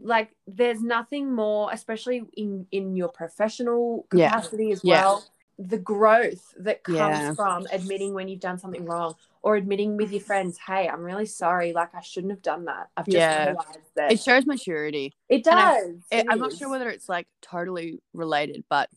like 0.00 0.30
there's 0.46 0.82
nothing 0.82 1.32
more 1.34 1.70
especially 1.72 2.22
in 2.36 2.66
in 2.70 2.94
your 2.94 3.08
professional 3.08 4.06
Yeah. 4.12 4.28
capacity 4.30 4.70
as 4.72 4.82
Yeah. 4.84 5.00
well 5.02 5.24
the 5.58 5.78
growth 5.78 6.54
that 6.60 6.84
comes 6.84 6.98
Yeah. 6.98 7.34
from 7.34 7.66
admitting 7.72 8.14
when 8.14 8.28
you've 8.28 8.38
done 8.38 8.58
something 8.58 8.84
wrong 8.84 9.16
or 9.42 9.56
admitting 9.56 9.96
with 9.96 10.12
your 10.12 10.20
friends 10.20 10.56
hey 10.64 10.88
i'm 10.88 11.02
really 11.02 11.26
sorry 11.26 11.72
like 11.72 11.92
i 11.96 12.00
shouldn't 12.00 12.30
have 12.30 12.42
done 12.42 12.66
that 12.66 12.90
i've 12.96 13.06
just 13.06 13.16
Yeah. 13.16 13.46
realized 13.46 13.78
that 13.96 14.12
it 14.12 14.20
shows 14.20 14.46
maturity. 14.46 15.14
it 15.28 15.46
I- 15.48 15.50
does 15.50 15.96
it, 16.12 16.18
It 16.18 16.26
I'm 16.30 16.38
not 16.38 16.52
sure 16.52 16.68
whether 16.70 16.88
it's 16.90 17.08
like 17.08 17.26
totally 17.42 18.00
related, 18.12 18.64
but 18.68 18.88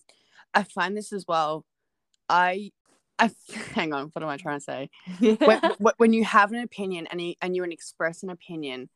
I 0.53 0.63
find 0.63 0.95
this 0.95 1.13
as 1.13 1.25
well. 1.27 1.65
I, 2.29 2.71
I 3.19 3.31
hang 3.73 3.93
on. 3.93 4.09
What 4.13 4.23
am 4.23 4.29
I 4.29 4.37
trying 4.37 4.59
to 4.59 4.63
say? 4.63 4.89
when, 5.19 5.61
when- 5.97 6.13
you 6.13 6.23
have 6.23 6.51
an 6.51 6.59
opinion 6.59 7.07
and 7.07 7.21
you 7.21 7.35
and 7.41 7.55
you 7.55 7.63
express 7.63 8.23
an 8.23 8.29
opinion, 8.29 8.89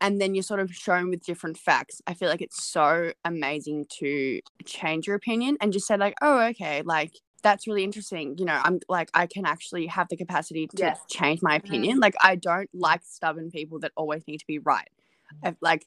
and 0.00 0.20
then 0.20 0.34
you're 0.34 0.42
sort 0.42 0.60
of 0.60 0.72
shown 0.74 1.10
with 1.10 1.24
different 1.24 1.56
facts, 1.56 2.02
I 2.06 2.14
feel 2.14 2.28
like 2.28 2.42
it's 2.42 2.64
so 2.64 3.12
amazing 3.24 3.86
to 4.00 4.40
change 4.64 5.06
your 5.06 5.16
opinion 5.16 5.56
and 5.60 5.72
just 5.72 5.86
say 5.86 5.96
like, 5.96 6.14
oh, 6.20 6.40
okay, 6.48 6.82
like 6.82 7.12
that's 7.42 7.66
really 7.66 7.84
interesting. 7.84 8.36
You 8.38 8.44
know, 8.44 8.60
I'm 8.62 8.80
like 8.88 9.10
I 9.14 9.26
can 9.26 9.46
actually 9.46 9.86
have 9.86 10.08
the 10.08 10.16
capacity 10.16 10.66
to 10.68 10.76
Yes. 10.78 11.00
change 11.08 11.42
my 11.42 11.58
mm-hmm. 11.58 11.66
opinion. 11.66 12.00
Like 12.00 12.14
I 12.22 12.36
don't 12.36 12.70
like 12.72 13.02
stubborn 13.04 13.50
people 13.50 13.80
that 13.80 13.92
always 13.96 14.26
need 14.26 14.38
to 14.38 14.46
be 14.46 14.58
right. 14.58 14.88
I, 15.44 15.56
like 15.60 15.86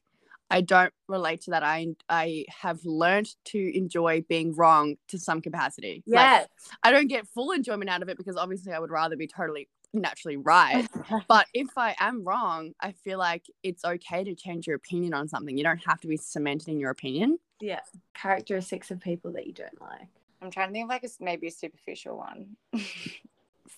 I 0.49 0.61
don't 0.61 0.93
relate 1.07 1.41
to 1.41 1.51
that. 1.51 1.63
I 1.63 1.87
I 2.07 2.45
have 2.61 2.79
learned 2.85 3.29
to 3.45 3.77
enjoy 3.77 4.23
being 4.27 4.55
wrong 4.55 4.95
to 5.09 5.17
some 5.19 5.41
capacity. 5.41 6.03
Like, 6.07 6.47
I 6.83 6.91
don't 6.91 7.07
get 7.07 7.27
full 7.27 7.51
enjoyment 7.51 7.89
out 7.89 8.01
of 8.01 8.09
it 8.09 8.17
because 8.17 8.37
obviously 8.37 8.71
I 8.73 8.79
would 8.79 8.91
rather 8.91 9.15
be 9.15 9.27
totally 9.27 9.69
naturally 9.93 10.37
right. 10.37 10.87
but 11.27 11.47
if 11.53 11.69
I 11.77 11.95
am 11.99 12.23
wrong, 12.23 12.73
I 12.79 12.91
feel 12.91 13.17
like 13.17 13.45
it's 13.63 13.83
okay 13.83 14.23
to 14.23 14.35
change 14.35 14.67
your 14.67 14.75
opinion 14.75 15.13
on 15.13 15.27
something. 15.27 15.57
You 15.57 15.63
don't 15.63 15.83
have 15.85 15.99
to 16.01 16.07
be 16.07 16.17
cemented 16.17 16.67
in 16.69 16.79
your 16.79 16.91
opinion. 16.91 17.39
yeah 17.61 17.79
characteristics 18.13 18.91
of 18.91 18.99
people 18.99 19.31
that 19.33 19.47
you 19.47 19.53
don't 19.53 19.81
like 19.81 20.09
I'm 20.41 20.51
trying 20.51 20.67
to 20.67 20.73
think 20.73 20.83
of 20.83 20.89
like 20.89 21.03
a, 21.03 21.07
s- 21.07 21.17
maybe 21.19 21.47
a 21.47 21.51
superficial 21.51 22.17
one. 22.17 22.57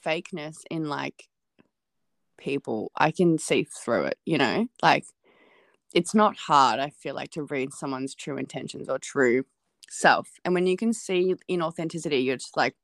Fakeness 0.06 0.58
in 0.70 0.90
like 0.90 1.28
people, 2.38 2.92
I 2.96 3.12
can 3.12 3.38
see 3.38 3.64
through 3.64 4.06
it, 4.06 4.18
you 4.26 4.38
know? 4.38 4.68
Like 4.82 5.06
it's 5.98 6.14
not 6.14 6.38
hard 6.38 6.80
i 6.80 6.90
feel 6.92 7.16
like 7.16 7.32
to 7.32 7.42
read 7.44 7.74
someone's 7.74 8.14
true 8.14 8.38
intentions 8.38 8.88
or 8.88 9.00
true 9.00 9.44
self 9.90 10.30
and 10.46 10.54
when 10.54 10.68
you 10.68 10.78
can 10.78 10.94
see 10.94 11.34
inauthenticity 11.50 12.24
you're 12.24 12.38
just 12.38 12.56
like 12.56 12.76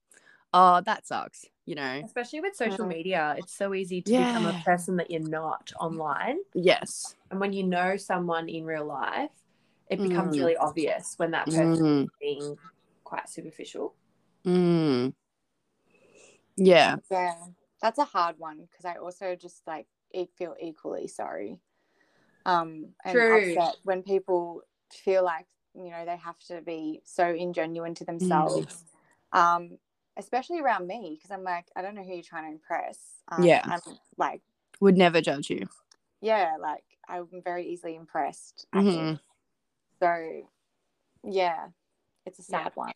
oh 0.54 0.82
that 0.82 1.06
sucks 1.06 1.46
you 1.68 1.76
know 1.76 2.02
Especially 2.04 2.42
with 2.42 2.56
social 2.56 2.88
media, 2.88 3.36
it's 3.38 3.54
so 3.54 3.74
easy 3.76 4.02
to 4.02 4.18
become 4.18 4.46
a 4.48 4.60
person 4.66 4.96
that 4.98 5.12
you're 5.12 5.30
not 5.30 5.72
online. 5.80 6.38
yes 6.56 7.16
And 7.30 7.40
when 7.40 7.54
you 7.54 7.64
know 7.64 7.98
someone 7.98 8.50
in 8.50 8.66
real 8.66 8.86
life, 8.86 9.30
it 9.90 10.02
becomes 10.02 10.38
Mm. 10.38 10.42
really 10.42 10.58
obvious 10.58 11.14
when 11.18 11.32
that 11.32 11.46
person 11.46 11.84
mm, 11.84 12.04
is 12.04 12.10
being 12.20 12.58
quite 13.04 13.30
superficial. 13.30 13.94
mm. 14.46 15.14
yeah 16.58 16.98
Yeah, 17.12 17.36
that's 17.82 18.00
a 18.00 18.06
hard 18.06 18.36
one 18.40 18.68
because 18.70 18.86
I 18.86 18.96
also 18.96 19.36
just 19.36 19.62
like 19.68 19.88
e- 20.14 20.28
feel 20.38 20.56
equally 20.60 21.08
sorry. 21.08 21.60
Um, 22.46 22.88
and 23.06 23.14
True. 23.14 23.56
upset 23.56 23.76
when 23.84 24.04
people 24.04 24.62
feel 24.92 25.24
like 25.24 25.46
you 25.76 25.90
know 25.90 26.06
they 26.06 26.18
have 26.18 26.38
to 26.48 26.62
be 26.62 27.02
so 27.04 27.24
ingenuine 27.24 27.96
to 27.96 28.06
themselves. 28.06 28.84
Um, 29.32 29.78
especially 30.18 30.60
around 30.60 30.86
me 30.88 31.18
because 31.18 31.32
I'm 31.32 31.44
like 31.44 31.66
I 31.76 31.82
don't 31.82 31.96
know 31.96 32.04
who 32.04 32.14
you're 32.14 32.22
trying 32.22 32.46
to 32.46 32.52
impress. 32.52 33.00
Um, 33.32 33.44
Yeah. 33.44 33.62
I'm 33.66 33.80
like 34.18 34.42
would 34.80 34.98
never 34.98 35.22
judge 35.22 35.50
you 35.50 35.68
yeah, 36.22 36.56
like 36.60 36.84
I'm 37.10 37.28
very 37.44 37.68
easily 37.68 37.96
impressed. 37.98 38.66
Mhm. 38.74 39.20
So, 40.00 40.48
yeah, 41.26 41.68
it's 42.26 42.40
a 42.40 42.44
Yeah. 42.50 42.64
sad 42.64 42.72
one. 42.76 42.94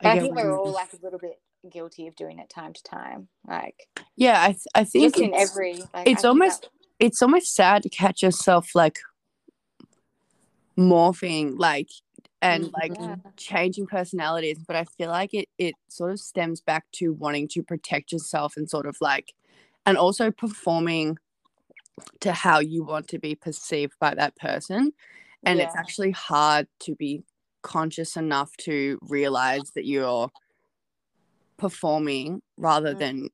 I 0.00 0.12
I, 0.12 0.18
think 0.20 0.36
we're 0.36 0.56
all 0.56 0.70
like 0.72 0.92
a 0.92 0.98
little 1.02 1.18
bit 1.18 1.40
guilty 1.68 2.06
of 2.06 2.14
doing 2.14 2.38
it 2.38 2.48
time 2.50 2.72
to 2.72 2.82
time. 2.84 3.28
Like 3.46 3.88
yeah 4.16 4.40
i, 4.42 4.46
th- 4.52 4.66
I 4.74 4.84
think 4.84 5.04
just 5.14 5.18
in 5.18 5.34
it's- 5.34 5.50
every. 5.50 5.82
Like, 5.92 6.06
it's 6.08 6.24
almost 6.24 6.70
it's 7.00 7.22
almost 7.22 7.54
sad 7.54 7.82
to 7.82 7.88
catch 7.88 8.22
yourself 8.22 8.74
like 8.74 8.98
morphing 10.78 11.54
like 11.58 11.88
and 12.42 12.70
like 12.72 12.92
Yeah. 12.98 13.16
changing 13.36 13.86
personalities 13.86 14.58
but 14.66 14.76
i 14.76 14.84
feel 14.84 15.10
like 15.10 15.34
it 15.34 15.48
it 15.58 15.74
sort 15.88 16.10
of 16.10 16.20
stems 16.20 16.60
back 16.60 16.84
to 16.92 17.12
wanting 17.14 17.48
to 17.48 17.62
protect 17.62 18.12
yourself 18.12 18.56
and 18.56 18.70
sort 18.70 18.86
of 18.86 18.96
like 19.00 19.34
and 19.86 19.98
also 19.98 20.30
performing 20.30 21.18
to 22.20 22.32
how 22.32 22.58
you 22.60 22.84
want 22.84 23.08
to 23.08 23.18
be 23.18 23.34
perceived 23.34 23.94
by 24.00 24.14
that 24.14 24.36
person 24.36 24.92
and 25.44 25.60
it's 25.60 25.74
actually 25.76 26.10
hard 26.12 26.66
to 26.78 26.94
be 26.94 27.22
conscious 27.62 28.16
enough 28.16 28.56
to 28.56 28.98
realize 29.02 29.70
that 29.74 29.86
you're 29.86 30.30
performing 31.58 32.40
rather 32.56 32.94
Mm. 32.94 32.98
than 32.98 33.28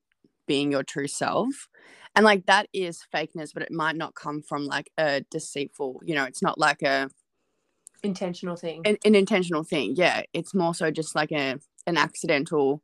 being 0.47 0.73
your 0.73 0.83
true 0.83 1.09
self 1.09 1.69
and 2.17 2.25
like 2.25 2.47
that 2.47 2.67
is 2.73 3.05
fakeness 3.15 3.53
but 3.55 3.63
it 3.63 3.71
might 3.71 3.95
not 3.97 4.15
come 4.15 4.43
from 4.43 4.65
like 4.67 4.91
a 4.99 5.21
deceitful 5.31 6.01
you 6.05 6.15
know 6.15 6.25
it's 6.25 6.43
not 6.43 6.59
like 6.59 6.83
a 6.83 7.09
Intentional 8.03 8.57
thing. 8.57 8.83
an, 8.85 8.97
an 9.05 9.15
intentional 9.15 9.63
thing 9.65 9.95
yeah 9.97 10.23
it's 10.33 10.55
more 10.55 10.75
so 10.75 10.91
just 10.91 11.15
like 11.15 11.33
a 11.33 11.59
an 11.87 11.97
accidental 11.97 12.83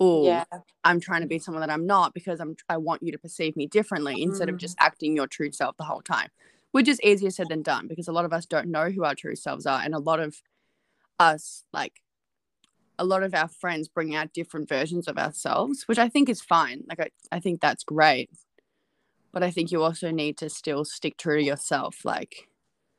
oh 0.00 0.24
yeah, 0.24 0.44
i'm 0.84 1.00
trying 1.00 1.20
to 1.22 1.26
be 1.26 1.38
someone 1.38 1.60
that 1.60 1.70
i'm 1.70 1.86
not 1.86 2.14
because 2.14 2.40
i'm 2.40 2.56
i 2.68 2.76
want 2.76 3.02
you 3.02 3.12
to 3.12 3.18
perceive 3.18 3.56
me 3.56 3.66
differently 3.66 4.22
instead 4.22 4.48
of 4.48 4.56
Mm. 4.56 4.60
just 4.60 4.76
acting 4.80 5.14
your 5.16 5.26
true 5.26 5.50
self 5.52 5.76
the 5.76 5.84
whole 5.84 6.02
time 6.02 6.28
which 6.72 6.88
is 6.88 7.00
easier 7.02 7.30
said 7.30 7.48
than 7.48 7.62
done 7.62 7.86
because 7.88 8.08
a 8.08 8.12
lot 8.12 8.24
of 8.24 8.32
us 8.32 8.46
don't 8.46 8.68
know 8.68 8.90
who 8.90 9.04
our 9.04 9.14
true 9.14 9.36
selves 9.36 9.66
are 9.66 9.80
and 9.82 9.94
a 9.94 9.98
lot 9.98 10.20
of 10.20 10.36
us 11.18 11.64
like 11.72 12.00
a 12.98 13.04
lot 13.04 13.22
of 13.22 13.34
our 13.34 13.48
friends 13.48 13.88
bring 13.88 14.14
out 14.14 14.32
different 14.32 14.68
versions 14.68 15.08
of 15.08 15.18
ourselves 15.18 15.84
which 15.88 15.98
i 15.98 16.08
think 16.08 16.28
is 16.28 16.40
fine 16.40 16.82
like 16.88 17.00
i, 17.00 17.08
I 17.32 17.40
think 17.40 17.60
that's 17.60 17.84
great 17.84 18.30
but 19.32 19.42
i 19.42 19.50
think 19.50 19.70
you 19.70 19.82
also 19.82 20.10
need 20.10 20.36
to 20.38 20.48
still 20.48 20.84
stick 20.84 21.16
true 21.16 21.38
to 21.38 21.44
yourself 21.44 22.04
like 22.04 22.48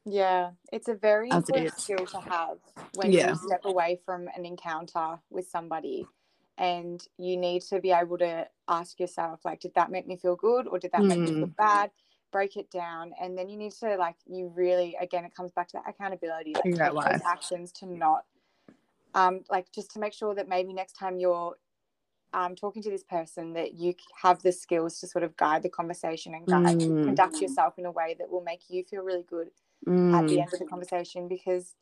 yeah. 0.06 0.52
It's 0.72 0.88
a 0.88 0.96
very 0.96 1.30
important 1.30 1.74
skill 1.80 2.06
to 2.08 2.20
have 2.20 2.58
when 2.96 3.12
Yeah. 3.12 3.30
you 3.30 3.36
step 3.36 3.62
away 3.64 4.02
from 4.06 4.28
an 4.36 4.46
encounter 4.46 5.20
with 5.30 5.48
somebody, 5.48 6.06
and 6.58 7.06
you 7.18 7.38
need 7.38 7.62
to 7.64 7.80
be 7.80 7.92
able 7.92 8.18
to 8.18 8.48
ask 8.68 9.00
yourself, 9.00 9.40
like, 9.46 9.62
did 9.62 9.74
that 9.76 9.92
make 9.92 10.08
me 10.08 10.18
feel 10.18 10.36
good 10.36 10.68
or 10.68 10.78
did 10.78 10.92
that 10.92 11.06
make 11.06 11.22
me 11.22 11.32
feel 11.32 11.48
Mm. 11.48 11.56
bad? 11.58 11.92
Break 12.32 12.58
it 12.58 12.70
down, 12.72 13.14
and 13.22 13.38
then 13.38 13.48
you 13.50 13.58
need 13.58 13.72
to 13.74 13.96
like, 13.96 14.16
you 14.26 14.52
really, 14.56 14.96
again, 15.00 15.24
it 15.24 15.36
comes 15.36 15.52
back 15.52 15.68
to 15.70 15.78
that 15.78 15.88
accountability. 15.90 16.54
Like, 16.54 16.72
take 16.74 16.82
those 16.94 17.22
actions 17.26 17.72
to 17.74 17.86
not, 17.86 18.26
um, 19.14 19.44
like, 19.50 19.72
just 19.72 19.92
to 19.92 20.00
make 20.00 20.14
sure 20.14 20.34
that 20.36 20.50
maybe 20.50 20.74
next 20.74 20.94
time 20.94 21.18
you're 21.20 21.56
um, 22.34 22.56
talking 22.56 22.84
to 22.84 22.90
this 22.92 23.04
person 23.04 23.54
that 23.54 23.76
you 23.76 23.96
have 24.22 24.42
the 24.44 24.52
skills 24.52 25.00
to 25.00 25.08
sort 25.08 25.24
of 25.24 25.38
guide 25.38 25.64
the 25.64 25.70
conversation 25.70 26.34
and 26.36 26.50
guide 26.50 26.86
Mm. 26.86 27.04
conduct 27.04 27.42
yourself 27.42 27.76
in 27.80 27.86
a 27.86 27.92
way 27.92 28.16
that 28.20 28.30
will 28.32 28.44
make 28.44 28.64
you 28.70 28.84
feel 28.84 29.04
really 29.04 29.24
good 29.30 29.50
at 30.14 30.28
the 30.28 30.40
mm, 30.40 30.42
end 30.42 30.54
of 30.54 30.60
the 30.60 30.66
conversation 30.66 31.28
because 31.28 31.76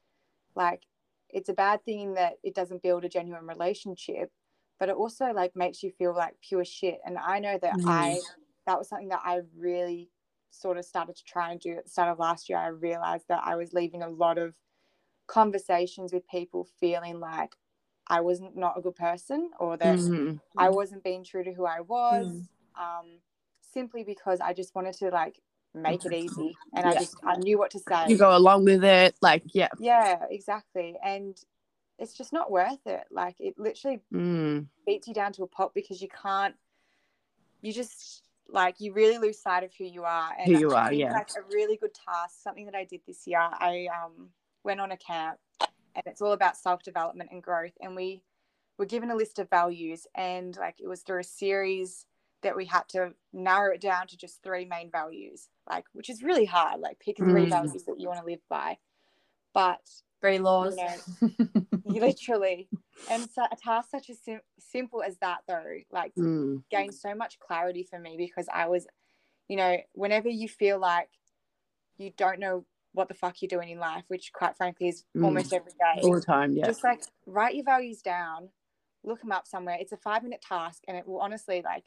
like 0.56 0.84
it's 1.30 1.50
a 1.50 1.54
bad 1.54 1.84
thing 1.86 2.14
that 2.16 2.34
it 2.44 2.56
doesn't 2.56 2.84
build 2.84 3.06
a 3.06 3.10
genuine 3.10 3.48
relationship 3.48 4.32
but 4.80 4.90
it 4.90 4.96
also 4.96 5.28
like 5.34 5.56
makes 5.56 5.84
you 5.84 5.92
feel 5.92 6.16
like 6.16 6.36
pure 6.42 6.66
shit 6.66 7.00
and 7.06 7.18
i 7.18 7.40
know 7.40 7.58
that 7.62 7.78
Mm. 7.78 7.86
i 7.86 8.22
that 8.68 8.78
was 8.78 8.90
something 8.90 9.10
that 9.10 9.22
i 9.24 9.40
really 9.58 10.10
sort 10.52 10.78
of 10.78 10.86
started 10.86 11.16
to 11.16 11.24
try 11.24 11.52
and 11.52 11.62
do 11.62 11.74
at 11.78 11.86
the 11.86 11.90
start 11.90 12.10
of 12.10 12.20
last 12.20 12.50
year 12.50 12.58
i 12.58 12.68
realized 12.68 13.26
that 13.30 13.42
i 13.46 13.56
was 13.56 13.74
leaving 13.74 14.04
a 14.04 14.10
lot 14.10 14.38
of 14.38 14.56
conversations 15.28 16.14
with 16.14 16.28
people 16.28 16.68
feeling 16.80 17.20
like 17.20 17.56
i 18.12 18.20
wasn't 18.22 18.56
not 18.56 18.78
a 18.78 18.82
good 18.82 18.96
person 18.96 19.50
or 19.60 19.78
that 19.78 19.96
mhm. 19.96 20.40
I 20.58 20.70
wasn't 20.70 21.04
being 21.04 21.24
true 21.24 21.44
to 21.46 21.54
who 21.54 21.66
I 21.66 21.80
was, 21.80 22.26
Mm. 22.28 22.48
um, 22.78 23.08
simply 23.62 24.04
because 24.04 24.42
I 24.42 24.54
just 24.54 24.76
wanted 24.76 24.96
to 24.96 25.10
like 25.10 25.40
make 25.74 26.06
it 26.06 26.14
easy, 26.14 26.56
and 26.76 26.86
I 26.86 26.94
just 26.94 27.16
I 27.26 27.38
knew 27.38 27.58
what 27.58 27.72
to 27.72 27.80
say. 27.80 28.06
you 28.10 28.18
go 28.18 28.36
along 28.36 28.66
with 28.66 28.84
it 28.84 29.16
like 29.22 29.44
yeah 29.54 29.70
Yeah, 29.80 30.18
exactly, 30.30 30.98
and 31.04 31.38
it's 31.98 32.14
just 32.14 32.34
not 32.34 32.52
worth 32.52 32.86
it. 32.86 33.06
Like 33.12 33.38
it 33.40 33.58
literally 33.58 34.02
mm, 34.14 34.68
beats 34.86 35.08
you 35.08 35.14
down 35.14 35.32
to 35.34 35.44
a 35.44 35.48
pop 35.48 35.74
because 35.74 36.02
you 36.02 36.10
can't. 36.10 36.56
You 37.62 37.72
just 37.72 38.24
like 38.50 38.76
you 38.80 38.92
really 38.94 39.18
lose 39.18 39.40
sight 39.42 39.64
of 39.64 39.72
who 39.78 39.86
you 39.86 40.04
are. 40.04 40.32
And 40.38 40.52
Who 40.52 40.60
you 40.60 40.70
are, 40.72 40.92
yeah. 40.92 41.14
Like 41.14 41.30
a 41.38 41.44
really 41.54 41.78
good 41.78 41.94
task, 41.94 42.36
something 42.44 42.66
that 42.66 42.76
I 42.76 42.84
did 42.84 43.02
this 43.08 43.26
year. 43.26 43.40
I 43.40 43.88
um 43.98 44.30
went 44.64 44.82
on 44.82 44.92
a 44.92 44.98
camp, 44.98 45.38
and 45.96 46.04
it's 46.06 46.22
all 46.22 46.34
about 46.34 46.58
self 46.58 46.84
development 46.84 47.30
and 47.32 47.44
growth. 47.44 47.74
And 47.82 47.96
we 47.96 48.24
were 48.78 48.86
given 48.86 49.12
a 49.12 49.16
list 49.16 49.40
of 49.40 49.50
values, 49.50 50.08
and 50.16 50.56
like 50.58 50.76
it 50.80 50.88
was 50.88 51.02
through 51.02 51.20
a 51.20 51.24
series 51.24 52.06
that 52.44 52.56
we 52.56 52.66
had 52.66 52.88
to 52.90 53.14
narrow 53.34 53.74
it 53.74 53.82
down 53.82 54.08
to 54.08 54.18
just 54.18 54.42
three 54.42 54.66
main 54.66 54.90
values, 54.92 55.50
like 55.70 55.86
which 55.94 56.10
is 56.10 56.24
really 56.24 56.46
hard. 56.46 56.80
Like 56.80 57.00
pick 57.00 57.18
three 57.18 57.46
Mm. 57.46 57.50
values 57.50 57.84
that 57.86 58.00
you 58.00 58.08
want 58.08 58.20
to 58.20 58.26
live 58.26 58.42
by, 58.50 58.78
but 59.54 59.80
Three 60.22 60.38
laws. 60.38 60.78
literally, 61.84 62.70
and 63.10 63.28
so 63.32 63.44
a 63.52 63.56
task 63.56 63.90
such 63.90 64.10
as 64.10 64.20
sim- 64.20 64.42
simple 64.60 65.02
as 65.02 65.18
that 65.18 65.40
though, 65.48 65.78
like 65.92 66.14
mm, 66.18 66.62
gained 66.70 66.94
so 66.94 67.16
much 67.16 67.40
clarity 67.40 67.84
for 67.84 67.98
me 68.00 68.16
because 68.18 68.48
I 68.54 68.68
was, 68.68 68.86
you 69.48 69.58
know, 69.58 69.78
whenever 69.94 70.30
you 70.30 70.48
feel 70.48 70.80
like 70.80 71.10
you 71.98 72.12
don't 72.18 72.40
know 72.40 72.66
what 72.94 73.08
the 73.08 73.14
fuck 73.14 73.42
you're 73.42 73.48
doing 73.50 73.70
in 73.70 73.80
life, 73.80 74.04
which 74.08 74.32
quite 74.34 74.56
frankly 74.58 74.88
is 74.90 75.06
Mm. 75.16 75.26
almost 75.26 75.54
every 75.54 75.72
day, 75.72 76.02
all 76.04 76.14
the 76.14 76.22
time 76.22 76.54
yeah 76.54 76.66
just 76.66 76.84
like 76.84 77.02
write 77.26 77.56
your 77.56 77.64
values 77.64 78.02
down, 78.02 78.50
look 79.04 79.22
them 79.22 79.32
up 79.32 79.48
somewhere. 79.48 79.78
It's 79.80 79.92
a 79.94 79.98
five 79.98 80.24
minute 80.24 80.42
task 80.42 80.84
and 80.88 80.98
it 80.98 81.08
will 81.08 81.20
honestly, 81.20 81.62
like, 81.64 81.86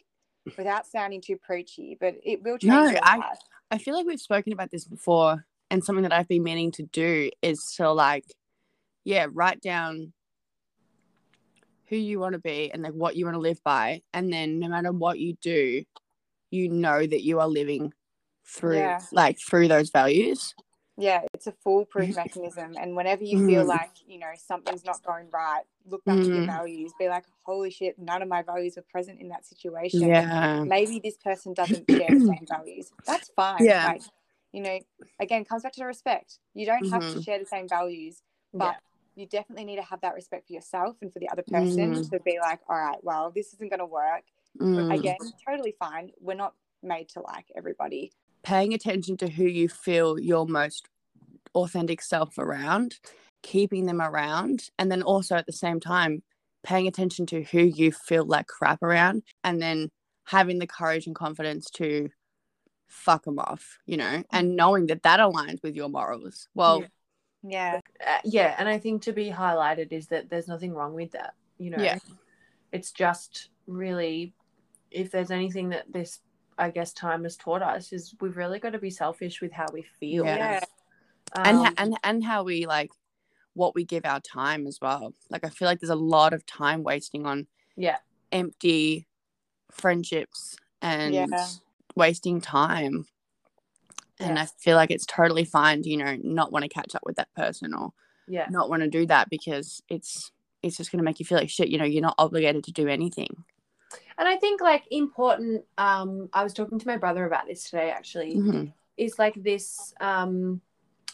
without 0.59 0.87
sounding 0.87 1.21
too 1.21 1.37
preachy, 1.37 1.97
but 2.01 2.15
it 2.23 2.43
will 2.43 2.59
change 2.59 2.73
No, 2.73 2.85
your 2.91 3.01
I- 3.03 3.17
life. 3.19 3.39
I 3.71 3.79
feel 3.79 3.95
like 3.95 4.07
we've 4.07 4.21
spoken 4.21 4.53
about 4.53 4.71
this 4.71 4.85
before, 4.85 5.47
and 5.71 5.83
something 5.83 6.03
that 6.03 6.13
I've 6.13 6.29
been 6.29 6.43
meaning 6.43 6.71
to 6.73 6.83
do 6.85 7.31
is 7.43 7.59
to 7.77 7.91
like, 7.91 8.25
yeah, 9.05 9.27
write 9.31 9.61
down 9.61 10.13
who 11.89 11.97
you 11.97 12.19
want 12.19 12.33
to 12.35 12.39
be 12.39 12.71
and 12.73 12.83
like 12.83 12.93
what 12.93 13.17
you 13.17 13.25
want 13.25 13.35
to 13.35 13.41
live 13.41 13.63
by, 13.65 14.03
and 14.13 14.33
then 14.33 14.59
no 14.59 14.69
matter 14.69 14.93
what 14.93 15.19
you 15.19 15.35
do, 15.41 15.85
you 16.51 16.69
know 16.69 17.05
that 17.07 17.23
you 17.23 17.41
are 17.41 17.49
living 17.49 17.93
through 18.47 18.79
Yeah. 18.79 19.01
like 19.13 19.39
through 19.39 19.69
those 19.69 19.91
values. 19.91 20.55
Yeah, 20.97 21.23
it's 21.35 21.47
a 21.49 21.53
foolproof 21.53 22.15
mechanism. 22.15 22.77
And 22.79 22.95
whenever 22.95 23.25
you 23.25 23.45
feel 23.47 23.65
Mm. 23.65 23.69
like, 23.69 23.91
you 24.07 24.19
know, 24.19 24.31
something's 24.37 24.85
not 24.85 25.03
going 25.03 25.29
right, 25.31 25.65
look 25.87 26.05
back 26.05 26.17
to 26.23 26.29
your 26.29 26.43
Mm. 26.43 26.47
values, 26.47 26.93
be 26.99 27.09
like, 27.09 27.25
holy 27.43 27.71
shit, 27.71 27.99
none 27.99 28.23
of 28.23 28.29
my 28.29 28.43
values 28.43 28.77
were 28.77 28.83
present 28.83 29.21
in 29.21 29.29
that 29.29 29.45
situation. 29.45 30.03
Yeah, 30.09 30.63
maybe 30.65 31.01
this 31.01 31.17
person 31.17 31.53
doesn't 31.53 31.89
share 31.91 32.11
the 32.11 32.21
same 32.21 32.47
values. 32.49 32.93
That's 33.07 33.29
fine. 33.31 33.65
Yeah. 33.65 33.85
Like, 33.87 34.03
you 34.53 34.61
know, 34.63 34.79
again, 35.19 35.45
comes 35.45 35.65
back 35.65 35.73
to 35.73 35.81
the 35.81 35.87
respect. 35.87 36.39
You 36.55 36.65
don't 36.67 36.89
have 36.91 37.03
to 37.09 37.19
Mhm. 37.19 37.25
share 37.25 37.39
the 37.41 37.47
same 37.47 37.69
values, 37.69 38.23
but 38.53 38.77
you 39.17 39.27
definitely 39.27 39.65
need 39.65 39.77
to 39.77 39.83
have 39.83 40.01
that 40.03 40.15
respect 40.15 40.47
for 40.47 40.53
yourself 40.53 40.97
and 41.03 41.13
for 41.13 41.19
the 41.19 41.29
other 41.29 41.43
Mm. 41.43 41.61
person 41.61 42.03
to 42.11 42.21
be 42.21 42.39
like, 42.39 42.61
all 42.69 42.77
right, 42.77 43.03
well, 43.03 43.33
this 43.33 43.53
isn't 43.55 43.69
going 43.69 43.81
to 43.81 43.87
work. 43.87 44.25
Mm. 44.61 44.93
Again, 44.95 45.19
totally 45.45 45.73
fine. 45.73 46.13
We're 46.21 46.35
not 46.35 46.55
made 46.83 47.09
to 47.11 47.21
like 47.21 47.51
everybody. 47.57 48.13
Paying 48.45 48.75
attention 48.75 49.17
to 49.17 49.29
who 49.29 49.45
you 49.45 49.69
feel 49.69 50.19
your 50.19 50.47
most 50.47 50.89
authentic 51.55 52.03
self 52.03 52.39
around, 52.39 52.97
keeping 53.43 53.87
them 53.87 54.01
around, 54.01 54.71
and 54.79 54.91
then 54.91 55.03
also 55.03 55.35
at 55.37 55.47
the 55.47 55.53
same 55.53 55.81
time 55.81 56.23
paying 56.63 56.87
attention 56.87 57.27
to 57.27 57.43
who 57.43 57.61
you 57.61 57.93
feel 57.93 58.25
like 58.25 58.47
crap 58.47 58.83
around, 58.83 59.23
and 59.43 59.61
then 59.61 59.91
having 60.27 60.59
the 60.59 60.67
courage 60.67 61.07
and 61.07 61.15
confidence 61.15 61.69
to 61.71 62.09
fuck 62.89 63.25
them 63.25 63.39
off, 63.39 63.79
you 63.87 63.97
know, 63.97 64.23
and 64.31 64.57
knowing 64.57 64.87
that 64.87 65.03
that 65.03 65.21
aligns 65.21 65.63
with 65.63 65.75
your 65.77 65.89
morals. 65.89 66.49
Well, 66.55 66.81
Yeah. 66.81 66.87
Yeah. 67.47 67.81
uh, 68.07 68.21
yeah 68.25 68.55
and 68.59 68.67
i 68.67 68.79
think 68.79 69.03
to 69.03 69.13
be 69.13 69.31
highlighted 69.31 69.93
is 69.93 70.07
that 70.07 70.31
there's 70.31 70.49
nothing 70.49 70.73
wrong 70.73 70.95
with 70.95 71.11
that 71.13 71.35
you 71.59 71.69
know 71.69 71.83
Yeah. 71.83 71.99
it's 72.73 72.91
just 72.91 73.51
really 73.67 74.33
if 74.91 75.11
there's 75.11 75.31
anything 75.31 75.69
that 75.69 75.93
this 75.93 76.21
i 76.59 76.71
guess 76.71 76.93
time 76.93 77.25
has 77.25 77.37
taught 77.37 77.63
us 77.63 77.93
is 77.93 78.15
we've 78.21 78.37
really 78.37 78.59
got 78.59 78.71
to 78.71 78.79
be 78.79 78.91
selfish 78.91 79.41
with 79.41 79.53
how 79.53 79.67
we 79.73 79.83
feel 80.01 80.25
Yeah. 80.25 80.37
Yeah. 80.37 80.61
and 81.35 81.59
Um, 81.59 81.75
and 81.79 81.99
and 82.05 82.25
how 82.25 82.45
we 82.45 82.67
like 82.67 82.91
what 83.55 83.75
we 83.75 83.85
give 83.85 84.05
our 84.05 84.21
time 84.21 84.67
as 84.67 84.81
well. 84.83 85.15
Like 85.31 85.45
I 85.45 85.49
feel 85.49 85.67
like 85.67 85.79
there's 85.81 85.91
a 85.91 85.95
lot 85.95 86.33
of 86.33 86.45
time 86.45 86.83
wasting 86.83 87.25
on 87.25 87.47
yeah 87.77 87.99
empty 88.33 89.07
friendships 89.71 90.57
and 90.83 91.15
Yeah. 91.15 91.49
wasting 91.95 92.41
time. 92.41 93.07
And 94.21 94.39
I 94.39 94.47
feel 94.47 94.77
like 94.77 94.91
it's 94.91 95.07
totally 95.07 95.45
fine 95.45 95.83
to, 95.83 95.91
you 95.91 95.99
know, 95.99 96.17
not 96.23 96.51
want 96.51 96.63
to 96.63 96.69
catch 96.69 96.95
up 96.95 97.03
with 97.05 97.17
that 97.17 97.33
person 97.35 97.75
or 97.75 97.93
yeah 98.27 98.47
not 98.49 98.71
want 98.71 98.83
to 98.83 98.89
do 98.89 99.05
that 99.07 99.29
because 99.29 99.83
it's 99.89 100.33
it's 100.63 100.79
just 100.79 100.91
gonna 100.91 101.03
make 101.05 101.21
you 101.21 101.27
feel 101.27 101.39
like 101.39 101.51
shit, 101.51 101.69
you 101.69 101.79
know, 101.79 101.85
you're 101.85 102.01
not 102.03 102.15
obligated 102.19 102.65
to 102.65 102.73
do 102.73 102.89
anything. 102.89 103.45
And 104.19 104.29
i 104.29 104.37
think 104.37 104.61
like 104.61 104.85
important 104.91 105.65
um 105.79 106.29
i 106.33 106.43
was 106.43 106.53
talking 106.53 106.79
to 106.79 106.87
my 106.87 106.97
brother 106.97 107.25
about 107.27 107.47
this 107.47 107.65
today 107.71 107.91
actually 107.91 108.37
Mhm. 108.37 108.73
is 108.97 109.19
like 109.19 109.35
this 109.43 109.95
um 110.01 110.61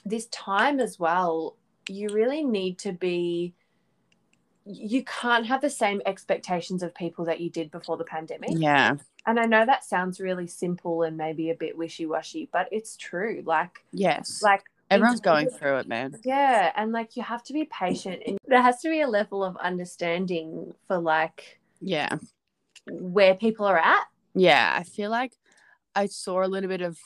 this 0.04 0.26
time 0.26 0.80
as 0.80 0.98
well 0.98 1.56
you 1.88 2.08
really 2.10 2.44
need 2.44 2.78
to 2.80 2.92
be 2.92 3.54
you 4.64 5.02
can't 5.04 5.46
have 5.46 5.62
the 5.62 5.70
same 5.70 6.00
expectations 6.06 6.82
of 6.82 6.94
people 6.94 7.24
that 7.24 7.40
you 7.40 7.50
did 7.50 7.70
before 7.70 7.96
the 7.96 8.04
pandemic 8.04 8.50
Yeah. 8.52 8.94
and 9.26 9.40
i 9.40 9.46
know 9.46 9.64
that 9.66 9.84
sounds 9.84 10.20
really 10.20 10.46
simple 10.46 11.02
and 11.02 11.16
maybe 11.16 11.50
a 11.50 11.54
bit 11.54 11.76
wishy-washy 11.76 12.48
but 12.52 12.68
it's 12.70 12.96
true 12.96 13.42
like 13.46 13.84
Yes. 13.92 14.40
like 14.42 14.64
Everyone's 14.90 15.20
in- 15.20 15.24
going 15.24 15.48
through 15.50 15.76
it, 15.78 15.88
man. 15.88 16.18
yeah 16.24 16.72
and 16.76 16.92
like 16.92 17.16
you 17.16 17.22
have 17.22 17.42
to 17.44 17.52
be 17.52 17.64
patient 17.64 18.22
and 18.26 18.38
there 18.46 18.60
has 18.62 18.80
to 18.82 18.88
be 18.90 19.00
a 19.00 19.08
level 19.08 19.42
of 19.44 19.56
understanding 19.56 20.74
for 20.86 20.98
like 20.98 21.58
Yeah. 21.80 22.18
Where 22.90 23.34
people 23.34 23.66
are 23.66 23.78
at 23.78 24.04
Yeah. 24.34 24.74
I 24.78 24.84
feel 24.84 25.10
like 25.10 25.32
I 25.94 26.06
saw 26.06 26.44
a 26.44 26.48
little 26.48 26.68
bit 26.68 26.82
of 26.82 26.98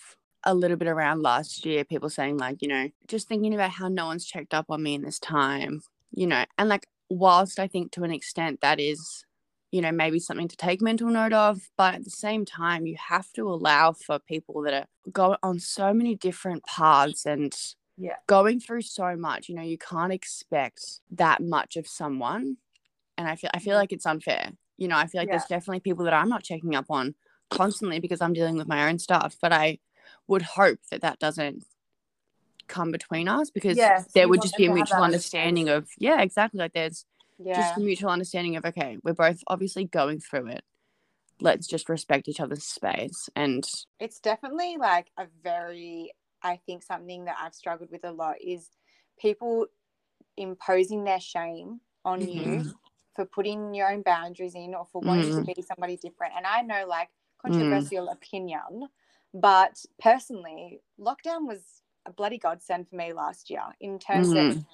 a 0.45 0.55
little 0.55 0.77
bit 0.77 0.89
around 0.89 1.22
last 1.22 1.64
year, 1.64 1.85
people 1.85 2.11
saying 2.11 2.37
like, 2.37 2.61
you 2.61 2.68
know, 2.68 2.89
just 3.09 3.29
thinking 3.29 3.55
about 3.55 3.70
how 3.70 3.89
no 3.89 4.07
one's 4.07 4.27
checked 4.27 4.53
up 4.53 4.66
on 4.68 4.83
me 4.83 4.95
in 4.95 5.03
this 5.03 5.18
time, 5.18 5.81
you 6.12 6.27
know, 6.27 6.45
and 6.59 6.68
like 6.68 6.87
whilst 7.09 7.59
I 7.59 7.66
think 7.66 7.93
to 7.93 8.05
an 8.05 8.12
extent 8.12 8.61
that 8.61 8.79
is, 8.79 9.25
you 9.72 9.81
know, 9.81 9.91
maybe 9.91 10.18
something 10.20 10.49
to 10.49 10.57
take 10.57 10.83
mental 10.83 11.09
note 11.09 11.33
of, 11.33 11.62
but 11.79 11.95
at 11.95 12.05
the 12.05 12.11
same 12.11 12.45
time, 12.45 12.87
you 12.87 12.97
have 13.09 13.33
to 13.35 13.49
allow 13.49 13.93
for 13.93 14.18
people 14.18 14.62
that 14.62 14.75
are 14.75 14.87
going 15.11 15.39
on 15.43 15.59
so 15.61 15.93
many 15.95 16.14
different 16.14 16.64
paths 16.64 17.25
and 17.27 17.55
Yeah. 17.97 18.16
going 18.27 18.61
through 18.61 18.83
so 18.83 19.16
much, 19.16 19.49
you 19.49 19.55
know, 19.55 19.62
you 19.62 19.79
can't 19.79 20.12
expect 20.12 21.01
that 21.11 21.43
much 21.43 21.77
of 21.77 21.87
someone. 21.89 22.59
And 23.16 23.29
I 23.29 23.37
feel 23.37 23.51
I 23.55 23.61
feel 23.61 23.77
like 23.77 23.93
it's 23.93 24.07
unfair. 24.07 24.53
You 24.77 24.89
know, 24.89 24.97
I 24.97 25.07
feel 25.07 25.20
like 25.20 25.31
there's 25.31 25.45
definitely 25.45 25.81
people 25.81 26.05
that 26.05 26.14
I'm 26.14 26.29
not 26.29 26.43
checking 26.43 26.75
up 26.75 26.87
on 26.91 27.14
constantly 27.51 28.01
because 28.01 28.20
I'm 28.20 28.33
dealing 28.33 28.57
with 28.57 28.66
my 28.68 28.89
own 28.89 28.99
stuff, 28.99 29.37
but 29.41 29.53
I 29.53 29.79
would 30.27 30.43
hope 30.43 30.79
that 30.91 31.03
that 31.03 31.18
doesn't 31.18 31.64
come 32.66 32.91
between 32.91 33.29
us 33.29 33.51
because 33.51 33.77
Yeah, 33.77 33.99
so 33.99 34.09
there 34.14 34.29
would 34.29 34.43
just 34.43 34.57
be 34.57 34.66
a 34.66 34.72
mutual 34.72 35.03
understanding 35.03 35.68
of 35.68 35.89
yeah 35.99 36.22
exactly 36.22 36.59
like 36.59 36.72
there's 36.72 37.05
Yeah. 37.39 37.57
just 37.57 37.77
a 37.77 37.81
mutual 37.81 38.11
understanding 38.11 38.57
of 38.57 38.64
okay 38.64 38.97
we're 39.03 39.12
both 39.12 39.43
obviously 39.49 39.85
going 39.85 40.18
through 40.20 40.49
it 40.49 40.64
let's 41.41 41.66
just 41.66 41.89
respect 41.91 42.27
each 42.27 42.41
other's 42.41 42.64
space 42.64 43.29
and 43.37 43.64
it's 44.01 44.18
definitely 44.18 44.77
like 44.79 45.11
a 45.18 45.27
very 45.43 46.11
i 46.43 46.57
think 46.64 46.83
something 46.83 47.27
that 47.27 47.37
i've 47.39 47.55
struggled 47.55 47.91
with 47.91 48.05
a 48.05 48.12
lot 48.12 48.37
is 48.41 48.70
people 49.18 49.66
imposing 50.39 51.05
their 51.05 51.20
shame 51.20 51.81
on 52.05 52.27
you 52.27 52.47
Mhm. 52.47 52.75
For 53.15 53.25
putting 53.25 53.75
your 53.75 53.91
own 53.93 54.03
boundaries 54.03 54.55
in 54.55 54.75
or 54.75 54.85
for 54.87 55.01
wanting 55.03 55.31
Mm. 55.33 55.47
to 55.47 55.55
be 55.55 55.62
somebody 55.62 55.97
different. 55.97 56.33
And 56.37 56.47
i 56.47 56.62
know 56.62 56.87
like 56.87 57.11
controversial 57.41 58.09
opinion 58.09 58.89
but 59.35 59.85
personally 60.01 60.81
lockdown 60.99 61.47
was 61.47 61.83
a 62.07 62.12
bloody 62.12 62.39
godsend 62.39 62.89
for 62.89 62.97
me 62.97 63.12
last 63.12 63.51
year 63.51 63.62
in 63.81 63.99
terms 63.99 64.29
of 64.29 64.37
Mhm. 64.37 64.67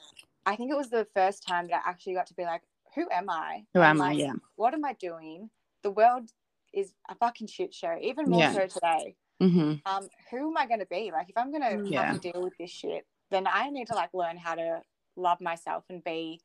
i 0.47 0.55
think 0.57 0.71
it 0.71 0.77
was 0.77 0.91
the 0.91 1.07
first 1.15 1.43
time 1.47 1.67
that 1.69 1.83
i 1.85 1.91
actually 1.91 2.15
got 2.15 2.27
to 2.27 2.35
be 2.35 2.45
like 2.45 2.63
who 2.95 3.09
am 3.13 3.31
i? 3.31 3.65
Who 3.75 3.81
am 3.83 4.01
i? 4.01 4.13
yeah. 4.13 4.33
what 4.57 4.75
am 4.75 4.85
i 4.85 4.95
doing? 4.95 5.49
The 5.83 5.93
world 5.93 6.29
is 6.73 6.93
a 7.09 7.15
fucking 7.15 7.47
shit 7.47 7.73
show 7.73 7.97
even 8.01 8.29
more 8.29 8.41
Yeah. 8.41 8.53
so 8.53 8.67
today. 8.67 9.17
Hmm 9.41 9.75
um 9.87 10.09
who 10.31 10.51
am 10.51 10.57
i 10.59 10.67
going 10.67 10.81
to 10.81 10.87
be? 10.87 11.11
Like 11.13 11.29
if 11.31 11.37
i'm 11.37 11.51
going 11.51 11.63
to 11.63 11.89
Yeah. 11.89 12.13
to 12.13 12.19
deal 12.19 12.43
with 12.43 12.57
this 12.59 12.71
shit 12.71 13.07
then 13.31 13.47
i 13.47 13.71
need 13.71 13.87
to 13.87 13.95
like 13.95 14.13
learn 14.13 14.37
how 14.37 14.55
to 14.57 14.83
love 15.17 15.41
myself 15.41 15.85
and 15.89 16.03
be 16.05 16.41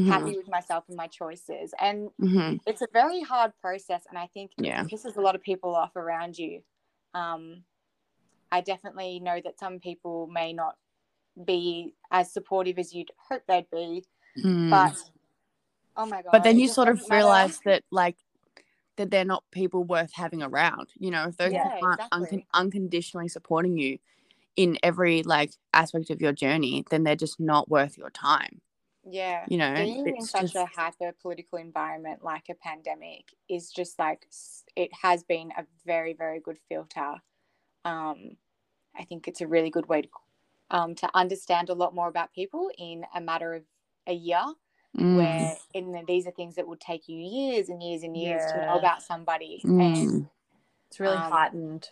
hmm 0.00 0.08
happy 0.10 0.36
with 0.36 0.48
myself 0.48 0.84
and 0.88 0.96
my 0.96 1.06
choices 1.06 1.72
and 1.80 2.08
hmm 2.20 2.54
it's 2.66 2.82
a 2.82 2.86
very 2.92 3.20
hard 3.22 3.52
process 3.60 4.02
and 4.08 4.18
i 4.18 4.28
think 4.34 4.50
Yeah. 4.58 4.82
it 4.82 4.88
pisses 4.90 5.16
a 5.16 5.20
lot 5.20 5.34
of 5.34 5.42
people 5.42 5.74
off 5.74 5.94
around 5.96 6.36
you 6.38 6.60
um 7.14 7.62
i 8.52 8.60
definitely 8.60 9.20
know 9.20 9.40
that 9.44 9.58
some 9.58 9.78
people 9.80 10.26
may 10.26 10.52
not 10.52 10.76
be 11.44 11.94
as 12.10 12.32
supportive 12.32 12.78
as 12.78 12.94
you'd 12.94 13.10
hope 13.28 13.42
they'd 13.48 13.70
be 13.70 14.04
but 14.70 14.94
oh 15.96 16.06
my 16.06 16.22
god 16.22 16.26
Mm. 16.26 16.32
but 16.32 16.42
then 16.44 16.58
you 16.58 16.68
sort 16.68 16.88
of 16.88 16.96
doesn't 16.96 17.10
matter. 17.10 17.22
realize 17.24 17.60
that 17.64 17.82
like 17.90 18.16
that 18.96 19.10
they're 19.10 19.24
not 19.24 19.44
people 19.50 19.84
worth 19.84 20.12
having 20.14 20.42
around 20.42 20.88
you 20.98 21.10
know 21.10 21.28
if 21.28 21.36
those 21.36 21.52
Yeah, 21.52 21.64
people 21.64 21.78
aren't 21.82 22.00
exactly. 22.00 22.46
unconditionally 22.54 23.28
supporting 23.28 23.76
you 23.76 23.98
in 24.56 24.78
every 24.82 25.22
like 25.22 25.52
aspect 25.74 26.08
of 26.10 26.20
your 26.22 26.32
journey 26.32 26.84
then 26.90 27.02
they're 27.04 27.14
just 27.16 27.38
not 27.38 27.68
worth 27.68 27.98
your 27.98 28.10
time 28.10 28.60
yeah 29.08 29.46
you 29.48 29.56
know 29.56 29.74
being 29.74 30.06
in 30.16 30.22
such 30.22 30.42
just- 30.42 30.56
a 30.56 30.66
hyper 30.66 31.12
political 31.22 31.58
environment 31.58 32.24
like 32.24 32.44
a 32.50 32.54
pandemic 32.54 33.34
is 33.48 33.70
just 33.70 33.98
like 33.98 34.26
it 34.74 34.90
has 35.02 35.22
been 35.24 35.50
a 35.56 35.64
very 35.84 36.12
very 36.12 36.40
good 36.40 36.58
filter. 36.68 37.14
Um 37.84 38.36
i 38.98 39.04
think 39.04 39.28
it's 39.28 39.40
a 39.40 39.46
really 39.46 39.70
good 39.70 39.88
way 39.88 40.02
to 40.02 40.08
um 40.70 40.94
to 40.96 41.08
understand 41.14 41.68
a 41.70 41.74
lot 41.74 41.94
more 41.94 42.08
about 42.08 42.32
people 42.34 42.70
in 42.78 43.04
a 43.14 43.20
matter 43.20 43.54
of 43.54 43.62
a 44.06 44.12
year 44.12 44.42
Mm, 44.96 45.14
where 45.16 45.56
in 45.74 45.92
the, 45.92 46.02
these 46.06 46.26
are 46.26 46.30
things 46.30 46.54
that 46.54 46.66
will 46.66 46.76
take 46.78 47.06
you 47.06 47.18
years 47.18 47.68
and 47.68 47.82
years 47.82 48.02
and 48.02 48.16
years 48.16 48.40
to 48.52 48.58
know 48.60 48.78
about 48.78 49.02
somebody 49.02 49.60
and 49.62 49.74
mm, 49.76 50.26
it's 50.88 50.98
really 51.00 51.16
Um, 51.18 51.30
heightened. 51.32 51.90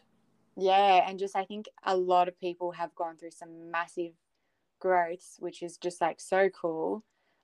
yeah 0.56 1.06
and 1.08 1.18
just 1.18 1.36
i 1.36 1.44
think 1.44 1.66
a 1.84 1.94
lot 1.96 2.28
of 2.28 2.40
people 2.40 2.72
have 2.72 2.94
gone 2.94 3.16
through 3.18 3.32
some 3.32 3.70
massive 3.70 4.12
growths 4.84 5.36
which 5.38 5.62
is 5.62 5.78
just 5.78 6.00
like 6.00 6.20
so 6.20 6.48
cool. 6.50 7.02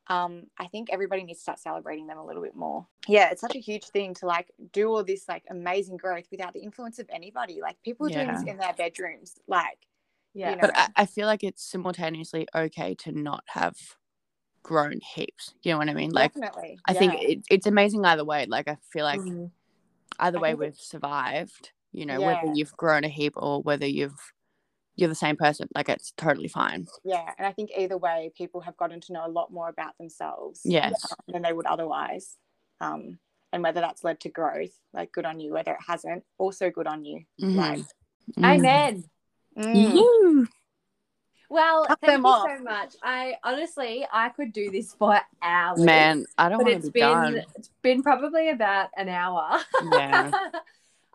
Um 0.09 0.45
i 0.59 0.67
think 0.67 0.89
everybody 0.93 1.23
needs 1.23 1.39
to 1.41 1.43
start 1.43 1.59
celebrating 1.59 2.07
them 2.07 2.19
a 2.19 2.27
little 2.27 2.43
bit 2.43 2.55
more. 2.55 2.87
Yeah 3.09 3.31
it's 3.31 3.41
such 3.41 3.57
a 3.57 3.61
huge 3.71 3.87
thing 3.87 4.13
to 4.15 4.27
like 4.27 4.49
do 4.73 4.89
all 4.89 5.03
this 5.03 5.25
like 5.27 5.45
amazing 5.49 5.97
growth 5.97 6.27
without 6.31 6.53
the 6.53 6.61
influence 6.61 6.99
of 6.99 7.07
anybody. 7.11 7.61
Like 7.63 7.77
people 7.83 8.07
are 8.07 8.11
doing 8.11 8.33
this 8.33 8.43
in 8.43 8.59
their 8.59 8.75
bedrooms 8.75 9.39
like 9.49 9.81
yeah. 10.35 10.51
you 10.51 10.57
know. 10.57 10.63
But 10.63 10.77
I, 10.77 10.89
I 11.03 11.07
feel 11.07 11.27
like 11.27 11.43
it's 11.43 11.65
simultaneously 11.65 12.47
okay 12.55 12.95
to 12.97 13.13
not 13.13 13.45
have 13.47 13.77
grown 14.63 15.01
heaps. 15.15 15.55
You 15.63 15.73
know 15.73 15.79
what 15.79 15.89
i 15.89 15.95
mean? 15.95 16.11
Like 16.11 16.35
definitely. 16.35 16.79
I 16.87 16.93
think 16.93 17.15
it, 17.15 17.39
it's 17.51 17.67
amazing 17.67 18.05
either 18.05 18.25
way. 18.25 18.45
Like 18.47 18.69
i 18.69 18.77
feel 18.93 19.05
like 19.05 19.21
Mhm. 19.21 19.51
either 20.19 20.39
way 20.39 20.55
we've 20.55 20.77
survived 20.77 21.73
you 21.93 22.07
know 22.07 22.19
Yeah. 22.21 22.27
whether 22.27 22.53
you've 22.55 22.77
grown 22.77 23.05
a 23.05 23.09
heap 23.09 23.35
or 23.37 23.63
whether 23.63 23.87
you've 23.87 24.21
you're 25.01 25.09
the 25.09 25.15
same 25.15 25.37
person 25.37 25.69
like 25.75 25.89
it's 25.89 26.13
totally 26.17 26.49
fine 26.49 26.87
yeah 27.05 27.31
and 27.39 27.47
i 27.47 27.53
think 27.53 27.71
either 27.77 27.97
way 27.97 28.31
people 28.37 28.61
have 28.61 28.77
gotten 28.77 29.01
to 29.01 29.13
know 29.13 29.27
a 29.27 29.29
lot 29.29 29.53
more 29.53 29.69
about 29.69 29.97
themselves 29.99 30.61
yes 30.65 31.05
than 31.29 31.43
they 31.43 31.53
would 31.53 31.67
otherwise 31.67 32.37
um 32.81 33.19
and 33.53 33.63
whether 33.63 33.81
that's 33.81 34.05
led 34.05 34.21
to 34.21 34.29
growth 34.29 34.71
like 34.93 35.11
good 35.13 35.25
on 35.25 35.41
you 35.41 35.53
whether 35.53 35.73
it 35.73 35.79
hasn't 35.87 36.23
also 36.39 36.71
good 36.71 36.87
on 36.87 37.05
you 37.05 37.23
Mhm. 37.41 37.57
like 37.57 37.85
Mm. 38.39 38.45
amen 38.45 39.05
mm. 39.59 39.95
Yoo. 39.97 40.47
well 41.49 41.87
Cut 41.87 41.99
thank 42.01 42.23
you 42.25 42.31
off. 42.31 42.49
so 42.49 42.63
much 42.63 42.95
i 43.03 43.35
honestly 43.43 44.07
i 44.13 44.29
could 44.29 44.53
do 44.53 44.71
this 44.71 44.95
for 44.95 45.19
hours 45.43 45.81
man 45.81 46.27
i 46.39 46.49
don't 46.49 46.59
but 46.59 46.67
want 46.67 46.77
it's 46.77 46.87
to 46.87 46.93
be 46.93 47.01
been 47.01 47.11
done 47.11 47.43
it's 47.57 47.71
been 47.83 48.03
probably 48.03 48.51
about 48.51 48.91
an 48.97 49.09
hour 49.09 49.59
Yeah. 49.93 50.31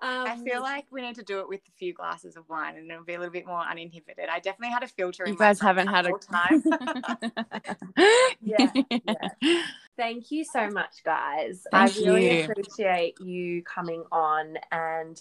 um, 0.05 0.27
I 0.27 0.37
feel 0.37 0.61
like 0.61 0.85
we 0.91 1.01
need 1.01 1.15
to 1.15 1.23
do 1.23 1.39
it 1.39 1.49
with 1.49 1.61
a 1.67 1.71
few 1.77 1.93
glasses 1.93 2.37
of 2.37 2.47
wine 2.47 2.75
and 2.77 2.89
it'll 2.91 3.03
be 3.03 3.15
a 3.15 3.19
little 3.19 3.31
bit 3.33 3.45
more 3.47 3.61
uninhibited. 3.61 4.29
I 4.29 4.39
definitely 4.39 4.73
had 4.73 4.83
a 4.83 4.87
filter 4.87 5.23
in 5.25 5.33
you 5.33 5.39
guys 5.39 5.61
myself 5.61 5.77
haven't 5.77 5.87
had 5.87 6.05
a 6.05 6.09
whole 6.09 6.19
time. 6.19 6.63
Yeah, 8.41 8.71
yeah. 9.03 9.29
Thank 9.97 10.29
you 10.29 10.43
so 10.43 10.69
much, 10.69 11.03
guys. 11.03 11.65
Thank 11.71 11.95
I 11.95 11.99
really 11.99 12.39
you. 12.39 12.43
appreciate 12.43 13.19
you 13.19 13.63
coming 13.63 14.03
on 14.11 14.57
and 14.71 15.19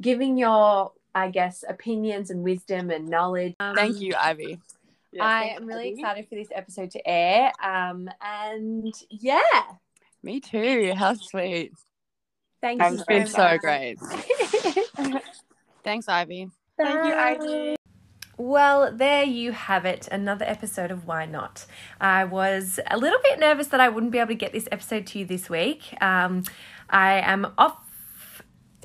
giving 0.00 0.38
your, 0.38 0.92
I 1.14 1.28
guess, 1.28 1.64
opinions 1.68 2.30
and 2.30 2.42
wisdom 2.42 2.90
and 2.90 3.08
knowledge. 3.08 3.54
Um, 3.60 3.74
thank 3.74 4.00
you 4.00 4.14
ivy 4.18 4.58
Yeah, 5.12 5.26
I 5.26 5.44
am 5.56 5.66
really 5.66 5.88
Abby. 5.88 6.00
excited 6.00 6.28
for 6.28 6.36
this 6.36 6.48
episode 6.54 6.92
to 6.92 7.06
air. 7.06 7.52
Um, 7.62 8.08
and 8.22 8.94
yeah, 9.10 9.40
me 10.22 10.40
too 10.40 10.94
how 10.96 11.14
sweet 11.14 11.72
thank 12.62 12.80
you 12.80 12.88
it's 12.88 13.04
been 13.04 13.26
so 13.26 13.36
so 13.36 13.58
great 13.58 13.98
thanks 15.84 16.08
ivy 16.08 16.48
Thank 16.78 17.04
you, 17.04 17.14
Ivy. 17.14 17.76
Well, 18.38 18.92
there 18.92 19.24
you 19.24 19.52
have 19.52 19.84
it, 19.84 20.08
another 20.10 20.44
episode 20.44 20.90
of 20.90 21.06
Why 21.06 21.26
Not. 21.26 21.66
I 22.00 22.24
was 22.24 22.80
a 22.90 22.96
little 22.96 23.20
bit 23.22 23.38
nervous 23.38 23.68
that 23.68 23.80
I 23.80 23.88
wouldn't 23.88 24.10
be 24.10 24.18
able 24.18 24.28
to 24.28 24.34
get 24.34 24.52
this 24.52 24.68
episode 24.72 25.06
to 25.08 25.18
you 25.18 25.26
this 25.26 25.50
week. 25.50 25.94
Um, 26.00 26.44
I 26.88 27.20
am 27.20 27.52
off 27.58 27.76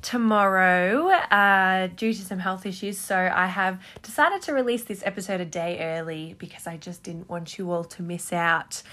tomorrow 0.02 1.10
uh, 1.10 1.88
due 1.88 2.14
to 2.14 2.22
some 2.22 2.40
health 2.40 2.66
issues, 2.66 2.98
so 2.98 3.32
I 3.34 3.48
have 3.48 3.82
decided 4.04 4.42
to 4.44 4.54
release 4.54 4.84
this 4.84 5.02
episode 5.06 5.42
a 5.42 5.46
day 5.46 5.80
early 5.80 6.36
because 6.38 6.68
I 6.68 6.78
just 6.78 7.04
didn't 7.04 7.30
want 7.30 7.58
you 7.58 7.72
all 7.72 7.86
to 7.86 8.04
miss 8.04 8.32
out. 8.34 8.84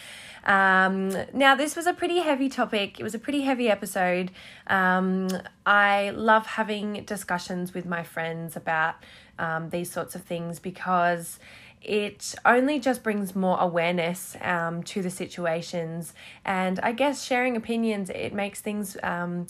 Um, 0.44 1.10
now, 1.32 1.54
this 1.54 1.74
was 1.74 1.86
a 1.86 1.92
pretty 1.92 2.18
heavy 2.18 2.48
topic. 2.48 3.00
It 3.00 3.02
was 3.02 3.14
a 3.14 3.18
pretty 3.18 3.42
heavy 3.42 3.68
episode. 3.70 4.30
Um, 4.66 5.28
I 5.64 6.10
love 6.10 6.46
having 6.46 7.04
discussions 7.04 7.74
with 7.74 7.86
my 7.86 8.02
friends 8.02 8.56
about 8.56 8.96
um, 9.38 9.70
these 9.70 9.90
sorts 9.90 10.14
of 10.14 10.22
things 10.22 10.60
because 10.60 11.38
it 11.82 12.34
only 12.44 12.78
just 12.78 13.02
brings 13.02 13.34
more 13.34 13.58
awareness 13.58 14.36
um, 14.40 14.82
to 14.84 15.02
the 15.02 15.10
situations. 15.10 16.14
And 16.44 16.78
I 16.80 16.92
guess 16.92 17.24
sharing 17.24 17.56
opinions, 17.56 18.10
it 18.10 18.32
makes 18.32 18.60
things. 18.60 18.96
Um, 19.02 19.46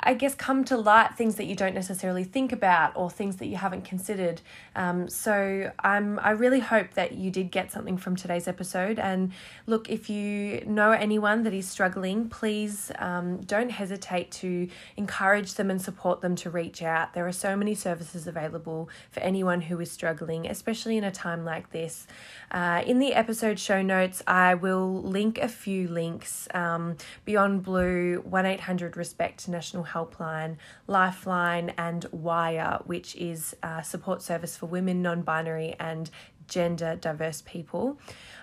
I 0.00 0.14
guess, 0.14 0.34
come 0.34 0.64
to 0.64 0.76
light 0.76 1.16
things 1.16 1.34
that 1.36 1.46
you 1.46 1.56
don't 1.56 1.74
necessarily 1.74 2.22
think 2.22 2.52
about 2.52 2.92
or 2.94 3.10
things 3.10 3.36
that 3.36 3.46
you 3.46 3.56
haven't 3.56 3.84
considered. 3.84 4.40
Um, 4.76 5.08
so 5.08 5.72
I'm, 5.80 6.20
I 6.20 6.30
really 6.30 6.60
hope 6.60 6.94
that 6.94 7.12
you 7.12 7.30
did 7.30 7.50
get 7.50 7.72
something 7.72 7.96
from 7.96 8.14
today's 8.14 8.46
episode. 8.46 8.98
And 8.98 9.32
look, 9.66 9.90
if 9.90 10.08
you 10.08 10.62
know 10.66 10.92
anyone 10.92 11.42
that 11.42 11.52
is 11.52 11.66
struggling, 11.66 12.28
please 12.28 12.92
um, 12.98 13.40
don't 13.40 13.70
hesitate 13.70 14.30
to 14.32 14.68
encourage 14.96 15.54
them 15.54 15.70
and 15.70 15.82
support 15.82 16.20
them 16.20 16.36
to 16.36 16.50
reach 16.50 16.80
out. 16.80 17.14
There 17.14 17.26
are 17.26 17.32
so 17.32 17.56
many 17.56 17.74
services 17.74 18.26
available 18.26 18.88
for 19.10 19.20
anyone 19.20 19.62
who 19.62 19.80
is 19.80 19.90
struggling, 19.90 20.46
especially 20.46 20.96
in 20.96 21.04
a 21.04 21.10
time 21.10 21.44
like 21.44 21.72
this. 21.72 22.06
Uh, 22.52 22.82
in 22.86 23.00
the 23.00 23.14
episode 23.14 23.58
show 23.58 23.82
notes, 23.82 24.22
I 24.26 24.54
will 24.54 25.02
link 25.02 25.38
a 25.38 25.48
few 25.48 25.88
links 25.88 26.46
um, 26.54 26.96
Beyond 27.24 27.64
Blue, 27.64 28.22
1 28.24 28.46
800 28.46 28.96
Respect 28.96 29.48
National 29.48 29.87
Helpline, 29.92 30.56
Lifeline, 30.86 31.74
and 31.78 32.06
Wire, 32.12 32.80
which 32.86 33.16
is 33.16 33.56
a 33.62 33.82
support 33.82 34.22
service 34.22 34.56
for 34.56 34.66
women, 34.66 35.02
non 35.02 35.22
binary, 35.22 35.74
and 35.78 36.10
gender 36.48 36.96
diverse 36.96 37.42
people. 37.44 37.98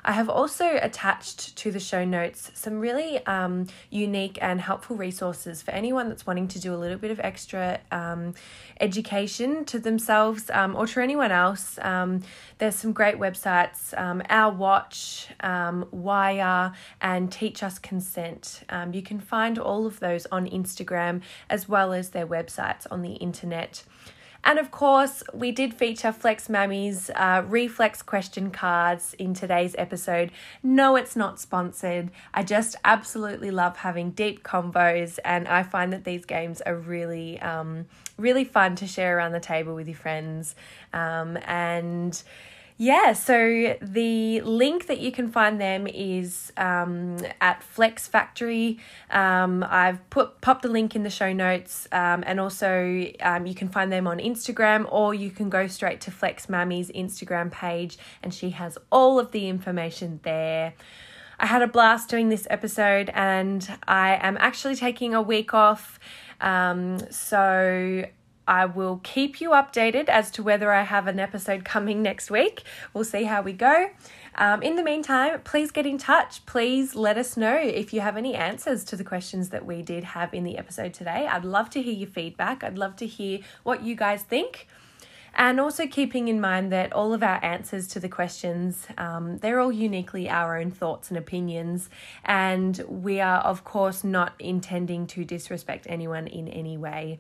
I 0.08 0.12
have 0.12 0.30
also 0.30 0.78
attached 0.80 1.56
to 1.58 1.72
the 1.72 1.80
show 1.80 2.06
notes 2.06 2.52
some 2.54 2.80
really 2.80 3.26
um, 3.26 3.66
unique 3.90 4.38
and 4.40 4.62
helpful 4.62 4.96
resources 4.96 5.64
for 5.64 5.72
anyone 5.72 6.10
that's 6.10 6.28
wanting 6.28 6.48
to 6.50 6.60
do 6.60 6.76
a 6.76 6.78
little 6.78 7.00
bit 7.00 7.10
of 7.10 7.20
extra 7.20 7.80
um, 7.92 8.36
education 8.80 9.66
to 9.66 9.80
themselves 9.80 10.52
um, 10.52 10.76
or 10.76 10.86
to 10.86 11.02
anyone 11.02 11.32
else. 11.32 11.80
Um, 11.82 12.22
there's 12.60 12.76
some 12.76 12.94
great 12.94 13.16
websites 13.16 13.98
um, 14.00 14.22
Our 14.30 14.54
Watch, 14.54 15.28
um, 15.40 15.88
Wire, 15.90 16.74
and 17.02 17.32
Teach 17.32 17.64
Us 17.64 17.80
Consent. 17.80 18.62
you 18.92 19.02
can 19.02 19.20
find 19.20 19.58
all 19.58 19.88
of 19.88 20.00
those 20.00 20.28
on 20.32 20.48
Instagram 20.48 21.22
as 21.50 21.68
well 21.68 21.94
as 21.94 22.12
their 22.12 22.28
websites 22.28 22.86
on 22.92 23.02
the 23.02 23.14
internet. 23.14 23.84
And 24.48 24.60
of 24.60 24.70
course, 24.70 25.24
we 25.34 25.52
did 25.52 25.74
feature 25.74 26.12
Flex 26.12 26.50
Mami's 26.50 27.10
uh, 27.16 27.44
reflex 27.48 28.04
question 28.04 28.52
cards 28.52 29.16
in 29.18 29.34
today's 29.34 29.76
episode. 29.76 30.32
No, 30.62 30.96
it's 30.96 31.16
not 31.16 31.40
sponsored. 31.40 32.12
I 32.32 32.44
just 32.44 32.76
absolutely 32.86 33.50
love 33.50 33.78
having 33.78 34.12
deep 34.12 34.44
combos, 34.44 35.18
and 35.26 35.48
I 35.48 35.64
find 35.64 35.92
that 35.94 36.04
these 36.04 36.26
games 36.26 36.62
are 36.62 36.76
really, 36.76 37.42
um, 37.42 37.88
really 38.18 38.46
fun 38.46 38.76
to 38.76 38.86
share 38.86 39.18
around 39.18 39.32
the 39.32 39.40
table 39.40 39.74
with 39.74 39.88
your 39.88 39.98
friends. 39.98 40.56
Um, 40.94 41.40
and 41.48 42.22
yeah, 42.78 43.14
so 43.14 43.78
the 43.82 44.42
link 44.42 44.88
that 44.88 45.00
you 45.00 45.10
can 45.14 45.32
find 45.32 45.62
them 45.62 45.88
is 45.88 46.52
um, 46.58 47.18
at 47.40 47.64
Flex 47.64 48.06
Factory. 48.06 48.80
Um, 49.10 49.66
I've 49.68 50.10
put 50.10 50.42
popped 50.42 50.66
a 50.66 50.68
link 50.68 50.94
in 50.94 51.04
the 51.04 51.10
show 51.10 51.32
notes, 51.32 51.88
um, 51.94 52.26
and 52.28 52.38
also 52.38 53.06
um, 53.22 53.46
you 53.46 53.56
can 53.56 53.70
find 53.70 53.94
them 53.94 54.08
on 54.08 54.20
Instagram, 54.20 54.92
or 54.92 55.14
you 55.14 55.32
can 55.32 55.50
go 55.50 55.68
straight 55.68 56.02
to 56.02 56.12
Flex 56.12 56.50
Mami's 56.50 56.92
Instagram 56.92 57.50
page, 57.50 57.98
and 58.22 58.34
she 58.34 58.50
has 58.50 58.78
all 58.92 59.20
of 59.20 59.32
the 59.32 59.48
information 59.48 60.20
there. 60.24 60.74
I 61.40 61.46
had 61.46 61.62
a 61.62 61.68
blast 61.68 62.10
doing 62.10 62.28
this 62.28 62.46
episode, 62.50 63.10
and 63.14 63.66
I 63.88 64.20
am 64.22 64.36
actually 64.38 64.76
taking 64.76 65.14
a 65.14 65.22
week 65.22 65.54
off. 65.54 65.98
Um, 66.42 67.00
so 67.10 68.06
I 68.48 68.66
will 68.66 69.00
keep 69.04 69.42
you 69.42 69.52
updated 69.52 70.10
as 70.10 70.32
to 70.32 70.44
whether 70.44 70.72
I 70.72 70.84
have 70.84 71.08
an 71.08 71.20
episode 71.20 71.66
coming 71.66 72.02
next 72.02 72.30
week. 72.30 72.64
We'll 72.94 73.04
see 73.04 73.24
how 73.24 73.42
we 73.42 73.54
go. 73.54 73.90
Um, 74.36 74.62
in 74.62 74.76
the 74.76 74.84
meantime, 74.84 75.40
please 75.44 75.72
get 75.72 75.86
in 75.86 75.98
touch. 75.98 76.46
Please 76.46 76.96
let 76.96 77.18
us 77.18 77.38
know 77.38 77.58
if 77.58 77.94
you 77.94 78.02
have 78.02 78.18
any 78.18 78.36
answers 78.36 78.84
to 78.86 78.96
the 78.96 79.04
questions 79.04 79.50
that 79.50 79.66
we 79.66 79.82
did 79.82 80.04
have 80.04 80.34
in 80.34 80.44
the 80.44 80.58
episode 80.58 80.94
today. 80.94 81.28
I'd 81.28 81.46
love 81.46 81.70
to 81.72 81.82
hear 81.82 81.94
your 81.94 82.10
feedback. 82.10 82.64
I'd 82.64 82.78
love 82.78 82.96
to 82.98 83.08
hear 83.08 83.40
what 83.64 83.84
you 83.84 83.96
guys 83.96 84.24
think. 84.24 84.68
And 85.38 85.60
also 85.60 85.86
keeping 85.86 86.30
in 86.30 86.40
mind 86.40 86.72
that 86.72 86.94
all 86.94 87.14
of 87.14 87.22
our 87.22 87.44
answers 87.44 87.88
to 87.88 88.00
the 88.00 88.08
questions, 88.08 88.88
um, 88.98 89.38
they're 89.40 89.60
all 89.60 89.72
uniquely 89.72 90.30
our 90.30 90.58
own 90.58 90.72
thoughts 90.72 91.10
and 91.10 91.18
opinions. 91.18 91.90
And 92.24 92.82
we 92.88 93.20
are, 93.20 93.40
of 93.40 93.66
course, 93.66 94.04
not 94.04 94.34
intending 94.40 95.08
to 95.08 95.26
disrespect 95.26 95.88
anyone 95.90 96.28
in 96.28 96.48
any 96.48 96.78
way. 96.78 97.20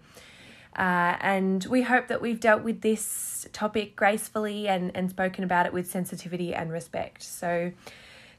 Uh, 0.76 1.16
and 1.22 1.66
we 1.66 1.84
hope 1.84 2.08
that 2.08 2.22
we've 2.22 2.40
dealt 2.40 2.64
with 2.64 2.82
this 2.82 3.48
topic 3.54 3.96
gracefully 3.96 4.68
and, 4.68 4.92
and 4.96 5.10
spoken 5.10 5.44
about 5.44 5.66
it 5.66 5.74
with 5.74 5.90
sensitivity 5.90 6.54
and 6.54 6.72
respect. 6.72 7.24
So, 7.24 7.72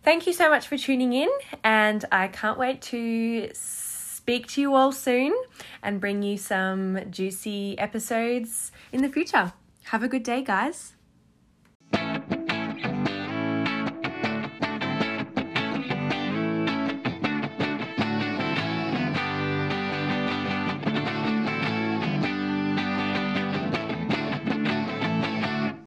thank 0.02 0.26
you 0.26 0.32
so 0.32 0.50
much 0.50 0.66
for 0.66 0.76
tuning 0.76 1.12
in, 1.12 1.30
and 1.64 2.04
I 2.12 2.28
can't 2.28 2.58
wait 2.58 2.82
to 2.82 3.50
speak 3.54 4.48
to 4.48 4.60
you 4.60 4.74
all 4.74 4.90
soon 4.90 5.34
and 5.82 6.00
bring 6.00 6.22
you 6.22 6.36
some 6.36 6.98
juicy 7.10 7.78
episodes 7.78 8.72
in 8.92 9.02
the 9.02 9.08
future. 9.08 9.52
Have 9.84 10.02
a 10.02 10.08
good 10.08 10.24
day, 10.24 10.42
guys. 10.42 10.95